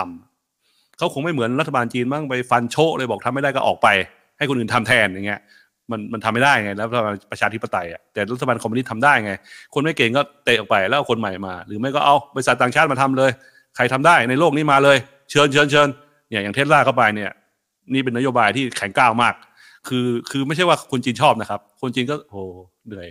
[0.49, 3.89] ำเขาคงไม่เหมือนรัฐบาลจีนบ้างไปฟันโชะเลยบอกทำไม่ได้ก็ออกไป
[4.39, 5.41] ให้คนอื่นทำแทนอย่างเงี้ย
[5.91, 9.33] มันมันทำไม่ได้ไงแล้วรัฐบาลประชาธิปไตยอะแต่รัฐบาลคอมมิวนิสต์ทำได้ไง
[9.75, 13.31] คนไม่เก่งก็เตะออกไปแล้วเอาคนใหม่มา หรือไม่ก็เอาบริษัทต่างชาติมาทำเลย
[13.77, 14.97] ใครทำได้ในโลกนี้มาเลย
[15.31, 15.89] เชิญเชิญเชิญ
[16.29, 17.31] เนี่ยอย่างเทสลาเข้าไปเนี่ย
[17.93, 19.35] นี่เป็นนโยบายที่แข็งก้าวมาก
[19.89, 22.37] คือคือไม่ใช่ว่าคนจีนชอบนะครับ คนจีนก็โห
[22.87, 23.09] เหนื่อย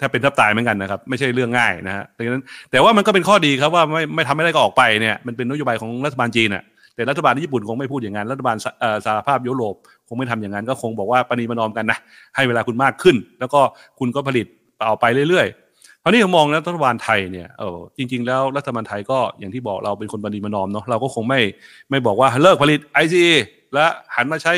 [0.00, 6.62] ถ้าเป็นทับตายเหมือนกันนะครับ ไม่ใช่เรื่องง่ายนะฮะดังนั้น แต่ว่ามันก็เป็นข้อดีครับว่าไม่ไม่ทำไม่ได้ก็ออกไปเนี่ยมันเป็นนโยบายของรัฐบาลจีนอะ
[6.94, 9.74] แต่รัฐบาลญี่ปุ่นคงไม่พูดอย่างนั้นรัฐบาลสเอ่อสหภาพยุโรป
[10.08, 11.98] คงไม่ทำอย่างนั้นก็คงบอกว่าปณีประนอมกันนะ
[12.36, 13.60] ให้เวลาคุณมากขึ้น แล้วก็
[13.98, 14.46] คุณก็ผลิต
[14.86, 21.40] เอาไปเรื่อยๆคราวนี้ผมมองแล้วรัฐบาลไทยเนี่ยเออจริง ๆ แล้วรัฐบาลไทยก็อย่างที่บอกเราเป็นคนปณีประนอมเนาะเราก็คงไม่
[21.90, 23.32] ไม่บอกว่าเลิกผลิต ICE
[23.74, 24.52] และหันมาใช้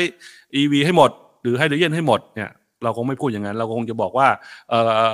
[0.55, 2.51] EV ให้หมด หรือให้ไดรเจนให้หมดเนี่ย
[2.83, 4.27] เราคงไม่พูดอย่างนั้น เราคงจะบอกว่า
[4.69, 4.73] เอ
[5.09, 5.11] อ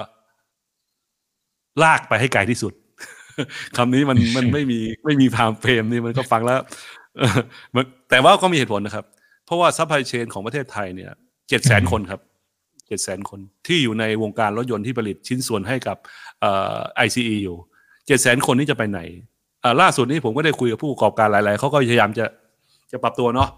[1.84, 2.74] ลากไปให้ไกลที่สุด
[3.78, 6.60] คำนี้มันมันไม่มีไม่มี time frame นี่มันก็ฟังแล้ว
[7.18, 7.40] เออ
[7.76, 9.06] มันแต่ว่าก็มีเหตุผลนะครับ
[9.46, 11.12] เพราะว่า supply chain ของประเทศไทยเนี่ย
[11.50, 12.22] เจ็ดแสนคนครับ
[12.88, 15.98] เจ็ดแสนคนที่อยู่ในวงการรถยนต์ที่ผลิตชิ้นส่วนให้กับ
[16.42, 17.58] เอ่อ ICE อยู่
[18.08, 19.00] เจ็ดแสนคนนี้จะไปไหน
[19.64, 22.26] อ่าล่าสุดนี้ผมก็ได้คุยกับผู้ประกอบการหลาย ๆเขาก็พยายามจะ
[22.92, 23.50] จะปรับตัวเนาะ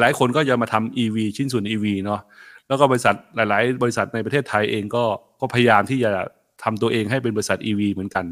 [0.00, 2.20] หลายๆ คนก็จะมาทำ EV ชิ้นส่วน EV เนาะ
[2.68, 5.04] แล้วก็บริษัทหลาย ๆ บริษัทในประเทศไทยเองก็
[5.40, 6.10] ก็พยายามที่จะ
[6.62, 8.24] ทำตัวเองให้เป็นบริษัท EV เหมือนกัน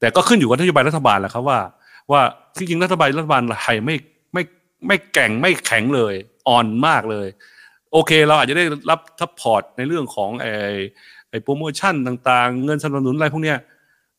[0.00, 1.58] แต่ก็ขึ้นอยู่กับนโยบายรัฐบาลแหละครับว่า
[2.10, 2.20] ว่า
[2.56, 3.96] จริงๆรัฐบาลรัฐบาลไทยไม่
[4.32, 4.42] ไม่
[4.86, 6.14] ไม่แก่งไม่แข็งเลย
[6.48, 7.26] อ่อนมากเลย
[7.92, 10.52] โอเค เราอาจจะได้รับ support ในเรื่องของไอ้
[11.30, 13.58] ไอ้โปรโมชั่นต่างๆ เงินสนับสนุนอะไรพวกเนี้ย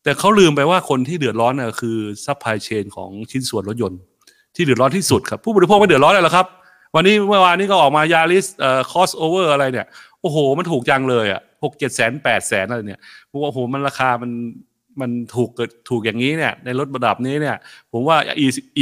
[0.03, 3.99] แต่เขาลืมไปว่าคนที่เดือดร้อนน่ะคือ supply chain ของชิ้นส่วนรถยนต์
[4.55, 6.45] ที่เดือดร้อนที่สุดครับผู้บริโภคไม่เดือดร้อนเลยหรอครับ
[6.95, 9.87] วันนี้เมื่อวานนี้ก็ออกมา Yaris เอ่อ crossover อะไรเนี่ย
[10.21, 12.99] โอ้โห มันถูกจังเลยอะหกเจ็ดแสนแปดแสนอะไรเนี่ย
[13.31, 14.31] ผมว่าโอ้โหมันราคามัน
[15.01, 17.55] มันถูกเกิดถูกอย่างนี้เนี่ย ในรถระดับนี้เนี่ย
[17.91, 18.17] ผมว่า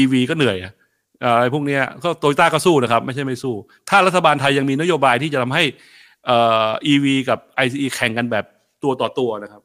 [0.02, 3.56] EV ก็เหนื่อยอะไรพวกเนี้ยก็โตโยต้าก็สู้นะครับ ไม่ใช่ไม่สู้
[3.90, 5.64] ถ้ารัฐบาลไทยยังมีนโยบายที่จะทำให้
[6.26, 8.46] เอ่อ EV กับ ICE แข่งกันแบบ
[8.84, 9.62] ตัวต่อตัวนะครับ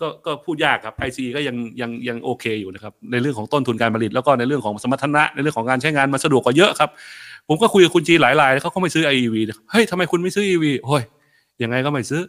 [0.00, 6.90] ก็ก็พูดยากครับ ICE ก็ยังยังยังโอเคอยู่นะครับ ในเรื่องของต้นทุนการผลิตแล้วก็ในเรื่องของสมรรถนะ ในเรื่องของการใช้งานมันสะดวกกว่าเยอะครับ
[7.48, 9.34] ผมก็คุยกับคุณจีนหลายรายเขาก็ไม่ซื้อ EV
[9.70, 11.02] เฮ้ยทำไมคุณไม่ซื้อ EV โอ้ย
[11.62, 12.22] ยังไงก็ไม่ซื้อ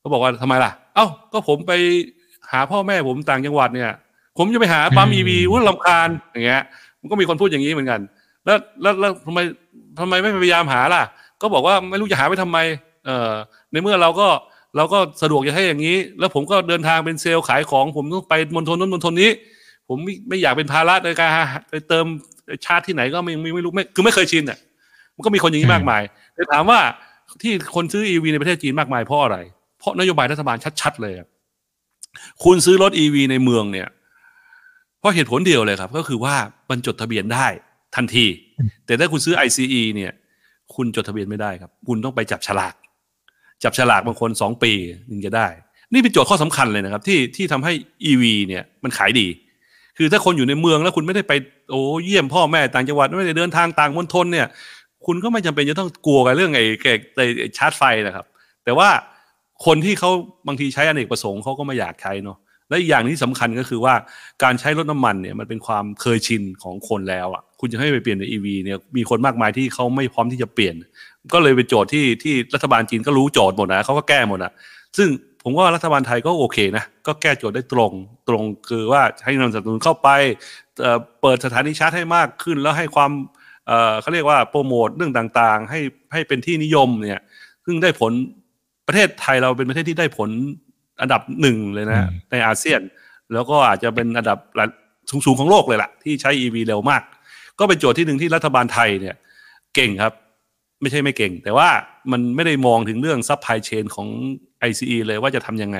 [0.00, 1.72] เขาบอกว่าทำไมล่ะ เอ้าก็ผมไป
[2.52, 3.90] หาพ่อแม่ผมต่างจังหวัดเนี่ย
[4.38, 6.62] ผมจะไปหาปั๊มอืม EV ว่าลำคาญอย่างเงี้ย
[7.00, 8.00] มันก็มีคนพูดอย่างนี้เหมือนกัน
[8.44, 9.38] แล้วแล้วแล้วทำไม
[10.00, 11.02] ทำไมไม่พยายามหาล่ะ
[11.42, 12.58] ก็บอกว่าไม่รู้จะหาไปทำไม
[13.06, 13.32] เอ่อ
[13.72, 14.28] ในเมื่อเราก็
[14.76, 19.30] เราก็สะดวกจะให้อย่างนี้ แล้วผมก็เดินทางเป็นเซลล์ขายของ ผมต้องไปมณฑลนั้นมณฑลนี้
[19.88, 22.06] ผมไม่ไม่อยากเป็นภาระในการหาไปเติม
[22.64, 24.58] ชาร์จที่ไหนก็ไม่ไม่ไม่รู้ไม่คือไม่เคยชินอะ
[25.16, 26.02] มันก็มีคนอย่างนี้มากมาย
[26.34, 26.78] แต่ถามว่า
[27.42, 29.36] ที่คนซื้อ EV ในประเทศจีนมากมายเพราะอะไร
[29.78, 31.26] เพราะนโยบายรัฐบาลชัดๆเลยอะ
[32.44, 33.88] คุณซื้อรถ EV ในเมืองเนี่ย
[34.98, 36.34] เพราะเหตุผลเดียวเลยครับ ก็คือว่า
[36.70, 37.46] มันจดทะเบียนได้
[37.96, 38.26] ทันที
[38.86, 40.12] แต่ถ้าคุณซื้อ ICE เนี่ย
[40.74, 42.74] คุณจดทะเบียนไม่ได้ครับ คุณต้องไปจับฉลาก
[43.64, 44.72] จับฉลากบางคนสองปี
[45.10, 45.46] ถึงจะได้
[45.92, 47.72] นี่เป็นโจทย์ข้อสำคัญเลยนะครับ ที่ที่ทำให้
[48.10, 49.26] EV เนี่ยมันขายดี
[49.96, 51.32] คือถ้าคนอยู่ในเมืองแล้วคุณไม่ได้ไป
[51.70, 54.46] โอ้เยี่ยมพ่อแม่ต่างจังหวัดไม่ได้เดินทางต่างมณฑลเนี่ย
[55.06, 58.26] คุณก็ไม่จำเป็นจะต้องกลัวกับเรื่องไอ้ไอ้ไอ้ไอ้ชาร์จไฟนะครับ
[58.64, 58.88] แต่ว่า
[59.66, 60.10] คนที่เขา
[60.46, 62.38] บางทีใช้อเนกประสงค์เขาก็ไม่อยากใช้เนาะ
[62.70, 63.94] และอีกอย่างที่สำคัญก็คือว่า
[64.42, 70.74] การใช้รถน้ำมันเนี่ยมันเป็นความเคยชินของคนแล้วอะคุณจะให้ไปเปลี่ยนเป็น EV เนี่ยมีคนมากมายที่เขาไม่พร้อมที่จะเปลี่ยน
[71.32, 74.52] ก็เลยเป็นโจทย์ที่ที่รัฐบาลจีนก็รู้โจทย์หมดนะเขาก็แก้หมดนะ
[74.96, 75.08] ซึ่ง
[75.42, 77.92] ผมว่ารัฐบาลไทยก็โอเคนะก็แก้โจทย์ได้ตรง
[78.28, 80.08] ตรงคือว่าให้เงินสนับสนุนเข้าไป
[81.20, 83.10] เปิดสถานีชาร์จให้มากขึ้น แล้วให้ความ
[84.00, 85.80] เขาเรียกว่าโปรโมทเรื่องต่างๆ ให้
[86.12, 87.20] ให้เป็นที่นิยมเนี่ย
[87.64, 88.12] ซึ่งได้ผล
[88.86, 90.30] ประเทศไทยเราเป็นประเทศที่ได้ผล
[91.00, 92.80] อันดับหนึ่งเลยนะในอาเซียน
[93.32, 94.38] แล้วก็อาจจะเป็นอันดับ
[95.10, 97.02] สูงๆของโลกเลยล่ะ ที่ใช้ EV เร็วมาก
[97.58, 99.14] ก็เป็นโจทย์ที่หนึ่งที่รัฐบาลไทยเนี่ย
[99.74, 100.12] เก่งครับ
[100.80, 101.68] ไม่ใช่ไม่เก่ง แต่ว่า
[102.12, 104.08] มันไม่ได้มองถึงเรื่อง supply chain ของ
[104.70, 105.78] ICE เลยว่าจะทำยังไง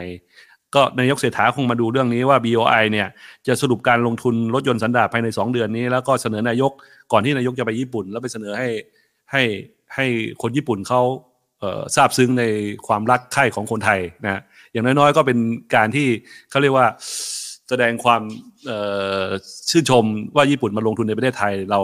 [0.75, 3.09] ก็นายกเศรษฐาคงมาดูเรื่องนี้ว่า BOI เนี่ย
[3.47, 6.73] จะสรุปการลงทุนรถยนต์สันดาปภายใน 2 เดือนนี้ แล้วก็เสนอนายก
[7.13, 8.69] ก่อนที่นายกจะไปญี่ปุ่น แล้วไปเสนอให้
[9.33, 9.43] ให้
[9.95, 10.07] ให้
[10.43, 11.03] คนญี่ปุ่นเขา
[11.97, 12.45] ซาบซึ้งใน
[12.87, 14.41] ความรักใคร่ของคนไทยนะ
[14.73, 15.39] อย่างน้อยๆ ก็เป็น
[15.75, 16.07] การที่
[16.51, 16.87] เขาเรียกว่า
[17.69, 18.23] แสดงความ
[19.71, 20.05] ชื่นชม
[20.37, 21.81] ว่าญี่ปุ่นมาลงทุนในประเทศไทยเรา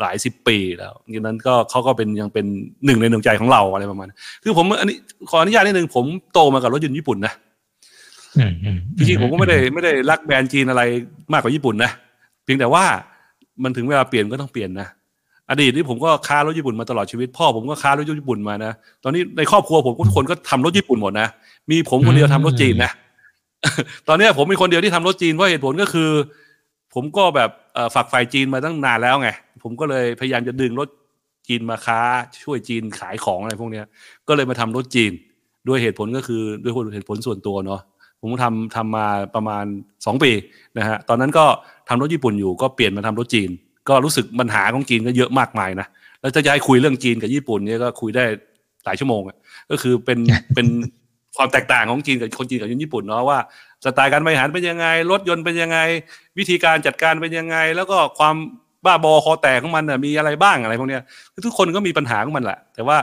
[0.00, 2.46] หลายสิบปีแล้วดังนั้นก็เขาก็เป็นยังเป็น
[2.86, 4.96] หนึ่งในหนึ่งใจของเราอะไรประมาณนี้คือผมอันนี้
[5.30, 7.32] ขออนุญาตนิดนึงผมโตมากับรถยนต์ญี่ปุ่นนะ
[8.96, 10.82] จริงๆผมก็ไม่ได้ไม่ได้รักแบรนด์จีนอะไร
[11.32, 11.90] มากกว่าญี่ปุ่นนะ
[12.44, 12.84] เพียงแต่ว่า
[13.62, 14.88] มันถึงเวลาเปลี่ยนก็ต้องเปลี่ยนนะ
[15.50, 18.72] อดีตที่ผมก็ค้ารถญี่ปุ่นมาตลอดชีวิต พ่อผมก็ค้ารถญี่ปุ่นมานะ
[19.04, 21.28] ตอนนี้ในครอบครัวผมทุกคนก็ทำรถญี่ปุ่นหมดนะ
[21.70, 22.92] มีผมคนเดียวทำรถจีนนะ
[24.08, 26.10] ตอนนี้ผมมีคนเดียวที่ทำรถจีนเพราะเหตุผลก็คือ
[26.94, 27.50] ผมก็แบบ
[27.94, 29.28] ฝักไฟจีนมาตั้งนานแล้วไง
[29.62, 30.88] ผมก็เลยพยายามจะดึงรถ
[31.48, 32.00] จีนมาค้า
[32.44, 33.82] ช่วยจีนขายของอะไรพวกนี้
[34.28, 35.12] ก็เลยมาทำรถจีน
[35.68, 37.80] ด้วยเหตุผลก็คือด้วยเหตุผลส่วนตัวเนาะ
[38.20, 39.64] ผมทำทำมาประมาณ
[40.06, 40.32] สองปี
[40.78, 41.44] นะฮะตอนนั้นก็
[41.88, 43.50] ทำรถญี่ปุ่นอยู่ก็เปลี่ยนมาทำรถจีน
[43.88, 45.86] ก็รู้สึกปัญหาของจีนก็เยอะมากมายนะ
[46.20, 48.24] แล้วจะย้ายคุยเรื่องจีนกับญี่ปุ่นเนี่ยก็คุยได้
[48.84, 49.22] หลายชั่วโมง
[49.70, 50.18] ก็คือเป็น
[50.54, 50.66] เป็น
[51.36, 53.38] ความแตกต่างของจีนกับคนจีนกับญี่ปุ่นเนาะว่า
[53.84, 55.78] สไตล์การบริหารเป็นยังไงรถยนต์เป็นยังไง
[56.38, 58.34] วิธีการจัดการเป็นยังไง แล้วก็ความ
[58.84, 60.98] บ้าบอคอแตกของมันมีอะไรบ้างอะไรพวกนี้
[61.46, 62.96] ทุกคนก็มีปัญหาของมันแหละแต่ว่า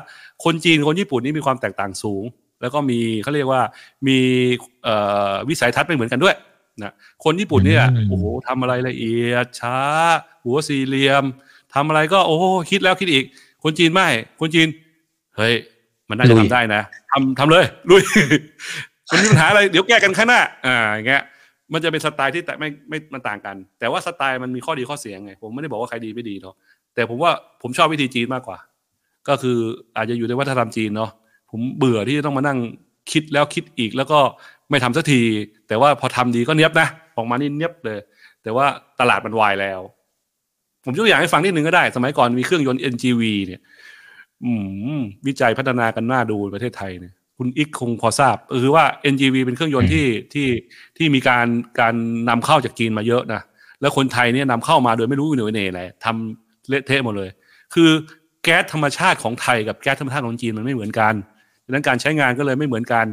[0.44, 2.24] คนจีนคนญี่ปุ่นนี่มีความแตกต่างสูง
[2.62, 3.62] แล้วก็มีเขาเรียกว่า
[4.08, 4.18] มี
[5.50, 6.36] วิสัยทัศน์ไม่เหมือนกันด้วย
[6.84, 6.92] นะ
[7.24, 9.78] คนญี่ปุ่นเนี่ยโอ้โหทำอะไรละเอียดช้า
[10.44, 11.24] หัวสี่เหลี่ยม
[11.74, 12.38] ทำอะไรก็โอ้
[12.72, 13.26] คิดแล้วคิดอีก
[13.64, 14.08] คนจีนไม่
[14.40, 14.68] คนจีน
[15.38, 15.56] เฮ้ย
[16.10, 18.04] มันน่าจะทำได้นะทำทำเลยลุย
[19.12, 21.24] มันมีปัญหาอะไรเดี๋ยวแก้กันข้างหน้าอ่าอย่างเงี้ย
[21.74, 26.56] มันจะเป็นสไตล์ที่แต่ไม่ไม่มันต่างกัน แต่ว่าสไตล์มันมีข้อดีข้อเสียไง ผมไม่ได้บอกว่าใครดีไม่ดีเนาะ
[26.96, 28.58] แต่ผมว่าผมชอบวิธีจีนมากกว่า
[29.28, 29.58] ก็คือ
[29.98, 31.12] อาจจะอยู่ในวัฒนธรรมจีนเนาะ
[31.52, 32.60] ผมเบื่อที่จะต้องมานั่ง
[33.12, 34.20] คิดแล้วคิดอีกแล้วก็
[34.70, 35.22] ไม่ทำสักที
[35.68, 36.88] แต่ว่าพอทำดีก็เนี้ยบนะ
[37.18, 38.00] ออกมานี่เนี้ยบเลย
[38.44, 38.66] แต่ว่า
[39.00, 39.82] ตลาดมันวายแล้ว
[40.86, 43.62] ผมยกตัวอย่างให้ฟังนิดนึงก็ได้ สมัยก่อนมีเครื่องยนต์ NGV เนี่ย
[44.44, 44.52] อื
[44.98, 50.48] มวิจัยพัฒนากันหน้าดูประเทศไทยเนี่ยคุณอิกคงพอทราบคือว่า NGV เป็นเครื่องยนต์ที่ที่
[50.98, 51.48] ที่มีการ
[51.80, 51.96] การ
[52.30, 53.42] นำเข้าจากจีนมาเยอะนะ
[53.82, 57.30] แล้วคนไทยเนี่ยนำเข้ามาโดยไม่รู้อยู่ในไหนทำเละเทะหมดเลย
[57.74, 57.90] คือ
[58.44, 61.14] แก๊สธรรมชาติของไทยกับแก๊สธรรมชาติของจีนมันไม่เหมือนกัน
[61.64, 63.06] ดังนั้นการใช้งานก็เลยไม่เหมือนกัน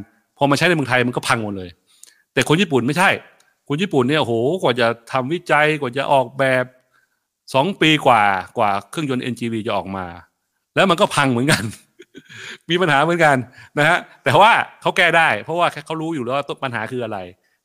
[0.43, 1.71] อมาใช้ในเมืองไทยมันก็พังหมดเลย
[2.33, 3.11] แต่คนญี่ปุ่นไม่ใช่
[3.69, 4.33] คนญี่ปุ่นเนี่ยโห
[4.63, 6.65] กว่าจะทำวิจัยกว่าจะออกแบบ
[7.55, 8.23] สองปีกว่า
[8.59, 10.07] กว่าเครื่องยนต์ NGV จะออกมา
[10.75, 11.63] แล้วมันก็พังเหมือนกัน
[12.71, 13.37] มีปัญหาเหมือนกัน
[13.79, 17.19] นะฮะแต่ว่าเขาแก้ได้ เพราะว่าเขารู้อยู่แล้วว่าปัญหาคืออะไร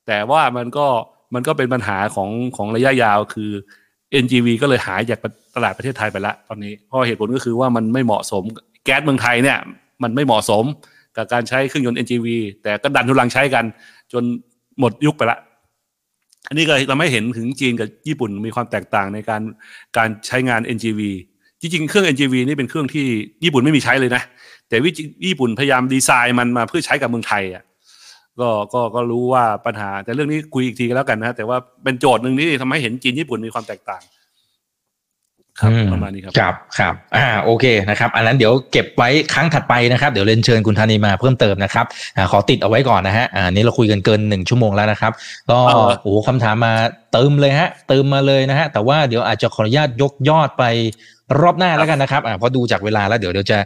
[0.08, 0.88] แต่ว่ามันก็
[1.34, 3.52] มันก็เป็นปัญหาของของระยะยาวคือ
[4.24, 5.20] NGV ก็เลยหายจาก
[5.56, 8.44] ตลาดประเทศไทยไปละตอนนี้เพราะเหตุผลก็คือว่ามันไม่เหมาะสม
[8.86, 9.58] แก๊สเมืองไทยเนี่ย
[10.04, 10.64] มันไม่เหมาะสม
[11.18, 12.28] กับการใช้เครื่องยนต์ NGV
[12.63, 13.65] แต่ก็ดันทุลังใช้กัน
[14.13, 14.24] จน
[14.80, 15.39] หมดยุคไปละ
[16.47, 19.41] อันนี้ก็เราไม่เห็นถึงจีนกับญี่ปุ่นมีความแตกต่างในการ
[19.97, 21.01] การใช้งาน NGV
[21.61, 23.05] จริงๆ เครื่อง NGV นี่เป็นเครื่องที่
[23.43, 24.22] ญี่ปุ่นไม่มีใช้เลยนะ
[24.70, 24.89] แต่วิ
[25.26, 27.63] ญี่ปุ่นพยายามดีไซน์มันมาเพื่อใช้กับเมืองไทยอะ
[28.39, 34.01] ก็ก็ก็รู้ว่าปัญหา แต่เรื่องนี้คุยอีกทีก็แล้วกันนะ แต่ว่าเป็นโจทย์หนึ่งที่ทำให้เห็นจีนญี่ปุ่นมีความแตกต่าง
[35.60, 41.86] ครับประมาณนี้ครับครับครับอ่าโอเคนะครับ อันนั้นเดี๋ยวเก็บไว้ครั้งถัดไปนะครับ เดี๋ยวเรียนเชิญคุณธานีมาเพิ่มเติมนะครับ
[42.18, 45.12] อ่าขอติดเอาไว้ก่อนนะฮะอ่านี้เราคุยกันเกินหนึ่งชั่วโมงแล้วนะครับ
[45.49, 45.60] ก็
[46.03, 46.74] โอ้คำถามมา
[47.14, 50.64] เติมเลยฮะเติมมาเลยนะฮะแต่ว่าเดี๋ยวอาจจะขออนุญาตยกยอดไป
[51.41, 53.58] รอบหน้าแล้วกันนะครับอ่าพอดูจากเวลาแล้วเดี๋ยวเดี๋ยวจะ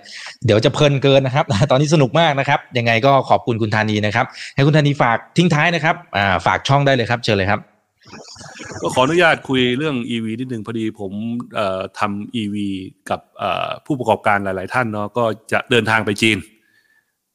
[0.46, 4.26] เดี๋ยวจะเพลินเกินนะครับ ตอนนี้สนุกมากนะครับ ยังไงก็ขอบคุณคุณธานีนะครับ
[4.56, 7.60] ให้คุณธานีฝากทิ้งท้ายนะครับอ่าฝากช่องได้เลยครับเชิญเลยครับ
[8.82, 11.12] ก็ขออนุญาตคุยเรื่อง EV นิดหนึ่งพอดีผม
[11.56, 12.56] เอ่อทำ EV
[13.10, 13.20] กับ
[13.86, 16.38] ผู้ประกอบการหลาย ๆ ท่านเนาะก็จะเดินทางไปจีน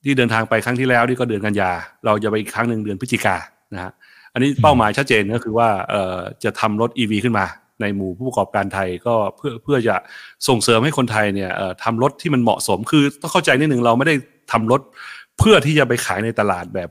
[0.04, 1.70] ที่เดินทางไปครั้งที่แล้วนี่ก็เดือนกันยา
[2.06, 3.36] เราจะไปอีกครั้งหนึ่งเดือนพฤศจิกา
[3.74, 3.92] นะฮะ
[4.32, 5.68] อันนี้เป้าหมายชัดเจนก็คือว่า
[6.44, 7.46] จะทำรถ EV ขึ้นมา
[7.80, 9.96] ในหมู่ผู้ประกอบการไทยก็เพื่อเพื่อจะ
[10.48, 11.50] ส่งเสริมให้คนไทยเนี่ย
[11.84, 14.14] ทำรถที่มันเหมาะสมคือต้องเข้าใจนิดหนึ่งเราไม่ได้
[14.52, 14.80] ทำรถ
[15.38, 16.90] เพื่อที่จะไปขายในตลาดแบบ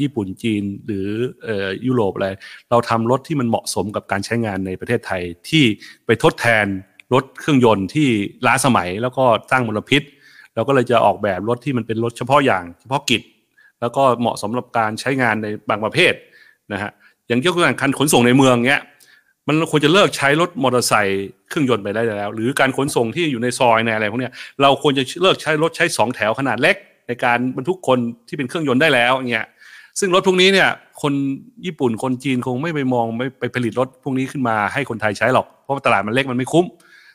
[0.00, 1.08] ญี่ปุ่นจีนหรือ
[1.86, 2.28] ยุโรปอะไร
[2.70, 5.64] เราทำรถที่มันเหมาะสมกับการใช้งานในประเทศไทยที่
[6.06, 6.66] ไปทดแทน
[7.14, 8.08] รถเครื่องยนต์ที่
[8.46, 10.02] ล้าสมัยแล้วก็สร้างมลพิษ
[10.54, 13.22] เราก็เลยจะออกแบบรถที่มันเป็นรถเฉพาะอย่างเฉพาะกิจ
[13.80, 16.12] แล้วก็เหมาะสำหรับการใช้งานในบางประเภท
[16.72, 16.90] นะฮะ
[17.28, 18.80] อย่างยกตัวอย่างการขนส่งในเมืองเนี้ย
[19.48, 26.76] มันควรจะเลิกใช้รถมอเตอร์ไซค์เครื่องยนต์ไปได้แล้ว หรือการขนส่งที่อยู่ในซอยในอะไรพวกเนี้ยเราควรจะเลิกใช้รถใช้สองแถวขนาดเล็ก
[27.08, 27.98] ในการบรรทุกคน
[28.28, 29.46] ที่เป็นเครื่องยนต์ได้แล้วเงี้ย
[30.00, 30.68] ซึ่งรถพวกนี้เนี่ย
[31.02, 31.12] คน
[31.66, 36.66] ญี่ปุ่นคนจีนคงไม่ไปมองไม่ไปผลิตรถพวกนี้ขึ้นมาให้คนไทยใช้หรอก เพราะตลาดมันเล็กมันไม่คุ้ม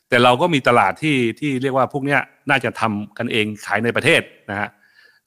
[0.10, 2.20] แต่เราก็มีตลาดที่ที่เรียกว่าพวกเนี้ย
[2.50, 4.70] น่าจะทำกันเองขายในประเทศนะฮะ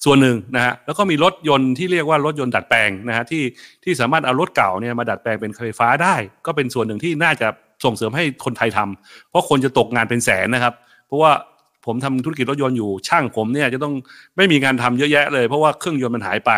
[0.04, 3.42] ส่วนหนึ่งนะฮะแล้วก็มีรถยนต์ที่เรียกว่ารถยนต์ดัดแปลงนะฮะที่
[3.84, 6.14] ที่สามารถเอารถเก่าเนี่ยมาดัดแปลงเป็นไฟฟ้าได้
[6.46, 7.48] ก็เป็นส่วนหนึ่งที่น่าจะ
[7.84, 10.74] ส่งเสริมให้คนไทยทำเพราะคนจะตกงานเป็นแสนนะครับ
[11.06, 11.32] เพราะว่า
[11.86, 13.94] ผมทำธุรกิจรถยนต์อยู่ช่างผมเนี่ยจะต้อง
[14.36, 16.52] ไม่มีงานทำเยอะแยะเลย เพราะว่าเครื่องยนต์มันหายไป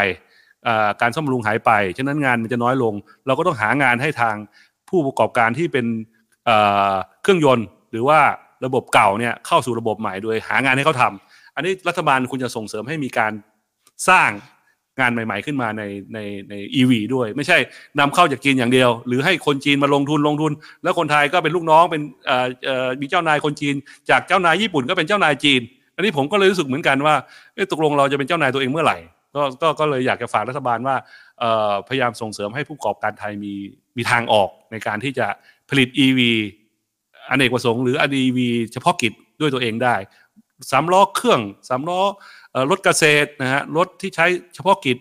[1.00, 2.94] การซ่อมบำรุงหายไป ฉะนั้นงานมันจะน้อยลง
[3.26, 4.34] เราก็ต้องหางานให้ทาง
[4.88, 5.86] ผู้ประกอบการที่เป็น
[7.22, 8.18] เครื่องยนต์ หรือว่า
[8.64, 13.32] ระบบเก่าเนี่ยเข้าสู่ระบบใหม่โดยหางานให้เขาทำอันนี้รัฐบาลคุณจะส่งเสริมให้มีการ
[14.08, 14.30] สร้าง
[15.00, 15.82] งานใหม่ ๆ ขึ้นมาใน
[16.14, 16.18] ใน
[16.50, 17.58] ในอีวีด้วย ไม่ใช่
[17.98, 23.74] นำเข้าจากจีนอย่างเดียว หรือให้คนจีนมาลงทุนลงทุน แล้วคนไทยก็เป็นลูกน้องเป็นเอ่อเอ่อมีเจ้านายคนจีน
[24.10, 25.60] จากเจ้านายญี่ปุ่นก็เป็นเจ้านายจีน
[25.94, 27.14] อันนี้ผมก็เลยรู้สึกเหมือนกันว่า
[27.72, 28.98] ตกลงเราจะเป็นเจ้านายตัวเองเมื่อไหร่
[29.34, 30.96] ก็ก็ก็เลยอยากจะฝากรัฐบาลว่า
[31.88, 33.54] พยายามส่งเสริมให้ผู้ประกอบการไทยมี
[33.96, 35.26] มีทางออกในการที่จะ
[35.70, 36.20] ผลิต EV
[37.30, 38.38] อเนกประสงค์หรือ EV
[38.72, 39.94] เฉพาะกิจด้วยตัวเองได้
[40.70, 42.00] สามล้อเครื่องสามล้อ
[42.70, 44.98] รถเกษตรนะฮะรถที่ใช้เฉพาะกิจ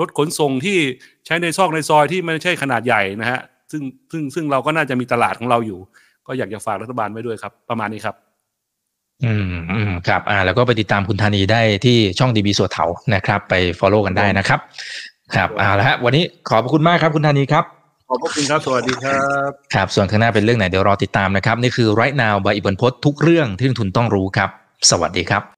[0.00, 0.78] รถขนส่งที่
[1.26, 3.40] ใช้ในซอกในซอยที่ไม่ใช่ขนาดใหญ่นะฮะ
[3.70, 3.82] ซึ่ง
[4.12, 5.80] ซึ่งซึ่งเราก็น่าจะมีตลาดของเราอยู่
[6.26, 8.16] ก็อยากจะฝากรัฐบาลไว้ด้วยครับ ประมาณนี้ครับ
[9.24, 14.60] อืมอืมครับ อ่า แล้วก็ไปติดตามคุณธานีได้ที่ช่องดีบีสวดเถานะครับ ไป follow กันได้นะครับ
[15.34, 17.64] ครับอ่าแล้วฮะวันนี้ขอบคุณมากครับคุณธานีครับ
[18.08, 24.50] ขอบคุณครับ สวัสดีครับ ครับ ส่วนข้างหน้าเป็นเรื่องไหนเดี๋ยวรอติดตามนะครับ นี่คือ right now ใบอิบันพศทุกเรื่องที่ทุนต้องรู้ครับ
[24.90, 25.57] สวัสดีครับ